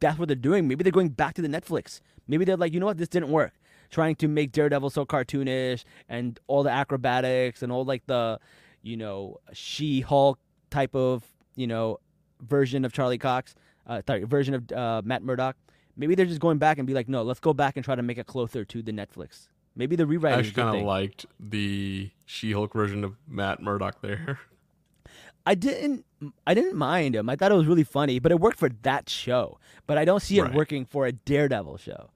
that's 0.00 0.18
what 0.18 0.28
they're 0.28 0.34
doing. 0.36 0.66
Maybe 0.66 0.82
they're 0.82 0.90
going 0.92 1.10
back 1.10 1.34
to 1.34 1.42
the 1.42 1.48
Netflix. 1.48 2.00
Maybe 2.26 2.44
they're 2.44 2.56
like, 2.56 2.72
you 2.72 2.80
know 2.80 2.86
what, 2.86 2.98
this 2.98 3.08
didn't 3.08 3.30
work. 3.30 3.52
Trying 3.90 4.16
to 4.16 4.26
make 4.28 4.50
Daredevil 4.50 4.90
so 4.90 5.06
cartoonish 5.06 5.84
and 6.08 6.38
all 6.48 6.64
the 6.64 6.70
acrobatics 6.70 7.62
and 7.62 7.70
all 7.70 7.84
like 7.84 8.04
the, 8.06 8.40
you 8.82 8.96
know, 8.96 9.38
She-Hulk 9.52 10.40
type 10.70 10.96
of 10.96 11.22
you 11.54 11.68
know 11.68 12.00
version 12.42 12.84
of 12.84 12.92
Charlie 12.92 13.18
Cox, 13.18 13.54
uh, 13.86 14.02
sorry, 14.06 14.24
version 14.24 14.54
of 14.54 14.72
uh, 14.72 15.02
Matt 15.04 15.22
Murdock. 15.22 15.56
Maybe 15.96 16.14
they're 16.14 16.26
just 16.26 16.40
going 16.40 16.58
back 16.58 16.78
and 16.78 16.86
be 16.86 16.92
like, 16.94 17.08
no, 17.08 17.22
let's 17.22 17.40
go 17.40 17.54
back 17.54 17.76
and 17.76 17.84
try 17.84 17.94
to 17.94 18.02
make 18.02 18.18
it 18.18 18.26
closer 18.26 18.64
to 18.64 18.82
the 18.82 18.92
Netflix. 18.92 19.48
Maybe 19.74 19.96
the 19.96 20.06
rewrite 20.06 20.34
a 20.34 20.36
actually 20.38 20.52
kind 20.62 20.76
of 20.76 20.82
liked 20.82 21.26
the 21.40 22.10
She-Hulk 22.26 22.72
version 22.72 23.04
of 23.04 23.16
Matt 23.28 23.62
Murdock 23.62 24.00
there. 24.02 24.38
I 25.46 25.54
didn't 25.54 26.04
I 26.46 26.54
didn't 26.54 26.74
mind 26.76 27.14
him. 27.14 27.28
I 27.30 27.36
thought 27.36 27.52
it 27.52 27.54
was 27.54 27.66
really 27.66 27.84
funny, 27.84 28.18
but 28.18 28.32
it 28.32 28.40
worked 28.40 28.58
for 28.58 28.68
that 28.82 29.08
show. 29.08 29.58
But 29.86 29.96
I 29.96 30.04
don't 30.04 30.20
see 30.20 30.38
it 30.38 30.42
Right. 30.42 30.54
working 30.54 30.84
for 30.84 31.06
a 31.06 31.12
Daredevil 31.12 31.76
show, 31.76 32.10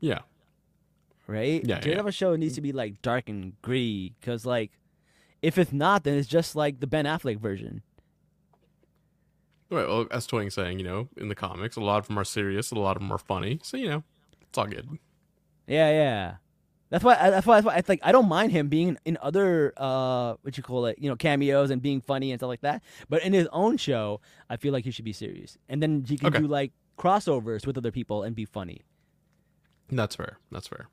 Yeah. 0.00 0.18
right? 1.26 1.64
Yeah, 1.64 1.76
yeah. 1.76 1.80
Daredevil 1.80 2.10
show 2.12 2.36
needs 2.36 2.54
to 2.56 2.60
be 2.60 2.72
like 2.72 3.00
dark 3.02 3.28
and 3.28 3.54
gritty 3.62 4.14
cuz 4.20 4.44
like 4.44 4.72
if 5.42 5.56
it's 5.58 5.72
not 5.72 6.04
then 6.04 6.18
it's 6.18 6.28
just 6.28 6.54
like 6.54 6.80
the 6.80 6.86
Ben 6.86 7.04
Affleck 7.06 7.38
version. 7.40 7.82
Right. 9.70 9.86
Well, 9.88 10.06
as 10.10 10.26
Toyin 10.26 10.52
saying, 10.52 10.78
you 10.78 10.84
know, 10.84 11.08
in 11.16 11.28
the 11.28 11.34
comics, 11.34 11.76
a 11.76 11.80
lot 11.80 11.98
of 11.98 12.06
them 12.06 12.18
are 12.18 12.24
serious, 12.24 12.70
a 12.70 12.74
lot 12.76 12.96
of 12.96 13.02
them 13.02 13.10
are 13.12 13.18
funny. 13.18 13.58
So 13.62 13.76
you 13.76 13.88
know, 13.88 14.04
it's 14.42 14.56
all 14.58 14.66
good. 14.66 14.88
Yeah, 15.66 15.90
yeah. 15.90 16.34
That's 16.88 17.02
why. 17.02 17.16
That's 17.30 17.44
why. 17.46 17.56
That's 17.56 17.66
why. 17.66 17.76
It's 17.76 17.88
like 17.88 17.98
I 18.04 18.12
don't 18.12 18.28
mind 18.28 18.52
him 18.52 18.68
being 18.68 18.96
in 19.04 19.18
other, 19.20 19.72
uh, 19.76 20.34
what 20.42 20.56
you 20.56 20.62
call 20.62 20.86
it, 20.86 20.98
you 21.00 21.10
know, 21.10 21.16
cameos 21.16 21.70
and 21.70 21.82
being 21.82 22.00
funny 22.00 22.30
and 22.30 22.38
stuff 22.38 22.46
like 22.48 22.60
that. 22.60 22.84
But 23.08 23.24
in 23.24 23.32
his 23.32 23.48
own 23.50 23.76
show, 23.76 24.20
I 24.48 24.56
feel 24.56 24.72
like 24.72 24.84
he 24.84 24.92
should 24.92 25.04
be 25.04 25.12
serious, 25.12 25.58
and 25.68 25.82
then 25.82 26.04
he 26.06 26.16
can 26.16 26.28
Okay. 26.28 26.38
do 26.38 26.46
like 26.46 26.72
crossovers 26.96 27.66
with 27.66 27.76
other 27.76 27.90
people 27.90 28.22
and 28.22 28.36
be 28.36 28.44
funny. 28.44 28.82
That's 29.90 30.14
fair. 30.14 30.38
That's 30.52 30.68
fair. 30.68 30.88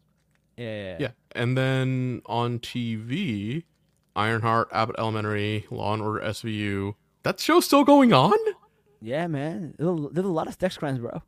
Yeah. 0.57 0.97
Yeah. 0.99 1.11
And 1.35 1.55
then 1.57 2.21
on 2.25 2.57
TV, 2.59 3.63
Ironheart, 4.15 4.69
Abbott 4.71 4.95
Elementary, 4.99 5.65
Law 5.71 5.93
and 5.93 6.01
Order 6.01 6.21
SVU. 6.25 6.95
That 7.23 7.39
show's 7.39 7.65
still 7.65 7.83
going 7.83 8.13
on? 8.13 8.37
Yeah, 9.03 9.27
man. 9.27 9.75
There's 9.77 9.89
a, 9.89 10.29
lot 10.29 10.47
of 10.47 10.55
sex 10.57 10.77
crimes, 10.77 10.99
bro. 10.99 11.21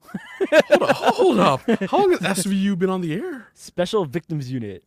Hold 0.70 0.82
up. 0.82 0.96
Hold 0.96 1.40
up. 1.40 1.62
How 1.92 1.98
long 1.98 2.12
has 2.12 2.46
SVU 2.46 2.80
been 2.80 2.90
on 2.90 3.02
the 3.02 3.14
air? 3.14 3.48
Special 3.54 4.06
Victims 4.06 4.50
Unit. 4.50 4.86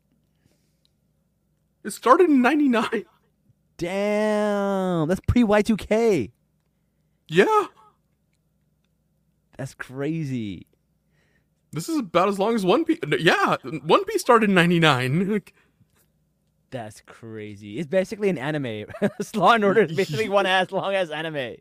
It 1.85 1.91
started 1.91 2.31
in 2.31 2.41
99. 2.41 3.05
Damn, 3.77 5.07
that's 5.07 5.21
pre 5.29 5.43
Y2K. 5.43 6.31
Yeah. 7.29 7.67
That's 9.59 9.75
crazy. 9.75 10.67
This 11.73 11.91
is 11.91 11.99
about 11.99 12.29
as 12.29 12.39
long 12.39 12.55
as 12.55 12.65
One 12.65 12.87
Piece. 12.87 13.01
Yeah. 13.19 13.57
One 13.85 14.07
Piece 14.07 14.23
started 14.23 14.49
in 14.49 14.55
99. 14.55 15.43
That's 16.71 17.03
crazy. 17.07 17.79
It's 17.79 17.87
basically 17.87 18.29
an 18.29 18.37
anime. 18.37 18.85
Law 19.35 19.53
and 19.53 19.65
Order 19.65 19.83
is 19.85 19.97
basically 19.97 20.29
one 20.29 20.45
as 20.45 20.71
long 20.71 20.95
as 20.95 21.11
anime. 21.11 21.57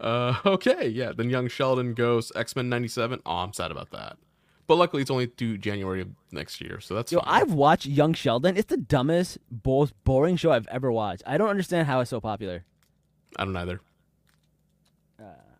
Uh, 0.00 0.34
okay, 0.46 0.88
yeah. 0.88 1.12
Then 1.14 1.30
Young 1.30 1.48
Sheldon 1.48 1.94
goes 1.94 2.32
X 2.34 2.56
Men 2.56 2.68
'97. 2.68 3.20
Oh, 3.26 3.30
I'm 3.30 3.52
sad 3.52 3.70
about 3.70 3.90
that. 3.90 4.16
But 4.66 4.76
luckily, 4.76 5.02
it's 5.02 5.10
only 5.10 5.26
due 5.26 5.58
January 5.58 6.00
of 6.00 6.08
next 6.30 6.60
year, 6.60 6.78
so 6.78 6.94
that's 6.94 7.10
Yo, 7.10 7.18
fine. 7.20 7.42
I've 7.42 7.52
watched 7.52 7.86
Young 7.86 8.14
Sheldon. 8.14 8.56
It's 8.56 8.68
the 8.68 8.76
dumbest, 8.76 9.38
most 9.64 9.92
boring 10.04 10.36
show 10.36 10.52
I've 10.52 10.68
ever 10.68 10.92
watched. 10.92 11.24
I 11.26 11.38
don't 11.38 11.48
understand 11.48 11.88
how 11.88 11.98
it's 11.98 12.10
so 12.10 12.20
popular. 12.20 12.64
I 13.36 13.44
don't 13.44 13.56
either. 13.56 13.80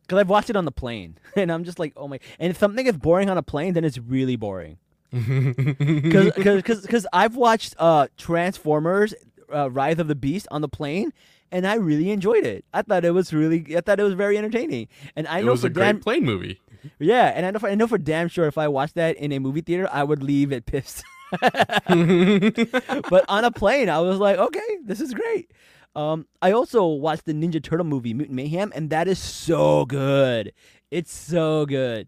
because 0.03 0.19
I've 0.19 0.29
watched 0.29 0.49
it 0.49 0.55
on 0.57 0.65
the 0.65 0.71
plane, 0.73 1.19
and 1.37 1.51
I'm 1.51 1.65
just 1.65 1.79
like, 1.81 1.93
oh 1.97 2.07
my. 2.07 2.21
And 2.39 2.51
if 2.51 2.57
something 2.59 2.87
is 2.87 2.97
boring 2.97 3.29
on 3.29 3.37
a 3.37 3.43
plane, 3.43 3.75
then 3.75 3.85
it's 3.85 3.99
really 3.99 4.37
boring. 4.37 4.79
Because 5.13 6.83
because 6.83 7.07
I've 7.13 7.35
watched 7.35 7.75
uh 7.81 8.07
Transformers, 8.17 9.13
uh, 9.53 9.69
Rise 9.71 9.99
of 9.99 10.07
the 10.07 10.15
Beast 10.15 10.47
on 10.53 10.61
the 10.61 10.69
plane, 10.69 11.13
and 11.53 11.67
I 11.67 11.75
really 11.75 12.11
enjoyed 12.11 12.45
it. 12.45 12.65
I 12.73 12.83
thought 12.83 13.05
it 13.05 13.11
was 13.13 13.33
really, 13.33 13.77
I 13.77 13.81
thought 13.81 14.01
it 14.01 14.05
was 14.05 14.15
very 14.15 14.37
entertaining. 14.39 14.89
And 15.17 15.27
I 15.29 15.41
It 15.41 15.45
know 15.45 15.53
was 15.53 15.63
for 15.63 15.67
a 15.69 15.71
great 15.71 16.01
plane 16.03 16.25
movie. 16.25 16.61
yeah, 16.99 17.33
and 17.35 17.45
I 17.47 17.51
know 17.51 17.59
for, 17.59 17.69
I 17.69 17.75
know 17.75 17.87
for 17.87 17.99
damn 17.99 18.29
sure 18.29 18.47
if 18.47 18.57
I 18.59 18.69
watched 18.69 18.95
that 18.95 19.17
in 19.17 19.33
a 19.33 19.39
movie 19.39 19.61
theater, 19.61 19.89
I 19.93 20.03
would 20.05 20.23
leave 20.23 20.53
it 20.53 20.67
pissed. 20.67 21.03
but 21.41 23.25
on 23.29 23.45
a 23.45 23.51
plane, 23.51 23.89
I 23.89 23.99
was 24.01 24.19
like, 24.19 24.39
okay, 24.39 24.79
this 24.85 25.01
is 25.01 25.15
great. 25.15 25.51
Um, 25.97 26.27
I 26.41 26.53
also 26.53 26.87
watched 26.87 27.25
the 27.25 27.33
Ninja 27.33 27.63
Turtle 27.63 27.87
movie 27.87 28.15
Mutant 28.15 28.37
Mayhem, 28.37 28.73
and 28.75 28.91
that 28.91 29.09
is 29.09 29.19
so 29.19 29.85
good. 29.85 30.53
It's 30.91 31.13
so 31.13 31.67
good. 31.67 32.07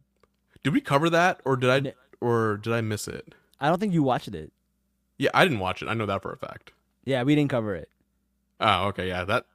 Did 0.63 0.73
we 0.73 0.81
cover 0.81 1.11
that, 1.11 1.41
or 1.45 1.57
did 1.57 1.71
I, 1.71 1.95
or 2.21 2.59
did 2.59 2.73
I 2.73 2.81
miss 2.81 3.09
it? 3.09 3.35
I 3.61 3.69
don't 3.69 3.79
think 3.79 3.93
you 3.93 4.03
watched 4.03 4.29
it. 4.29 4.53
Yeah, 5.19 5.31
I 5.35 5.45
didn't 5.45 5.59
watch 5.61 5.83
it. 5.83 5.89
I 5.89 5.95
know 5.95 6.07
that 6.07 6.23
for 6.23 6.33
a 6.33 6.37
fact. 6.37 6.73
Yeah, 7.05 7.23
we 7.25 7.35
didn't 7.35 7.51
cover 7.51 7.75
it. 7.75 7.89
Oh, 8.63 8.87
okay, 8.89 9.09
yeah. 9.09 9.25
That 9.25 9.47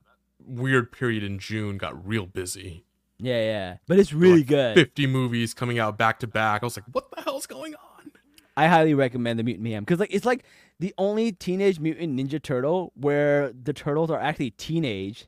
weird 0.45 0.91
period 0.91 1.23
in 1.23 1.39
June 1.39 1.77
got 1.77 2.05
real 2.05 2.25
busy. 2.25 2.83
Yeah, 3.19 3.39
yeah, 3.41 3.77
but 3.87 3.97
it's 3.97 4.13
really 4.13 4.39
Like, 4.39 4.47
good. 4.47 4.75
Fifty 4.75 5.07
movies 5.07 5.55
coming 5.55 5.79
out 5.79 5.97
back 5.97 6.19
to 6.19 6.27
back. 6.27 6.61
I 6.61 6.65
was 6.65 6.77
like, 6.77 6.85
what 6.91 7.09
the 7.15 7.21
hell's 7.23 7.47
going 7.47 7.73
on? 7.73 8.11
I 8.55 8.67
highly 8.67 8.93
recommend 8.93 9.39
the 9.39 9.43
Mutant 9.43 9.63
Mayhem 9.63 9.83
because 9.83 9.99
like 9.99 10.13
it's 10.13 10.25
like 10.25 10.43
the 10.79 10.93
only 10.97 11.31
Teenage 11.31 11.79
Mutant 11.79 12.19
Ninja 12.19 12.41
Turtle 12.41 12.91
where 12.95 13.51
the 13.53 13.73
turtles 13.73 14.11
are 14.11 14.19
actually 14.19 14.51
teenage, 14.51 15.27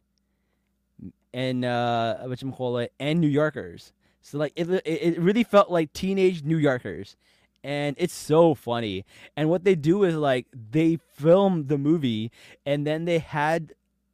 and 1.33 1.65
uh, 1.65 2.27
you 2.39 2.51
call 2.51 2.77
it, 2.77 2.93
and 2.99 3.19
New 3.19 3.27
Yorkers. 3.27 3.91
So 4.21 4.37
like 4.37 4.53
it 4.55 4.69
it 4.85 5.19
really 5.19 5.43
felt 5.43 5.71
like 5.71 5.93
teenage 5.93 6.43
New 6.43 6.57
Yorkers, 6.57 7.15
and 7.63 7.95
it's 7.99 8.13
so 8.13 8.53
funny. 8.53 9.05
And 9.35 9.49
what 9.49 9.63
they 9.63 9.75
do 9.75 10.03
is 10.03 10.15
like 10.15 10.47
they 10.53 10.97
film 11.13 11.67
the 11.67 11.77
movie, 11.77 12.31
and 12.65 12.85
then 12.85 13.05
they 13.05 13.19
had 13.19 13.73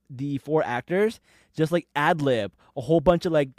the 0.09 0.37
four 0.39 0.63
actors 0.63 1.19
just 1.55 1.71
like 1.71 1.87
ad 1.95 2.21
lib 2.21 2.51
a 2.77 2.81
whole 2.81 2.99
bunch 2.99 3.25
of 3.25 3.31
like 3.31 3.49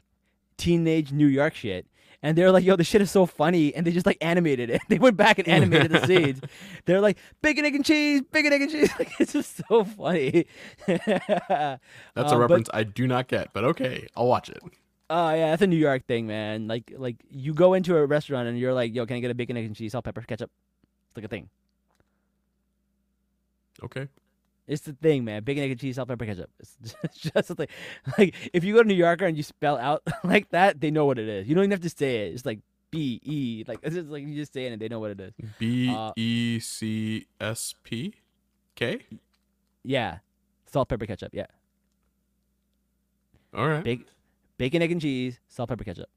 teenage 0.56 1.12
New 1.12 1.26
York 1.26 1.54
shit. 1.54 1.86
And 2.22 2.36
they're 2.36 2.50
like, 2.50 2.64
yo, 2.64 2.76
this 2.76 2.86
shit 2.86 3.02
is 3.02 3.10
so 3.10 3.26
funny. 3.26 3.74
And 3.74 3.86
they 3.86 3.92
just 3.92 4.06
like 4.06 4.16
animated 4.20 4.70
it. 4.70 4.80
They 4.88 4.98
went 4.98 5.16
back 5.16 5.38
and 5.38 5.46
animated 5.46 5.92
the 5.92 6.06
scenes. 6.06 6.40
They're 6.86 7.00
like, 7.00 7.18
bacon, 7.42 7.64
egg, 7.66 7.74
and 7.74 7.84
cheese, 7.84 8.22
bacon, 8.32 8.52
egg, 8.52 8.62
and 8.62 8.70
cheese. 8.70 8.90
Like, 8.98 9.12
it's 9.20 9.32
just 9.34 9.60
so 9.68 9.84
funny. 9.84 10.46
That's 10.86 11.12
Uh, 11.50 11.78
a 12.16 12.38
reference 12.38 12.68
I 12.72 12.84
do 12.84 13.06
not 13.06 13.28
get, 13.28 13.52
but 13.52 13.64
okay, 13.64 14.08
I'll 14.16 14.26
watch 14.26 14.48
it. 14.48 14.60
Oh 15.08 15.30
yeah, 15.30 15.50
that's 15.50 15.62
a 15.62 15.66
New 15.66 15.76
York 15.76 16.06
thing, 16.06 16.26
man. 16.26 16.66
Like 16.66 16.92
like 16.96 17.16
you 17.30 17.54
go 17.54 17.74
into 17.74 17.96
a 17.96 18.04
restaurant 18.06 18.48
and 18.48 18.58
you're 18.58 18.74
like, 18.74 18.94
yo, 18.94 19.06
can 19.06 19.16
I 19.16 19.20
get 19.20 19.30
a 19.30 19.34
bacon, 19.34 19.56
egg, 19.56 19.64
and 19.66 19.76
cheese, 19.76 19.92
salt, 19.92 20.04
pepper, 20.04 20.22
ketchup? 20.22 20.50
It's 21.10 21.16
like 21.16 21.24
a 21.24 21.28
thing. 21.28 21.48
Okay. 23.82 24.08
It's 24.66 24.82
the 24.82 24.94
thing, 24.94 25.24
man. 25.24 25.44
Bacon, 25.44 25.62
egg, 25.62 25.70
and 25.70 25.80
cheese, 25.80 25.94
salt, 25.94 26.08
pepper, 26.08 26.26
ketchup. 26.26 26.50
It's 26.58 26.76
just, 26.82 27.34
just 27.34 27.48
the 27.48 27.54
thing. 27.54 27.68
Like 28.18 28.34
if 28.52 28.64
you 28.64 28.74
go 28.74 28.82
to 28.82 28.88
New 28.88 28.94
Yorker 28.94 29.26
and 29.26 29.36
you 29.36 29.42
spell 29.44 29.78
out 29.78 30.02
like 30.24 30.48
that, 30.50 30.80
they 30.80 30.90
know 30.90 31.04
what 31.04 31.18
it 31.18 31.28
is. 31.28 31.48
You 31.48 31.54
don't 31.54 31.64
even 31.64 31.70
have 31.72 31.82
to 31.82 31.90
say 31.90 32.26
it. 32.26 32.34
It's 32.34 32.44
like 32.44 32.58
B 32.90 33.20
E. 33.22 33.64
Like 33.68 33.78
it's 33.84 33.94
just 33.94 34.08
like 34.08 34.26
you 34.26 34.34
just 34.34 34.52
say 34.52 34.66
it 34.66 34.72
and 34.72 34.82
they 34.82 34.88
know 34.88 34.98
what 34.98 35.12
it 35.12 35.20
is. 35.20 35.32
B 35.58 35.94
Uh, 35.94 36.12
E 36.16 36.58
C 36.58 37.26
S 37.40 37.74
P 37.84 38.14
K. 38.74 39.00
Yeah, 39.84 40.18
salt, 40.66 40.88
pepper, 40.88 41.06
ketchup. 41.06 41.30
Yeah, 41.32 41.46
All 43.54 43.68
right. 43.68 43.84
Big, 43.84 44.04
bacon, 44.58 44.82
egg, 44.82 44.92
and 44.92 45.00
cheese, 45.00 45.40
salt, 45.48 45.68
pepper, 45.68 45.84
ketchup. 45.84 46.08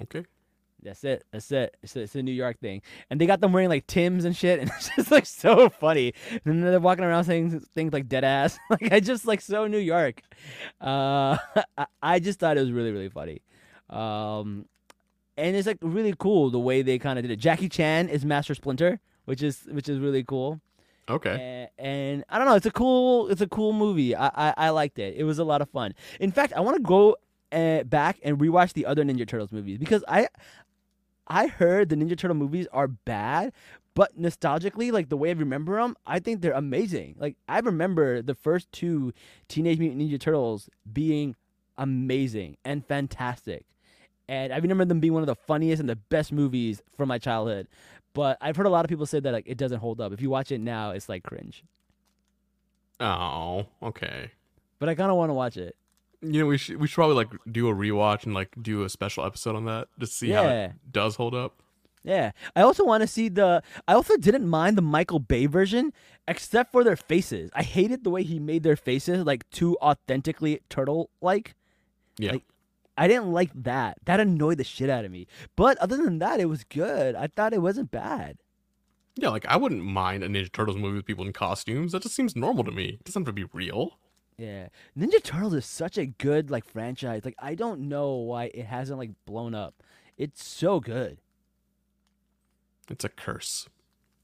Okay. 0.00 0.24
That's 0.82 1.02
it. 1.02 1.24
That's 1.32 1.50
it. 1.50 1.76
It's 1.82 1.96
a, 1.96 2.00
it's 2.02 2.14
a 2.14 2.22
New 2.22 2.32
York 2.32 2.60
thing, 2.60 2.82
and 3.10 3.20
they 3.20 3.26
got 3.26 3.40
them 3.40 3.52
wearing 3.52 3.68
like 3.68 3.86
Tims 3.86 4.24
and 4.24 4.36
shit, 4.36 4.60
and 4.60 4.70
it's 4.76 4.90
just 4.94 5.10
like 5.10 5.26
so 5.26 5.68
funny. 5.68 6.14
And 6.30 6.40
then 6.44 6.60
they're 6.60 6.80
walking 6.80 7.04
around 7.04 7.24
saying 7.24 7.58
things 7.74 7.92
like 7.92 8.08
"dead 8.08 8.24
ass." 8.24 8.58
Like 8.70 8.92
I 8.92 9.00
just 9.00 9.26
like 9.26 9.40
so 9.40 9.66
New 9.66 9.78
York. 9.78 10.22
Uh, 10.80 11.36
I, 11.78 11.86
I 12.02 12.18
just 12.20 12.38
thought 12.38 12.56
it 12.56 12.60
was 12.60 12.70
really 12.70 12.92
really 12.92 13.08
funny, 13.08 13.42
um, 13.90 14.66
and 15.36 15.56
it's 15.56 15.66
like 15.66 15.78
really 15.82 16.14
cool 16.18 16.50
the 16.50 16.60
way 16.60 16.82
they 16.82 16.98
kind 16.98 17.18
of 17.18 17.24
did 17.24 17.32
it. 17.32 17.36
Jackie 17.36 17.68
Chan 17.68 18.08
is 18.08 18.24
Master 18.24 18.54
Splinter, 18.54 19.00
which 19.24 19.42
is 19.42 19.66
which 19.70 19.88
is 19.88 19.98
really 19.98 20.22
cool. 20.22 20.60
Okay. 21.08 21.68
And, 21.78 21.86
and 21.86 22.24
I 22.28 22.38
don't 22.38 22.46
know, 22.46 22.54
it's 22.54 22.66
a 22.66 22.70
cool, 22.70 23.28
it's 23.28 23.40
a 23.40 23.48
cool 23.48 23.72
movie. 23.72 24.14
I, 24.14 24.28
I, 24.28 24.54
I 24.56 24.70
liked 24.70 24.98
it. 24.98 25.16
It 25.16 25.24
was 25.24 25.38
a 25.38 25.44
lot 25.44 25.62
of 25.62 25.70
fun. 25.70 25.94
In 26.20 26.30
fact, 26.30 26.52
I 26.52 26.60
want 26.60 26.76
to 26.76 26.82
go 26.82 27.16
uh, 27.52 27.84
back 27.84 28.18
and 28.22 28.38
rewatch 28.38 28.72
the 28.72 28.86
other 28.86 29.04
Ninja 29.04 29.26
Turtles 29.26 29.52
movies 29.52 29.78
because 29.78 30.04
I, 30.08 30.28
I 31.28 31.46
heard 31.46 31.88
the 31.88 31.96
Ninja 31.96 32.16
Turtle 32.16 32.36
movies 32.36 32.66
are 32.72 32.88
bad, 32.88 33.52
but 33.94 34.18
nostalgically, 34.20 34.92
like 34.92 35.08
the 35.08 35.16
way 35.16 35.30
I 35.30 35.32
remember 35.32 35.80
them, 35.80 35.96
I 36.06 36.18
think 36.18 36.40
they're 36.40 36.52
amazing. 36.52 37.16
Like 37.18 37.36
I 37.48 37.58
remember 37.60 38.22
the 38.22 38.34
first 38.34 38.70
two 38.72 39.12
Teenage 39.48 39.78
Mutant 39.78 40.00
Ninja 40.00 40.20
Turtles 40.20 40.68
being 40.92 41.36
amazing 41.76 42.56
and 42.64 42.84
fantastic. 42.84 43.64
And 44.28 44.52
I 44.52 44.58
remember 44.58 44.84
them 44.84 45.00
being 45.00 45.14
one 45.14 45.22
of 45.22 45.26
the 45.26 45.34
funniest 45.34 45.80
and 45.80 45.88
the 45.88 45.96
best 45.96 46.32
movies 46.32 46.82
from 46.96 47.08
my 47.08 47.18
childhood. 47.18 47.66
But 48.18 48.36
I've 48.40 48.56
heard 48.56 48.66
a 48.66 48.68
lot 48.68 48.84
of 48.84 48.88
people 48.88 49.06
say 49.06 49.20
that 49.20 49.32
like 49.32 49.44
it 49.46 49.56
doesn't 49.56 49.78
hold 49.78 50.00
up. 50.00 50.12
If 50.12 50.20
you 50.20 50.28
watch 50.28 50.50
it 50.50 50.60
now, 50.60 50.90
it's 50.90 51.08
like 51.08 51.22
cringe. 51.22 51.62
Oh, 52.98 53.66
okay. 53.80 54.32
But 54.80 54.88
I 54.88 54.96
kind 54.96 55.12
of 55.12 55.16
want 55.16 55.30
to 55.30 55.34
watch 55.34 55.56
it. 55.56 55.76
You 56.20 56.40
know, 56.40 56.46
we 56.46 56.58
should 56.58 56.80
we 56.80 56.88
should 56.88 56.96
probably 56.96 57.14
like 57.14 57.28
do 57.48 57.68
a 57.68 57.72
rewatch 57.72 58.24
and 58.24 58.34
like 58.34 58.56
do 58.60 58.82
a 58.82 58.88
special 58.88 59.24
episode 59.24 59.54
on 59.54 59.66
that 59.66 59.86
to 60.00 60.06
see 60.08 60.30
how 60.30 60.48
it 60.48 60.72
does 60.90 61.14
hold 61.14 61.32
up. 61.32 61.62
Yeah. 62.02 62.32
I 62.56 62.62
also 62.62 62.84
want 62.84 63.02
to 63.02 63.06
see 63.06 63.28
the. 63.28 63.62
I 63.86 63.94
also 63.94 64.16
didn't 64.16 64.48
mind 64.48 64.76
the 64.76 64.82
Michael 64.82 65.20
Bay 65.20 65.46
version, 65.46 65.92
except 66.26 66.72
for 66.72 66.82
their 66.82 66.96
faces. 66.96 67.52
I 67.54 67.62
hated 67.62 68.02
the 68.02 68.10
way 68.10 68.24
he 68.24 68.40
made 68.40 68.64
their 68.64 68.74
faces 68.74 69.24
like 69.24 69.48
too 69.50 69.78
authentically 69.80 70.60
turtle 70.68 71.10
like. 71.20 71.54
Yeah. 72.18 72.32
Like, 72.32 72.42
I 72.98 73.08
didn't 73.08 73.32
like 73.32 73.50
that. 73.54 73.98
That 74.04 74.20
annoyed 74.20 74.58
the 74.58 74.64
shit 74.64 74.90
out 74.90 75.04
of 75.04 75.10
me. 75.10 75.26
But 75.56 75.78
other 75.78 75.96
than 75.96 76.18
that, 76.18 76.40
it 76.40 76.46
was 76.46 76.64
good. 76.64 77.14
I 77.14 77.28
thought 77.28 77.52
it 77.54 77.62
wasn't 77.62 77.90
bad. 77.90 78.38
yeah, 79.16 79.30
like 79.30 79.46
I 79.46 79.56
wouldn't 79.56 79.84
mind 79.84 80.22
a 80.24 80.28
Ninja 80.28 80.52
Turtles 80.52 80.76
movie 80.76 80.96
with 80.96 81.06
people 81.06 81.24
in 81.26 81.32
costumes. 81.32 81.92
That 81.92 82.02
just 82.02 82.14
seems 82.14 82.36
normal 82.36 82.64
to 82.64 82.70
me. 82.72 82.98
It 83.00 83.04
doesn't 83.04 83.22
have 83.22 83.26
to 83.26 83.32
be 83.32 83.48
real. 83.52 83.98
Yeah. 84.36 84.68
Ninja 84.96 85.22
Turtles 85.22 85.54
is 85.54 85.66
such 85.66 85.96
a 85.98 86.06
good 86.06 86.50
like 86.50 86.64
franchise. 86.64 87.24
Like 87.24 87.36
I 87.38 87.54
don't 87.54 87.88
know 87.88 88.14
why 88.14 88.50
it 88.54 88.66
hasn't 88.66 88.98
like 88.98 89.10
blown 89.26 89.54
up. 89.54 89.82
It's 90.16 90.44
so 90.44 90.78
good. 90.80 91.18
It's 92.90 93.04
a 93.04 93.08
curse. 93.08 93.68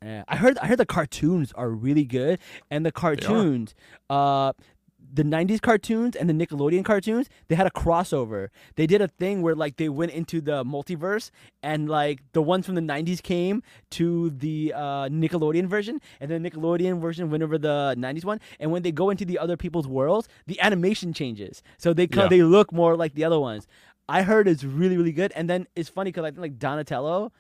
Yeah. 0.03 0.25
I 0.29 0.37
heard 0.37 0.59
I 0.59 0.67
heard 0.67 0.79
the 0.79 0.87
cartoons 0.87 1.53
are 1.53 1.71
really 1.71 2.05
good 2.05 2.39
and 2.71 2.85
the 2.85 2.93
cartoons 2.93 3.75
uh 4.11 4.53
the 5.15 5.23
90s 5.23 5.61
cartoons 5.61 6.17
and 6.17 6.29
the 6.29 6.35
Nickelodeon 6.35 6.85
cartoons, 6.85 7.29
they 7.49 7.55
had 7.55 7.67
a 7.67 7.71
crossover. 7.71 8.49
They 8.75 8.87
did 8.87 9.01
a 9.01 9.07
thing 9.09 9.43
where 9.43 9.55
like 9.55 9.77
they 9.77 9.89
went 9.89 10.11
into 10.13 10.41
the 10.41 10.65
multiverse 10.65 11.31
and 11.63 11.89
like 11.89 12.21
the 12.33 12.43
ones 12.43 12.67
from 12.67 12.75
the 12.75 12.81
90s 12.81 13.23
came 13.23 13.63
to 13.91 14.31
the 14.31 14.73
uh, 14.75 15.09
Nickelodeon 15.09 15.67
version 15.67 16.01
and 16.21 16.31
the 16.31 16.39
Nickelodeon 16.39 17.01
version 17.01 17.31
went 17.31 17.43
over 17.45 17.59
the 17.59 17.95
90s 17.97 18.25
one 18.25 18.41
and 18.59 18.73
when 18.73 18.83
they 18.83 18.93
go 18.93 19.09
into 19.11 19.25
the 19.25 19.39
other 19.39 19.57
people's 19.57 19.87
worlds, 19.87 20.29
the 20.47 20.61
animation 20.61 21.13
changes. 21.13 21.63
So 21.79 21.93
they 21.95 22.09
Yeah. 22.13 22.29
they 22.29 22.43
look 22.43 22.73
more 22.73 22.97
like 22.97 23.15
the 23.15 23.25
other 23.25 23.39
ones. 23.41 23.67
I 24.09 24.23
heard 24.23 24.49
it's 24.49 24.65
really 24.65 24.97
really 24.97 25.13
good 25.13 25.33
and 25.37 25.49
then 25.49 25.67
it's 25.77 25.89
funny 25.89 26.11
cuz 26.13 26.25
I 26.25 26.31
think 26.31 26.41
like 26.41 26.59
Donatello 26.59 27.33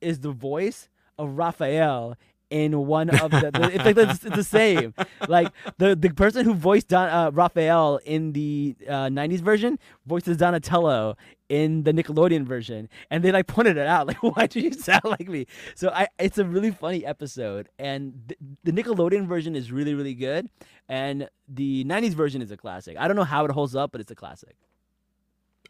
is 0.00 0.20
the 0.20 0.30
voice 0.30 0.88
of 1.18 1.36
Raphael 1.36 2.16
in 2.50 2.86
one 2.86 3.10
of 3.10 3.30
the, 3.30 3.50
it's 3.72 3.84
like 3.84 3.96
it's, 3.96 4.24
it's 4.24 4.36
the 4.36 4.44
same. 4.58 4.94
Like 5.28 5.48
the 5.78 5.96
the 5.96 6.10
person 6.10 6.44
who 6.44 6.54
voiced 6.54 6.88
Don, 6.88 7.08
uh, 7.08 7.30
Raphael 7.32 7.98
in 8.04 8.32
the 8.32 8.76
uh, 8.88 9.06
90s 9.06 9.40
version 9.40 9.78
voices 10.06 10.36
Donatello 10.36 11.16
in 11.48 11.82
the 11.84 11.92
Nickelodeon 11.92 12.44
version 12.44 12.88
and 13.10 13.22
they 13.22 13.32
like 13.32 13.46
pointed 13.46 13.76
it 13.76 13.86
out. 13.86 14.06
Like 14.06 14.22
why 14.22 14.46
do 14.46 14.60
you 14.60 14.72
sound 14.72 15.04
like 15.04 15.28
me? 15.28 15.46
So 15.74 15.90
I 15.90 16.08
it's 16.18 16.38
a 16.38 16.44
really 16.44 16.70
funny 16.70 17.04
episode 17.04 17.68
and 17.78 18.14
th- 18.28 18.38
the 18.62 18.72
Nickelodeon 18.72 19.26
version 19.26 19.56
is 19.56 19.72
really 19.72 19.94
really 19.94 20.14
good 20.14 20.48
and 20.88 21.28
the 21.48 21.84
90s 21.84 22.14
version 22.14 22.42
is 22.42 22.50
a 22.50 22.56
classic. 22.56 22.96
I 22.98 23.08
don't 23.08 23.16
know 23.16 23.24
how 23.24 23.44
it 23.44 23.50
holds 23.50 23.74
up 23.74 23.92
but 23.92 24.00
it's 24.00 24.10
a 24.10 24.14
classic. 24.14 24.54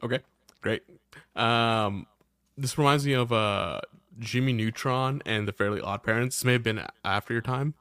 Okay, 0.02 0.20
great. 0.60 0.82
Um, 1.34 2.06
this 2.58 2.76
reminds 2.76 3.06
me 3.06 3.14
of 3.14 3.32
uh 3.32 3.80
Jimmy 4.18 4.52
Neutron 4.52 5.22
and 5.26 5.46
the 5.46 5.52
Fairly 5.52 5.80
Odd 5.80 6.02
Parents. 6.02 6.36
This 6.36 6.44
may 6.44 6.52
have 6.52 6.62
been 6.62 6.82
after 7.04 7.32
your 7.34 7.42
time, 7.42 7.74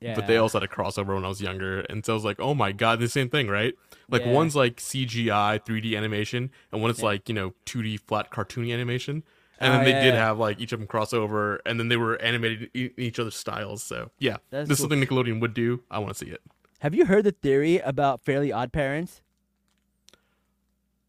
yeah 0.00 0.14
but 0.14 0.26
they 0.26 0.36
also 0.36 0.60
had 0.60 0.68
a 0.68 0.72
crossover 0.72 1.14
when 1.14 1.24
I 1.24 1.28
was 1.28 1.40
younger, 1.40 1.80
and 1.80 2.04
so 2.04 2.12
I 2.12 2.14
was 2.14 2.24
like, 2.24 2.40
oh 2.40 2.54
my 2.54 2.72
god, 2.72 3.00
the 3.00 3.08
same 3.08 3.28
thing, 3.28 3.48
right? 3.48 3.74
Like 4.10 4.22
Yeah. 4.24 4.32
one's 4.32 4.56
like 4.56 4.76
CGI 4.76 5.58
3D 5.64 5.96
animation, 5.96 6.50
and 6.72 6.80
one's 6.82 6.98
Yeah. 7.00 7.04
like 7.06 7.28
you 7.28 7.34
know 7.34 7.54
2D 7.66 7.96
flat 7.98 8.30
cartoony 8.30 8.72
animation. 8.72 9.22
And 9.60 9.70
oh, 9.70 9.78
then 9.78 9.80
Oh, 9.80 9.84
they 9.86 9.90
yeah, 9.90 10.00
did 10.02 10.14
have 10.14 10.38
like 10.38 10.60
each 10.60 10.72
of 10.72 10.78
them 10.78 10.86
crossover, 10.88 11.58
and 11.66 11.80
then 11.80 11.88
they 11.88 11.96
were 11.96 12.16
animated 12.22 12.70
in 12.74 12.92
each 12.96 13.18
other's 13.18 13.34
styles. 13.34 13.82
So 13.82 14.10
yeah, 14.20 14.36
That's 14.50 14.68
this 14.68 14.78
is 14.78 14.82
something 14.82 15.00
Nickelodeon 15.04 15.40
would 15.40 15.52
do. 15.54 15.82
I 15.90 15.98
want 15.98 16.10
to 16.16 16.24
see 16.24 16.30
it. 16.30 16.40
have 16.78 16.94
you 16.94 17.06
heard 17.06 17.24
the 17.24 17.32
theory 17.32 17.78
about 17.78 18.20
Fairly 18.24 18.52
Odd 18.52 18.72
Parents 18.72 19.20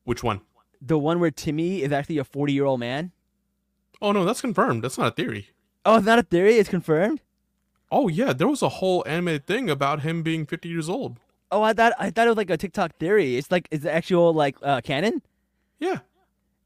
Which 0.04 0.24
one? 0.24 0.42
The 0.82 0.98
one 0.98 1.20
where 1.20 1.30
Timmy 1.30 1.82
is 1.84 1.92
actually 1.92 2.18
a 2.18 2.24
40 2.24 2.54
year 2.54 2.66
old 2.66 2.80
man? 2.80 3.12
Oh 4.02 4.12
no, 4.12 4.26
that's 4.26 4.42
confirmed. 4.42 4.84
That's 4.84 4.98
not 4.98 5.08
a 5.08 5.12
theory. 5.16 5.50
Oh, 5.86 5.96
it's 5.98 6.06
not 6.06 6.20
a 6.20 6.24
theory. 6.24 6.56
It's 6.56 6.70
confirmed. 6.70 7.22
Oh 7.92 8.08
yeah, 8.08 8.34
there 8.34 8.48
was 8.48 8.62
a 8.62 8.70
whole 8.70 9.04
animated 9.08 9.48
thing 9.48 9.70
about 9.70 10.02
him 10.02 10.22
being 10.24 10.46
50 10.46 10.70
years 10.70 10.88
old. 10.90 11.20
Oh, 11.52 11.64
I 11.64 11.74
thought 11.74 11.94
I 11.98 12.10
thought 12.12 12.28
it 12.28 12.30
was 12.30 12.38
like 12.38 12.50
a 12.50 12.58
TikTok 12.58 12.98
theory. 12.98 13.38
It's 13.38 13.52
like 13.52 13.68
it's 13.72 13.84
the 13.84 13.92
actual 13.92 14.34
like 14.34 14.56
uh, 14.62 14.82
canon. 14.82 15.22
Yeah. 15.80 16.00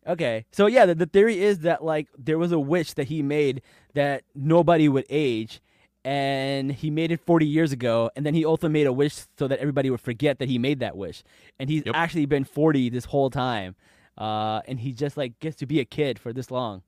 Okay, 0.05 0.43
so 0.51 0.65
yeah, 0.67 0.85
the, 0.85 0.95
the 0.95 1.05
theory 1.05 1.41
is 1.41 1.59
that 1.59 1.81
like 1.83 2.09
there 2.17 2.37
was 2.37 2.51
a 2.51 2.59
wish 2.59 2.91
that 2.95 3.07
he 3.07 3.21
made 3.21 3.61
that 3.93 4.23
nobody 4.35 4.89
would 4.89 5.05
age, 5.09 5.61
and 6.03 6.73
he 6.73 6.91
made 6.91 7.09
it 7.13 7.21
40 7.25 7.45
years 7.45 7.71
ago, 7.71 8.11
and 8.17 8.25
then 8.25 8.33
he 8.33 8.43
also 8.43 8.67
made 8.67 8.85
a 8.85 8.91
wish 8.91 9.15
so 9.39 9.47
that 9.47 9.59
everybody 9.59 9.89
would 9.89 10.01
forget 10.01 10.39
that 10.39 10.49
he 10.49 10.57
made 10.59 10.81
that 10.81 10.97
wish, 10.97 11.23
and 11.57 11.69
he's 11.69 11.83
Yep. 11.85 11.95
actually 11.95 12.25
been 12.25 12.43
40 12.43 12.89
this 12.89 13.05
whole 13.05 13.29
time, 13.29 13.75
uh, 14.17 14.59
and 14.67 14.81
he 14.81 14.91
just 14.91 15.15
like 15.15 15.39
gets 15.39 15.55
to 15.57 15.65
be 15.65 15.79
a 15.79 15.85
kid 15.85 16.19
for 16.19 16.33
this 16.33 16.51
long. 16.51 16.81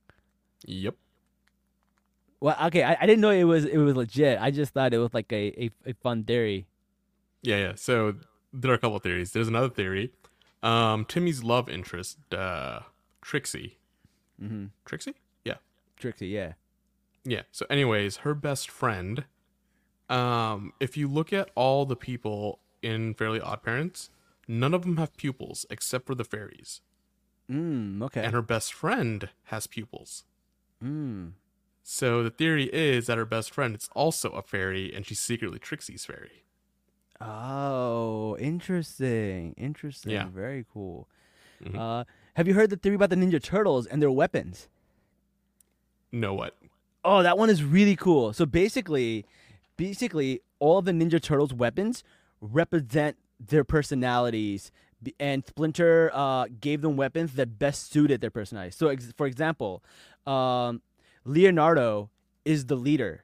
Yep. 0.65 0.95
Well, 2.39 2.57
okay, 2.65 2.83
I, 2.83 2.97
I 2.99 3.05
didn't 3.05 3.21
know 3.21 3.29
it 3.31 3.43
was 3.45 3.65
it 3.65 3.77
was 3.77 3.95
legit. 3.95 4.39
I 4.39 4.51
just 4.51 4.73
thought 4.73 4.93
it 4.93 4.97
was 4.97 5.13
like 5.13 5.31
a, 5.31 5.63
a, 5.65 5.71
a 5.87 5.93
fun 6.03 6.23
theory. 6.23 6.67
Yeah, 7.41 7.57
yeah. 7.57 7.71
So 7.75 8.15
there 8.53 8.71
are 8.71 8.75
a 8.75 8.77
couple 8.77 8.97
of 8.97 9.03
theories. 9.03 9.31
There's 9.31 9.47
another 9.47 9.69
theory. 9.69 10.11
Um, 10.63 11.05
Timmy's 11.05 11.43
love 11.43 11.69
interest, 11.69 12.17
uh, 12.33 12.79
Trixie. 13.21 13.77
Mm-hmm. 14.41 14.65
Trixie? 14.83 15.13
Yeah. 15.43 15.55
Trixie, 15.97 16.27
yeah. 16.27 16.53
Yeah. 17.23 17.43
So, 17.51 17.65
anyways, 17.69 18.17
her 18.17 18.33
best 18.33 18.69
friend. 18.71 19.25
Um, 20.09 20.73
if 20.79 20.97
you 20.97 21.07
look 21.07 21.31
at 21.33 21.49
all 21.55 21.85
the 21.85 21.95
people 21.95 22.59
in 22.81 23.13
Fairly 23.15 23.39
Odd 23.39 23.63
Parents, 23.63 24.09
none 24.47 24.73
of 24.73 24.83
them 24.83 24.97
have 24.97 25.15
pupils 25.17 25.65
except 25.69 26.05
for 26.05 26.13
the 26.15 26.23
fairies, 26.23 26.81
Mm, 27.49 28.03
okay. 28.03 28.23
and 28.23 28.31
her 28.33 28.41
best 28.43 28.71
friend 28.73 29.29
has 29.45 29.65
pupils. 29.67 30.23
Mm. 30.83 31.31
So 31.83 32.23
the 32.23 32.31
theory 32.31 32.65
is 32.73 33.05
that 33.07 33.17
her 33.17 33.25
best 33.25 33.51
friend 33.51 33.75
is 33.75 33.89
also 33.93 34.31
a 34.31 34.41
fairy, 34.41 34.93
and 34.93 35.05
she's 35.05 35.19
secretly 35.19 35.59
Trixie's 35.59 36.03
fairy. 36.03 36.43
Oh, 37.21 38.35
interesting. 38.39 39.53
Interesting. 39.57 40.11
Yeah. 40.11 40.27
Very 40.27 40.65
cool. 40.73 41.07
Mhm. 41.63 41.77
Uh, 41.77 42.03
have 42.35 42.47
you 42.47 42.53
heard 42.53 42.69
the 42.69 42.75
theory 42.75 42.95
about 42.95 43.09
the 43.09 43.15
Ninja 43.15 43.41
Turtles 43.41 43.85
and 43.85 44.01
their 44.01 44.11
weapons? 44.11 44.67
Know 46.11 46.33
what? 46.33 46.55
Oh, 47.03 47.21
that 47.23 47.37
one 47.37 47.49
is 47.49 47.63
really 47.63 47.95
cool. 47.95 48.33
So 48.33 48.45
basically, 48.45 49.25
basically, 49.77 50.41
all 50.59 50.79
of 50.79 50.85
the 50.85 50.91
Ninja 50.91 51.21
Turtles' 51.21 51.53
weapons 51.53 52.03
represent 52.41 53.15
their 53.39 53.63
personalities, 53.63 54.71
and 55.19 55.45
Splinter 55.45 56.09
uh, 56.13 56.45
gave 56.59 56.81
them 56.81 56.97
weapons 56.97 57.33
that 57.33 57.57
best 57.59 57.91
suited 57.91 58.21
their 58.21 58.31
personalities. 58.31 58.75
So, 58.75 58.87
ex- 58.87 59.13
for 59.17 59.27
example, 59.27 59.83
um, 60.25 60.81
Leonardo 61.23 62.09
is 62.43 62.65
the 62.67 62.75
leader. 62.75 63.23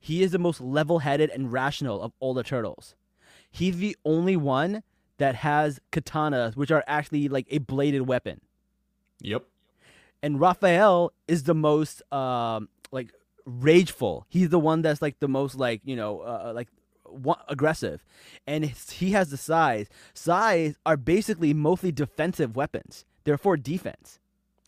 He 0.00 0.22
is 0.22 0.32
the 0.32 0.38
most 0.38 0.60
level-headed 0.60 1.30
and 1.30 1.52
rational 1.52 2.02
of 2.02 2.12
all 2.20 2.34
the 2.34 2.42
turtles. 2.42 2.94
He's 3.50 3.78
the 3.78 3.96
only 4.04 4.36
one 4.36 4.82
that 5.18 5.36
has 5.36 5.80
katanas, 5.92 6.56
which 6.56 6.70
are 6.70 6.82
actually 6.86 7.28
like 7.28 7.46
a 7.50 7.58
bladed 7.58 8.02
weapon 8.02 8.40
Yep. 9.20 9.44
and 10.22 10.40
Raphael 10.40 11.12
is 11.28 11.44
the 11.44 11.54
most 11.54 12.02
um 12.12 12.68
like 12.90 13.12
rageful. 13.46 14.26
He's 14.28 14.48
the 14.48 14.58
one 14.58 14.82
that's 14.82 15.00
like 15.00 15.18
the 15.20 15.28
most 15.28 15.54
like 15.54 15.80
you 15.84 15.94
know 15.96 16.20
uh, 16.20 16.52
like 16.54 16.68
wa- 16.68 16.83
aggressive, 17.48 18.04
and 18.46 18.64
he 18.64 19.12
has 19.12 19.30
the 19.30 19.36
sais. 19.36 19.88
Sais 20.12 20.76
are 20.84 20.96
basically 20.96 21.54
mostly 21.54 21.92
defensive 21.92 22.56
weapons. 22.56 23.04
They're 23.24 23.38
for 23.38 23.56
defense. 23.56 24.18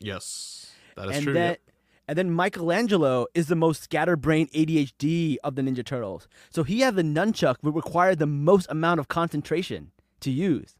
Yes. 0.01 0.73
That 0.97 1.11
is 1.11 1.17
and 1.17 1.25
true. 1.25 1.33
then 1.35 1.51
yep. 1.51 1.61
and 2.09 2.19
then 2.19 2.31
Michelangelo 2.31 3.27
is 3.35 3.49
the 3.49 3.57
most 3.57 3.83
scatterbrained 3.83 4.51
ADHD 4.53 5.37
of 5.45 5.55
the 5.55 5.63
Ninja 5.63 5.85
Turtles. 5.85 6.29
So 6.51 6.63
he 6.63 6.81
has 6.81 6.95
the 6.95 7.03
nunchuck 7.03 7.57
which 7.61 7.75
require 7.75 8.15
the 8.15 8.27
most 8.27 8.67
amount 8.71 9.01
of 9.01 9.09
concentration 9.09 9.93
to 10.21 10.31
use. 10.31 10.77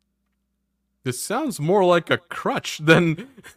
This 1.07 1.23
sounds 1.23 1.61
more 1.61 1.85
like 1.85 2.11
a 2.11 2.19
crutch 2.19 2.79
than. 2.79 3.29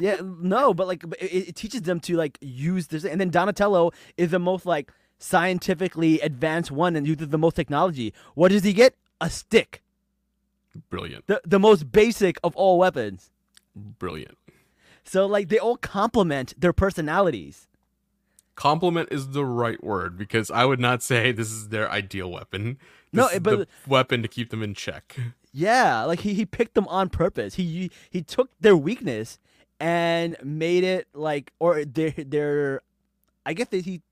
yeah, 0.00 0.20
no, 0.22 0.72
but 0.72 0.86
like 0.86 1.02
it, 1.20 1.48
it 1.48 1.56
teaches 1.56 1.82
them 1.82 1.98
to 2.00 2.16
like 2.16 2.38
use 2.40 2.86
this, 2.86 3.04
and 3.04 3.20
then 3.20 3.30
Donatello 3.30 3.90
is 4.16 4.30
the 4.30 4.38
most 4.38 4.66
like 4.66 4.92
scientifically 5.18 6.20
advanced 6.20 6.70
one 6.70 6.96
and 6.96 7.06
uses 7.06 7.28
the 7.28 7.38
most 7.38 7.54
technology. 7.56 8.12
What 8.34 8.50
does 8.52 8.64
he 8.64 8.72
get? 8.72 8.94
A 9.20 9.30
stick, 9.30 9.82
Brilliant. 10.90 11.26
the 11.26 11.40
the 11.46 11.58
most 11.58 11.90
basic 11.90 12.36
of 12.44 12.54
all 12.54 12.76
weapons. 12.78 13.30
Brilliant. 13.74 14.36
So 15.04 15.24
like 15.26 15.48
they 15.48 15.58
all 15.58 15.76
complement 15.78 16.52
their 16.60 16.74
personalities. 16.74 17.66
Compliment 18.56 19.08
is 19.10 19.30
the 19.30 19.44
right 19.44 19.82
word 19.82 20.16
because 20.18 20.50
I 20.50 20.64
would 20.64 20.80
not 20.80 21.02
say 21.02 21.32
this 21.32 21.50
is 21.50 21.68
their 21.68 21.90
ideal 21.90 22.30
weapon. 22.30 22.78
This 23.12 23.18
No, 23.18 23.28
is 23.28 23.40
but- 23.40 23.58
the 23.58 23.68
weapon 23.88 24.20
to 24.22 24.28
keep 24.28 24.50
them 24.50 24.62
in 24.62 24.74
check. 24.74 25.16
Yeah, 25.52 26.04
like 26.04 26.20
he, 26.20 26.34
he 26.34 26.44
picked 26.44 26.74
them 26.74 26.86
on 26.88 27.08
purpose. 27.08 27.54
He 27.54 27.90
he 28.10 28.20
took 28.20 28.50
their 28.60 28.76
weakness 28.76 29.38
and 29.80 30.36
made 30.44 30.84
it 30.84 31.08
like 31.14 31.52
or 31.58 31.86
their 31.86 32.10
their 32.10 32.82
I 33.46 33.54
guess 33.54 33.68
they, 33.68 33.80
he 33.80 34.02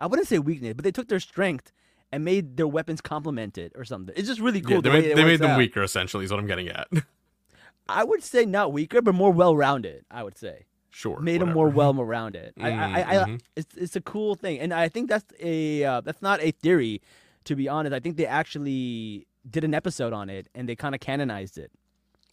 I 0.00 0.06
wouldn't 0.06 0.28
say 0.28 0.38
weakness, 0.38 0.74
but 0.74 0.84
they 0.84 0.90
took 0.92 1.08
their 1.08 1.20
strength 1.20 1.72
and 2.12 2.24
made 2.24 2.56
their 2.56 2.66
weapons 2.68 3.00
complement 3.00 3.58
it 3.58 3.72
or 3.76 3.84
something. 3.84 4.14
It's 4.16 4.28
just 4.28 4.40
really 4.40 4.60
cool. 4.60 4.76
yeah, 4.76 4.80
they 4.80 4.90
way 4.90 5.00
made, 5.02 5.16
they 5.16 5.24
made 5.24 5.40
them 5.40 5.52
out. 5.52 5.58
weaker, 5.58 5.82
essentially, 5.82 6.24
is 6.24 6.30
what 6.30 6.40
I'm 6.40 6.46
getting 6.46 6.68
at. 6.68 6.88
I 7.88 8.04
would 8.04 8.22
say 8.22 8.44
not 8.46 8.72
weaker, 8.72 9.02
but 9.02 9.14
more 9.14 9.30
well 9.32 9.56
rounded. 9.56 10.04
I 10.10 10.22
would 10.22 10.38
say 10.38 10.64
sure. 10.90 11.20
made 11.20 11.40
them 11.40 11.52
more 11.52 11.68
well 11.80 11.92
rounded. 11.94 12.54
I, 12.58 12.70
I, 12.70 12.84
I, 13.00 13.00
I 13.00 13.24
Mhm. 13.28 13.40
it's 13.56 13.74
it's 13.76 13.96
a 13.96 14.00
cool 14.00 14.34
thing, 14.36 14.58
and 14.60 14.72
I 14.72 14.88
think 14.88 15.08
that's 15.10 15.26
a 15.40 15.84
uh, 15.84 16.00
that's 16.00 16.22
not 16.22 16.40
a 16.42 16.50
theory. 16.52 17.02
To 17.44 17.54
be 17.54 17.68
honest, 17.68 17.92
I 17.92 18.00
think 18.00 18.16
they 18.16 18.24
actually 18.26 19.26
did 19.48 19.64
an 19.64 19.74
episode 19.74 20.14
on 20.14 20.30
it 20.30 20.48
and 20.54 20.66
they 20.66 20.74
kind 20.74 20.94
of 20.94 21.02
canonized 21.02 21.58
it. 21.58 21.70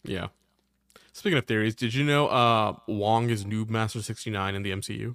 Yeah. 0.04 0.28
Speaking 1.12 1.36
of 1.36 1.44
theories, 1.44 1.74
did 1.74 1.92
you 1.92 2.02
know 2.02 2.28
uh, 2.28 2.72
Wong 2.86 3.28
is 3.28 3.44
Noob 3.44 3.68
Master 3.68 4.00
69 4.00 4.54
in 4.54 4.62
the 4.62 4.70
MCU? 4.70 5.14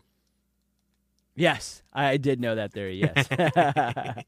Yes, 1.38 1.84
I 1.94 2.18
did 2.18 2.42
know 2.42 2.56
that 2.56 2.74
theory. 2.74 2.96
Yes. 3.00 3.28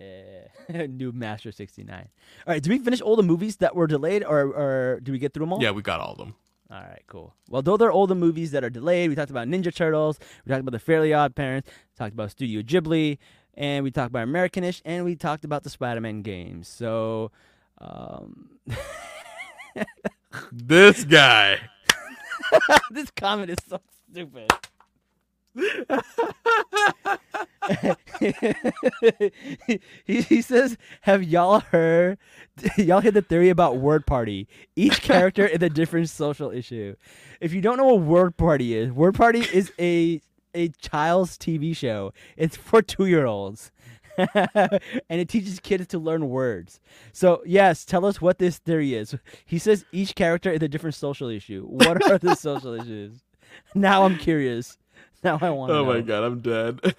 yeah. 0.00 0.46
Noob 0.70 1.14
Master 1.14 1.52
69. 1.52 2.08
All 2.46 2.52
right, 2.54 2.62
did 2.62 2.70
we 2.70 2.78
finish 2.78 3.00
all 3.00 3.16
the 3.16 3.22
movies 3.22 3.56
that 3.56 3.74
were 3.76 3.86
delayed 3.86 4.24
or, 4.24 4.40
or 4.40 5.00
did 5.02 5.12
we 5.12 5.18
get 5.18 5.34
through 5.34 5.46
them 5.46 5.52
all? 5.52 5.62
Yeah, 5.62 5.72
we 5.72 5.82
got 5.82 6.00
all 6.00 6.12
of 6.12 6.18
them. 6.18 6.34
All 6.70 6.78
right, 6.80 7.02
cool. 7.06 7.34
Well, 7.48 7.62
those 7.62 7.80
are 7.80 7.92
all 7.92 8.06
the 8.06 8.14
movies 8.16 8.50
that 8.50 8.64
are 8.64 8.70
delayed. 8.70 9.10
We 9.10 9.14
talked 9.14 9.30
about 9.30 9.46
Ninja 9.46 9.74
Turtles. 9.74 10.18
We 10.44 10.50
talked 10.50 10.60
about 10.60 10.72
The 10.72 10.80
Fairly 10.80 11.12
Odd 11.14 11.34
Parents. 11.36 11.68
Talked 11.96 12.14
about 12.14 12.32
Studio 12.32 12.62
Ghibli. 12.62 13.18
And 13.54 13.84
we 13.84 13.90
talked 13.90 14.10
about 14.10 14.26
Americanish. 14.26 14.82
And 14.84 15.04
we 15.04 15.14
talked 15.14 15.44
about 15.44 15.62
the 15.62 15.70
Spider 15.70 16.00
Man 16.00 16.22
games. 16.22 16.66
So, 16.68 17.30
um, 17.78 18.58
This 20.52 21.04
guy. 21.04 21.60
this 22.90 23.10
comment 23.10 23.50
is 23.50 23.58
so 23.68 23.80
stupid. 24.10 24.50
he, 30.04 30.22
he 30.22 30.42
says, 30.42 30.76
"Have 31.02 31.22
y'all 31.22 31.60
heard? 31.60 32.18
Y'all 32.76 33.00
heard 33.00 33.14
the 33.14 33.22
theory 33.22 33.48
about 33.48 33.78
word 33.78 34.06
party? 34.06 34.48
Each 34.74 35.00
character 35.00 35.46
is 35.46 35.62
a 35.62 35.68
different 35.68 36.08
social 36.08 36.50
issue. 36.50 36.96
If 37.40 37.52
you 37.52 37.60
don't 37.60 37.76
know 37.76 37.86
what 37.86 38.02
word 38.02 38.36
party 38.36 38.76
is, 38.76 38.92
word 38.92 39.14
party 39.14 39.46
is 39.52 39.72
a 39.78 40.20
a 40.54 40.68
child's 40.80 41.38
TV 41.38 41.76
show. 41.76 42.12
It's 42.36 42.56
for 42.56 42.82
two 42.82 43.06
year 43.06 43.26
olds." 43.26 43.70
and 44.34 44.80
it 45.10 45.28
teaches 45.28 45.60
kids 45.60 45.86
to 45.88 45.98
learn 45.98 46.30
words. 46.30 46.80
So, 47.12 47.42
yes, 47.44 47.84
tell 47.84 48.06
us 48.06 48.18
what 48.18 48.38
this 48.38 48.56
theory 48.56 48.94
is. 48.94 49.14
He 49.44 49.58
says 49.58 49.84
each 49.92 50.14
character 50.14 50.50
is 50.50 50.62
a 50.62 50.68
different 50.68 50.94
social 50.94 51.28
issue. 51.28 51.66
What 51.66 52.10
are 52.10 52.16
the 52.16 52.34
social 52.34 52.72
issues? 52.72 53.20
Now 53.74 54.04
I'm 54.04 54.16
curious. 54.16 54.78
Now 55.24 55.38
I 55.40 55.50
want 55.50 55.70
to 55.70 55.74
Oh 55.76 55.84
know. 55.84 55.92
my 55.92 56.00
god, 56.00 56.24
I'm 56.24 56.40
dead. 56.40 56.80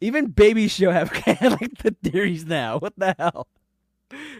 Even 0.00 0.26
baby 0.26 0.68
show 0.68 0.90
have 0.90 1.12
like 1.26 1.78
the 1.78 1.94
theories 2.02 2.44
now. 2.46 2.78
What 2.78 2.94
the 2.96 3.14
hell? 3.18 3.46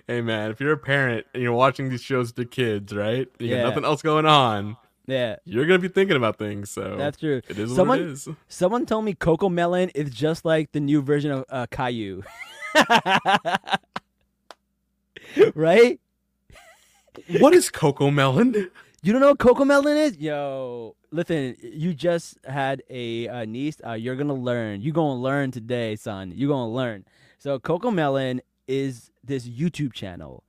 hey 0.07 0.21
man, 0.23 0.51
if 0.51 0.61
you're 0.61 0.73
a 0.73 0.79
parent 0.79 1.27
and 1.35 1.43
you're 1.43 1.53
watching 1.53 1.91
these 1.91 2.03
shows 2.03 2.33
to 2.33 2.45
kids, 2.45 2.95
right? 2.95 3.29
You 3.39 3.49
Yeah. 3.49 3.63
got 3.63 3.69
nothing 3.69 3.85
else 3.85 4.03
going 4.03 4.27
on. 4.27 4.77
Yeah, 5.07 5.37
You're 5.45 5.65
gonna 5.67 5.79
be 5.79 5.89
thinking 5.89 6.17
about 6.17 6.39
things. 6.39 6.71
So 6.71 6.97
that's 6.99 7.19
true. 7.19 7.41
It 7.49 7.59
is 7.59 7.75
someone, 7.75 7.99
what 7.99 8.07
it 8.07 8.11
is. 8.13 8.29
Someone 8.49 8.85
told 8.87 9.05
me 9.07 9.15
CoComelon 9.15 9.91
is 9.95 10.11
just 10.11 10.45
like 10.45 10.73
the 10.73 10.81
new 10.81 11.01
version 11.03 11.31
of 11.31 11.45
uh, 11.49 11.67
Caillou. 11.71 12.23
right? 15.55 15.99
What 17.41 17.55
is 17.55 17.71
CoComelon? 17.71 18.71
You 19.03 19.13
don't 19.13 19.21
know 19.23 19.29
what 19.31 19.39
Coco 19.39 19.65
Melon 19.65 19.97
is? 19.97 20.19
Yo, 20.19 20.95
listen, 21.11 21.57
you 21.61 21.95
just 21.95 22.39
had 22.45 22.83
a, 22.91 23.29
uh 23.29 23.45
niece. 23.45 23.81
Uh, 23.87 23.93
you're 23.93 24.17
gonna 24.17 24.35
learn. 24.35 24.81
You're 24.83 24.95
gonna 24.95 25.21
learn 25.21 25.51
today, 25.51 25.97
son. 25.97 26.33
You're 26.35 26.49
gonna 26.51 26.71
learn. 26.71 27.05
So 27.39 27.59
CoComelon 27.59 28.41
is 28.67 29.11
this 29.25 29.49
YouTube 29.49 29.93
channel, 29.93 30.43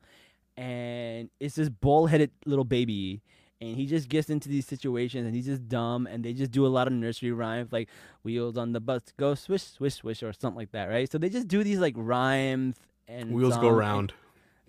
and 0.57 1.30
it's 1.39 1.55
this 1.55 1.70
bull-headed 1.70 2.32
little 2.45 2.66
baby 2.66 3.22
and 3.62 3.76
he 3.76 3.86
just 3.86 4.07
gets 4.07 4.30
into 4.30 4.47
these 4.47 4.66
situations 4.66 5.26
and 5.26 5.36
he's 5.36 5.45
just 5.45 5.68
dumb 5.68 6.07
and 6.07 6.24
they 6.24 6.32
just 6.34 6.51
do 6.51 6.66
a 6.66 6.70
lot 6.70 6.88
of 6.88 6.93
nursery 6.93 7.32
rhymes 7.32 7.72
like 7.74 7.89
wheels 8.24 8.57
on 8.57 8.72
the 8.72 8.80
bus 8.80 9.01
go 9.18 9.36
swish 9.36 9.64
swish 9.64 9.95
swish 9.95 10.24
or 10.24 10.32
something 10.34 10.57
like 10.57 10.72
that 10.72 10.86
right 10.86 11.12
so 11.12 11.18
they 11.18 11.30
just 11.30 11.47
do 11.47 11.62
these 11.64 11.80
like 11.80 11.93
rhymes 11.97 12.76
and 13.07 13.32
Wheels 13.32 13.57
go 13.57 13.70
and- 13.70 13.78
round. 13.78 14.14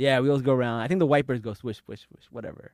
Yeah, 0.00 0.18
wheels 0.20 0.40
go 0.40 0.54
round. 0.54 0.82
I 0.82 0.88
think 0.88 0.98
the 0.98 1.06
wipers 1.06 1.40
go 1.40 1.52
swish, 1.52 1.82
swish, 1.84 2.06
swish, 2.08 2.24
whatever. 2.30 2.72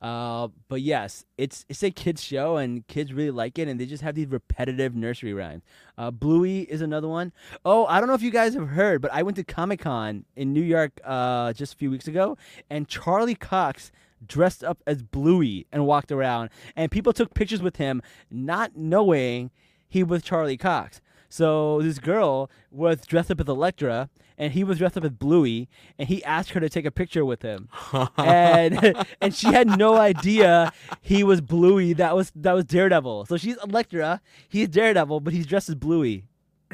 Uh, 0.00 0.46
but 0.68 0.80
yes, 0.80 1.24
it's 1.36 1.66
it's 1.68 1.82
a 1.82 1.90
kids 1.90 2.22
show 2.22 2.56
and 2.56 2.86
kids 2.86 3.12
really 3.12 3.32
like 3.32 3.58
it, 3.58 3.66
and 3.66 3.80
they 3.80 3.84
just 3.84 4.04
have 4.04 4.14
these 4.14 4.28
repetitive 4.28 4.94
nursery 4.94 5.34
rhymes. 5.34 5.64
Uh, 5.98 6.12
Bluey 6.12 6.60
is 6.60 6.80
another 6.80 7.08
one. 7.08 7.32
Oh, 7.64 7.84
I 7.86 7.98
don't 7.98 8.08
know 8.08 8.14
if 8.14 8.22
you 8.22 8.30
guys 8.30 8.54
have 8.54 8.68
heard, 8.68 9.02
but 9.02 9.12
I 9.12 9.24
went 9.24 9.36
to 9.38 9.44
Comic 9.44 9.80
Con 9.80 10.24
in 10.36 10.52
New 10.52 10.62
York 10.62 11.00
uh, 11.02 11.52
just 11.52 11.74
a 11.74 11.76
few 11.76 11.90
weeks 11.90 12.06
ago, 12.06 12.38
and 12.70 12.86
Charlie 12.86 13.34
Cox 13.34 13.90
dressed 14.24 14.62
up 14.62 14.80
as 14.86 15.02
Bluey 15.02 15.66
and 15.72 15.84
walked 15.84 16.12
around, 16.12 16.50
and 16.76 16.92
people 16.92 17.12
took 17.12 17.34
pictures 17.34 17.60
with 17.60 17.74
him, 17.74 18.02
not 18.30 18.76
knowing 18.76 19.50
he 19.88 20.04
was 20.04 20.22
Charlie 20.22 20.56
Cox. 20.56 21.00
So 21.28 21.82
this 21.82 21.98
girl 21.98 22.50
was 22.70 23.04
dressed 23.04 23.30
up 23.30 23.40
as 23.40 23.46
Elektra, 23.48 24.08
and 24.38 24.52
he 24.52 24.64
was 24.64 24.78
dressed 24.78 24.96
up 24.96 25.04
as 25.04 25.10
Bluey, 25.10 25.68
and 25.98 26.08
he 26.08 26.24
asked 26.24 26.50
her 26.50 26.60
to 26.60 26.68
take 26.68 26.84
a 26.86 26.90
picture 26.90 27.24
with 27.24 27.42
him, 27.42 27.68
and 28.16 29.04
and 29.20 29.34
she 29.34 29.48
had 29.48 29.78
no 29.78 29.96
idea 29.96 30.72
he 31.02 31.22
was 31.22 31.40
Bluey. 31.40 31.92
That 31.92 32.16
was 32.16 32.32
that 32.36 32.52
was 32.52 32.64
Daredevil. 32.64 33.26
So 33.26 33.36
she's 33.36 33.56
Elektra, 33.62 34.20
he's 34.48 34.68
Daredevil, 34.68 35.20
but 35.20 35.32
he's 35.34 35.46
dressed 35.46 35.68
as 35.68 35.74
Bluey. 35.74 36.24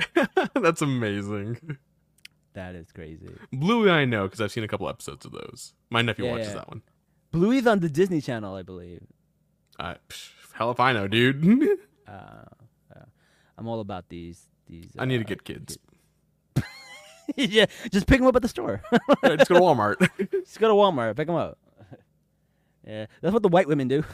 That's 0.54 0.82
amazing. 0.82 1.78
That 2.52 2.76
is 2.76 2.92
crazy. 2.92 3.28
Bluey, 3.52 3.90
I 3.90 4.04
know 4.04 4.24
because 4.24 4.40
I've 4.40 4.52
seen 4.52 4.62
a 4.64 4.68
couple 4.68 4.88
episodes 4.88 5.24
of 5.26 5.32
those. 5.32 5.74
My 5.90 6.02
nephew 6.02 6.26
Yeah, 6.26 6.30
watches 6.32 6.48
yeah. 6.48 6.54
that 6.54 6.68
one. 6.68 6.82
Bluey's 7.32 7.66
on 7.66 7.80
the 7.80 7.88
Disney 7.88 8.20
Channel, 8.20 8.54
I 8.54 8.62
believe. 8.62 9.02
I, 9.80 9.96
psh, 10.08 10.30
hell 10.52 10.70
if 10.70 10.78
I 10.78 10.92
know, 10.92 11.08
dude. 11.08 11.44
Uh, 12.06 12.10
uh, 12.10 12.44
I'm 13.58 13.66
all 13.68 13.80
about 13.80 14.08
these. 14.08 14.48
These. 14.66 14.90
I 14.98 15.04
need 15.04 15.18
to 15.18 15.24
uh, 15.24 15.28
get 15.28 15.44
kids. 15.44 15.78
yeah, 17.36 17.66
just 17.90 18.06
pick 18.06 18.18
them 18.18 18.26
up 18.26 18.36
at 18.36 18.42
the 18.42 18.48
store. 18.48 18.82
Yeah, 19.22 19.36
just 19.36 19.48
go 19.48 19.56
to 19.56 19.60
Walmart. 19.60 20.08
Just 20.30 20.58
go 20.60 20.68
to 20.68 20.74
Walmart, 20.74 21.16
pick 21.16 21.26
them 21.26 21.36
up. 21.36 21.58
Yeah, 22.86 23.06
that's 23.22 23.32
what 23.32 23.42
the 23.42 23.48
white 23.48 23.66
women 23.66 23.88
do. 23.88 24.04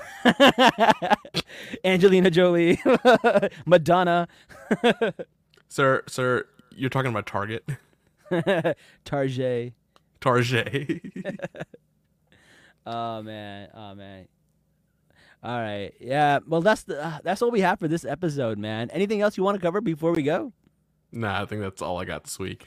Angelina 1.85 2.31
Jolie, 2.31 2.81
Madonna, 3.67 4.29
sir, 5.69 6.05
sir, 6.07 6.45
you're 6.71 6.91
talking 6.91 7.11
about 7.11 7.27
Target. 7.27 7.69
Target. 9.05 9.75
Target. 10.21 11.03
Oh 12.87 13.23
man, 13.23 13.69
oh 13.75 13.95
man. 13.95 14.29
All 15.43 15.59
right, 15.59 15.93
yeah. 16.01 16.41
Well, 16.47 16.61
that's 16.61 16.83
the 16.83 17.03
uh, 17.03 17.19
that's 17.25 17.41
all 17.41 17.51
we 17.51 17.61
have 17.61 17.79
for 17.79 17.89
this 17.89 18.05
episode, 18.05 18.59
man. 18.59 18.91
Anything 18.91 19.23
else 19.23 19.37
you 19.39 19.43
want 19.43 19.57
to 19.57 19.61
cover 19.61 19.81
before 19.81 20.13
we 20.13 20.23
go? 20.23 20.53
nah, 21.13 21.43
I 21.43 21.47
think 21.47 21.63
that's 21.63 21.83
all 21.83 21.99
I 21.99 22.05
got 22.05 22.25
this 22.25 22.39
week. 22.39 22.67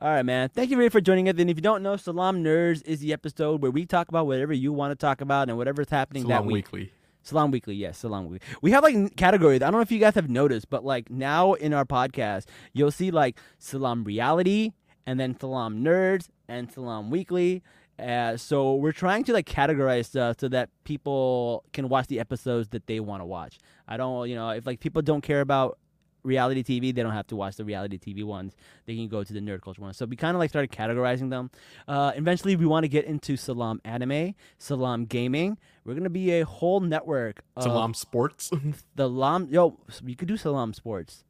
All 0.00 0.08
right, 0.08 0.24
man. 0.24 0.48
Thank 0.48 0.70
you 0.70 0.76
very 0.76 0.88
for 0.88 1.00
joining 1.00 1.28
us. 1.28 1.36
And 1.38 1.48
if 1.48 1.56
you 1.56 1.62
don't 1.62 1.82
know, 1.82 1.96
Salaam 1.96 2.42
Nerds 2.42 2.84
is 2.84 3.00
the 3.00 3.12
episode 3.12 3.62
where 3.62 3.70
we 3.70 3.86
talk 3.86 4.08
about 4.08 4.26
whatever 4.26 4.52
you 4.52 4.72
want 4.72 4.90
to 4.90 4.96
talk 4.96 5.20
about 5.20 5.48
and 5.48 5.56
whatever's 5.56 5.88
happening 5.90 6.24
that 6.24 6.28
Salaam 6.28 6.46
week. 6.46 6.72
Weekly. 6.72 6.92
Salaam 7.22 7.50
Weekly, 7.50 7.74
yes, 7.74 7.98
Salaam 7.98 8.26
Weekly. 8.26 8.46
We 8.60 8.72
have 8.72 8.82
like 8.82 9.16
categories. 9.16 9.62
I 9.62 9.66
don't 9.66 9.74
know 9.74 9.80
if 9.80 9.92
you 9.92 9.98
guys 9.98 10.14
have 10.16 10.28
noticed, 10.28 10.68
but 10.68 10.84
like 10.84 11.10
now 11.10 11.54
in 11.54 11.72
our 11.72 11.84
podcast, 11.86 12.46
you'll 12.72 12.90
see 12.90 13.10
like 13.10 13.38
Salaam 13.58 14.04
Reality 14.04 14.72
and 15.06 15.18
then 15.18 15.38
Salaam 15.38 15.82
Nerds 15.82 16.28
and 16.48 16.70
Salaam 16.70 17.10
Weekly. 17.10 17.62
Uh, 17.98 18.36
so 18.36 18.74
we're 18.74 18.92
trying 18.92 19.24
to 19.24 19.32
like 19.32 19.46
categorize 19.46 20.06
stuff 20.06 20.36
so 20.40 20.48
that 20.48 20.68
people 20.84 21.64
can 21.72 21.88
watch 21.88 22.08
the 22.08 22.18
episodes 22.18 22.68
that 22.70 22.86
they 22.86 23.00
want 23.00 23.20
to 23.20 23.26
watch. 23.26 23.58
I 23.86 23.96
don't, 23.96 24.28
you 24.28 24.34
know, 24.34 24.50
if 24.50 24.66
like 24.66 24.80
people 24.80 25.02
don't 25.02 25.20
care 25.20 25.40
about 25.40 25.78
reality 26.24 26.62
TV, 26.62 26.94
they 26.94 27.02
don't 27.02 27.12
have 27.12 27.26
to 27.28 27.36
watch 27.36 27.56
the 27.56 27.64
reality 27.64 27.98
TV 27.98 28.24
ones. 28.24 28.54
They 28.86 28.96
can 28.96 29.08
go 29.08 29.22
to 29.22 29.32
the 29.32 29.40
nerd 29.40 29.62
culture 29.62 29.82
ones. 29.82 29.96
So 29.96 30.06
we 30.06 30.16
kind 30.16 30.34
of 30.34 30.40
like 30.40 30.50
started 30.50 30.72
categorizing 30.72 31.30
them. 31.30 31.50
Uh, 31.86 32.12
eventually, 32.16 32.56
we 32.56 32.66
want 32.66 32.84
to 32.84 32.88
get 32.88 33.04
into 33.04 33.36
Salaam 33.36 33.80
Anime, 33.84 34.34
Salaam 34.58 35.04
Gaming. 35.04 35.58
We're 35.84 35.94
gonna 35.94 36.10
be 36.10 36.32
a 36.32 36.44
whole 36.44 36.80
network. 36.80 37.42
Of 37.56 37.64
Salaam 37.64 37.94
Sports. 37.94 38.50
the 38.96 39.08
Lam. 39.08 39.48
Yo, 39.50 39.78
we 40.02 40.14
could 40.14 40.28
do 40.28 40.36
Salaam 40.36 40.72
Sports. 40.72 41.24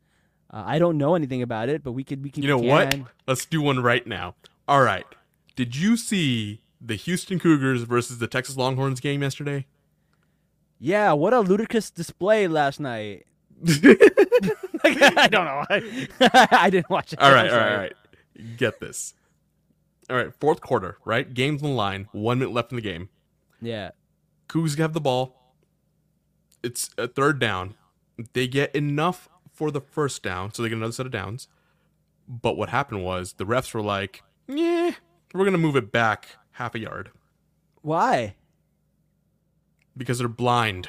Uh, 0.50 0.62
I 0.64 0.78
don't 0.78 0.96
know 0.96 1.14
anything 1.14 1.42
about 1.42 1.68
it, 1.68 1.82
but 1.82 1.92
we 1.92 2.04
could. 2.04 2.22
We 2.22 2.30
could. 2.30 2.44
you 2.44 2.48
know 2.48 2.58
we 2.58 2.68
what? 2.68 2.96
Let's 3.26 3.44
do 3.44 3.60
one 3.60 3.80
right 3.80 4.06
now. 4.06 4.36
All 4.66 4.80
right. 4.80 5.04
Did 5.56 5.76
you 5.76 5.96
see 5.96 6.62
the 6.80 6.96
Houston 6.96 7.38
Cougars 7.38 7.82
versus 7.82 8.18
the 8.18 8.26
Texas 8.26 8.56
Longhorns 8.56 9.00
game 9.00 9.22
yesterday? 9.22 9.66
Yeah, 10.78 11.12
what 11.12 11.32
a 11.32 11.40
ludicrous 11.40 11.90
display 11.90 12.48
last 12.48 12.80
night. 12.80 13.26
I 14.84 15.28
don't 15.30 15.44
know. 15.44 15.64
I 16.50 16.68
didn't 16.70 16.90
watch 16.90 17.12
it. 17.12 17.20
All 17.20 17.32
right, 17.32 17.50
all 17.50 17.56
right, 17.56 17.72
all 17.72 17.78
right. 17.78 17.92
Get 18.56 18.80
this. 18.80 19.14
All 20.10 20.16
right, 20.16 20.34
fourth 20.34 20.60
quarter, 20.60 20.98
right? 21.04 21.32
Game's 21.32 21.62
on 21.62 21.70
the 21.70 21.74
line. 21.74 22.08
One 22.12 22.40
minute 22.40 22.52
left 22.52 22.72
in 22.72 22.76
the 22.76 22.82
game. 22.82 23.08
Yeah. 23.62 23.92
Cougs 24.48 24.76
have 24.76 24.92
the 24.92 25.00
ball. 25.00 25.54
It's 26.62 26.90
a 26.98 27.08
third 27.08 27.38
down. 27.38 27.74
They 28.32 28.46
get 28.46 28.74
enough 28.74 29.28
for 29.52 29.70
the 29.70 29.80
first 29.80 30.22
down, 30.22 30.52
so 30.52 30.62
they 30.62 30.68
get 30.68 30.76
another 30.76 30.92
set 30.92 31.06
of 31.06 31.12
downs. 31.12 31.48
But 32.28 32.56
what 32.56 32.68
happened 32.68 33.04
was 33.04 33.34
the 33.34 33.46
refs 33.46 33.72
were 33.72 33.82
like, 33.82 34.22
"Yeah, 34.46 34.92
we're 35.38 35.44
gonna 35.44 35.58
move 35.58 35.76
it 35.76 35.92
back 35.92 36.28
half 36.52 36.74
a 36.74 36.78
yard 36.78 37.10
Why? 37.82 38.36
because 39.96 40.18
they're 40.18 40.28
blind." 40.28 40.88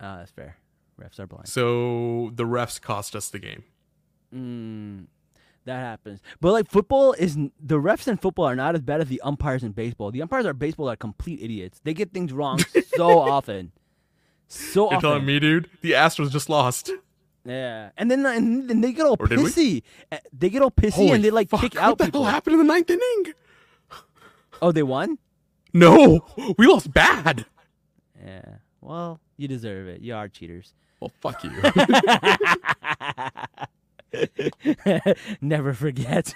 Ah, 0.00 0.16
that's 0.18 0.30
fair. 0.30 0.56
Refs 1.00 1.18
are 1.18 1.26
blind. 1.26 1.48
So 1.48 2.30
the 2.34 2.44
refs 2.44 2.80
cost 2.80 3.14
us 3.16 3.28
the 3.28 3.38
game. 3.38 3.64
Mm, 4.34 5.06
that 5.64 5.78
happens. 5.78 6.20
But 6.40 6.52
like 6.52 6.68
football 6.70 7.12
is 7.14 7.36
n- 7.36 7.52
the 7.60 7.76
refs 7.76 8.08
in 8.08 8.16
football 8.16 8.46
are 8.46 8.56
not 8.56 8.74
as 8.74 8.82
bad 8.82 9.00
as 9.00 9.08
the 9.08 9.20
umpires 9.22 9.62
in 9.62 9.72
baseball. 9.72 10.10
The 10.10 10.22
umpires 10.22 10.46
are 10.46 10.52
baseball 10.54 10.88
are 10.90 10.96
complete 10.96 11.40
idiots. 11.42 11.80
They 11.84 11.94
get 11.94 12.12
things 12.12 12.32
wrong 12.32 12.58
so 12.96 13.18
often. 13.20 13.72
So 14.48 14.84
You're 14.84 14.96
often. 14.96 15.00
telling 15.00 15.26
me, 15.26 15.38
dude? 15.40 15.68
The 15.82 15.92
Astros 15.92 16.30
just 16.30 16.48
lost. 16.48 16.90
Yeah. 17.44 17.90
And 17.96 18.10
then 18.10 18.24
and 18.26 18.68
then 18.68 18.80
they 18.80 18.92
get 18.92 19.06
all 19.06 19.16
Or 19.18 19.26
did 19.26 19.38
we? 19.38 19.44
pissy. 19.44 19.82
Uh, 20.10 20.18
They 20.32 20.50
get 20.50 20.62
all 20.62 20.70
pissy 20.70 20.92
Holy 20.92 21.10
and 21.12 21.24
they 21.24 21.30
like 21.30 21.48
fuck, 21.50 21.60
kick 21.60 21.74
what 21.74 21.82
out 21.82 21.98
the 21.98 22.04
people. 22.06 22.24
hell 22.24 22.32
happened 22.32 22.54
in 22.54 22.58
the 22.58 22.72
ninth 22.72 22.90
inning? 22.90 23.34
Oh, 24.62 24.72
they 24.72 24.82
won? 24.82 25.18
No, 25.72 26.24
we 26.58 26.66
lost 26.66 26.92
bad. 26.92 27.44
Yeah. 28.24 28.42
Well, 28.80 29.20
you 29.36 29.48
deserve 29.48 29.88
it. 29.88 30.00
You 30.00 30.14
are 30.14 30.28
cheaters. 30.28 30.74
Well, 31.00 31.12
fuck 31.20 31.44
you. 31.44 31.50
Never 35.40 35.74
forget. 35.74 36.32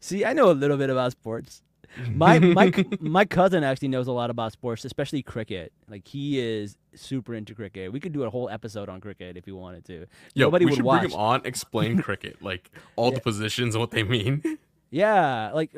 See, 0.00 0.24
I 0.24 0.32
know 0.32 0.50
a 0.50 0.52
little 0.52 0.76
bit 0.76 0.90
about 0.90 1.12
sports. 1.12 1.62
My 2.08 2.38
my 2.38 2.72
my 3.00 3.24
cousin 3.24 3.64
actually 3.64 3.88
knows 3.88 4.06
a 4.06 4.12
lot 4.12 4.30
about 4.30 4.52
sports, 4.52 4.84
especially 4.84 5.22
cricket. 5.22 5.72
Like 5.88 6.06
he 6.06 6.38
is 6.38 6.76
super 6.94 7.34
into 7.34 7.54
cricket. 7.54 7.92
We 7.92 7.98
could 7.98 8.12
do 8.12 8.22
a 8.22 8.30
whole 8.30 8.48
episode 8.48 8.88
on 8.88 9.00
cricket 9.00 9.36
if 9.36 9.46
you 9.46 9.56
wanted 9.56 9.84
to. 9.86 10.06
Yo, 10.34 10.46
Nobody 10.46 10.66
we 10.66 10.70
would 10.70 10.76
should 10.76 10.84
watch. 10.84 11.00
bring 11.00 11.12
him 11.12 11.18
on, 11.18 11.42
explain 11.44 11.98
cricket, 12.02 12.40
like 12.42 12.70
all 12.96 13.10
the 13.10 13.20
positions 13.20 13.74
and 13.74 13.80
what 13.80 13.90
they 13.90 14.04
mean. 14.04 14.42
Yeah, 14.90 15.50
like 15.52 15.74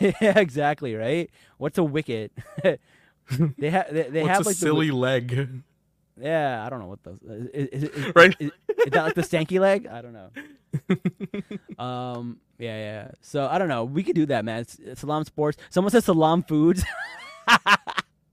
yeah, 0.00 0.12
exactly, 0.38 0.94
right? 0.94 1.30
What's 1.58 1.78
a 1.78 1.84
wicket? 1.84 2.32
they 2.62 3.70
have 3.70 3.92
they, 3.92 4.02
they 4.10 4.22
What's 4.22 4.36
have 4.36 4.46
a 4.46 4.48
like 4.48 4.56
silly 4.56 4.88
the, 4.88 4.96
leg? 4.96 5.48
yeah. 6.20 6.64
I 6.64 6.70
don't 6.70 6.80
know 6.80 6.86
what 6.86 7.02
those 7.02 7.18
is, 7.22 7.66
is, 7.68 7.82
is, 7.84 8.12
Right? 8.14 8.34
Is, 8.38 8.50
is 8.68 8.90
that 8.92 9.04
like 9.04 9.14
the 9.14 9.22
stanky 9.22 9.60
leg? 9.60 9.86
I 9.86 10.02
don't 10.02 10.12
know. 10.12 10.30
um. 11.84 12.38
Yeah. 12.58 12.76
Yeah. 12.76 13.10
So 13.20 13.46
I 13.46 13.58
don't 13.58 13.68
know. 13.68 13.84
We 13.84 14.02
could 14.02 14.14
do 14.16 14.26
that, 14.26 14.44
man. 14.44 14.60
It's, 14.60 14.78
Salaam 15.00 15.24
Sports. 15.24 15.58
Someone 15.70 15.90
says 15.90 16.04
Salaam 16.04 16.42
Foods. 16.42 16.84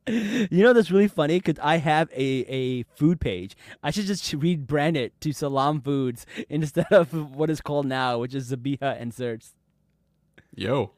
you 0.08 0.64
know 0.64 0.74
that's 0.74 0.92
really 0.92 1.08
funny 1.08 1.40
because 1.40 1.60
I 1.62 1.78
have 1.78 2.10
a, 2.12 2.46
a 2.48 2.84
food 2.96 3.20
page. 3.20 3.56
I 3.84 3.92
should 3.92 4.06
just 4.06 4.24
rebrand 4.40 4.96
it 4.96 5.20
to 5.22 5.34
Salaam 5.34 5.82
Foods 5.82 6.26
instead 6.50 6.92
of 6.92 7.36
what 7.36 7.50
is 7.50 7.62
called 7.62 7.86
now, 7.86 8.20
which 8.20 8.34
is 8.36 8.52
Zabiha 8.52 9.00
and 9.02 9.12
Certs. 9.12 9.52
Yo, 10.56 10.92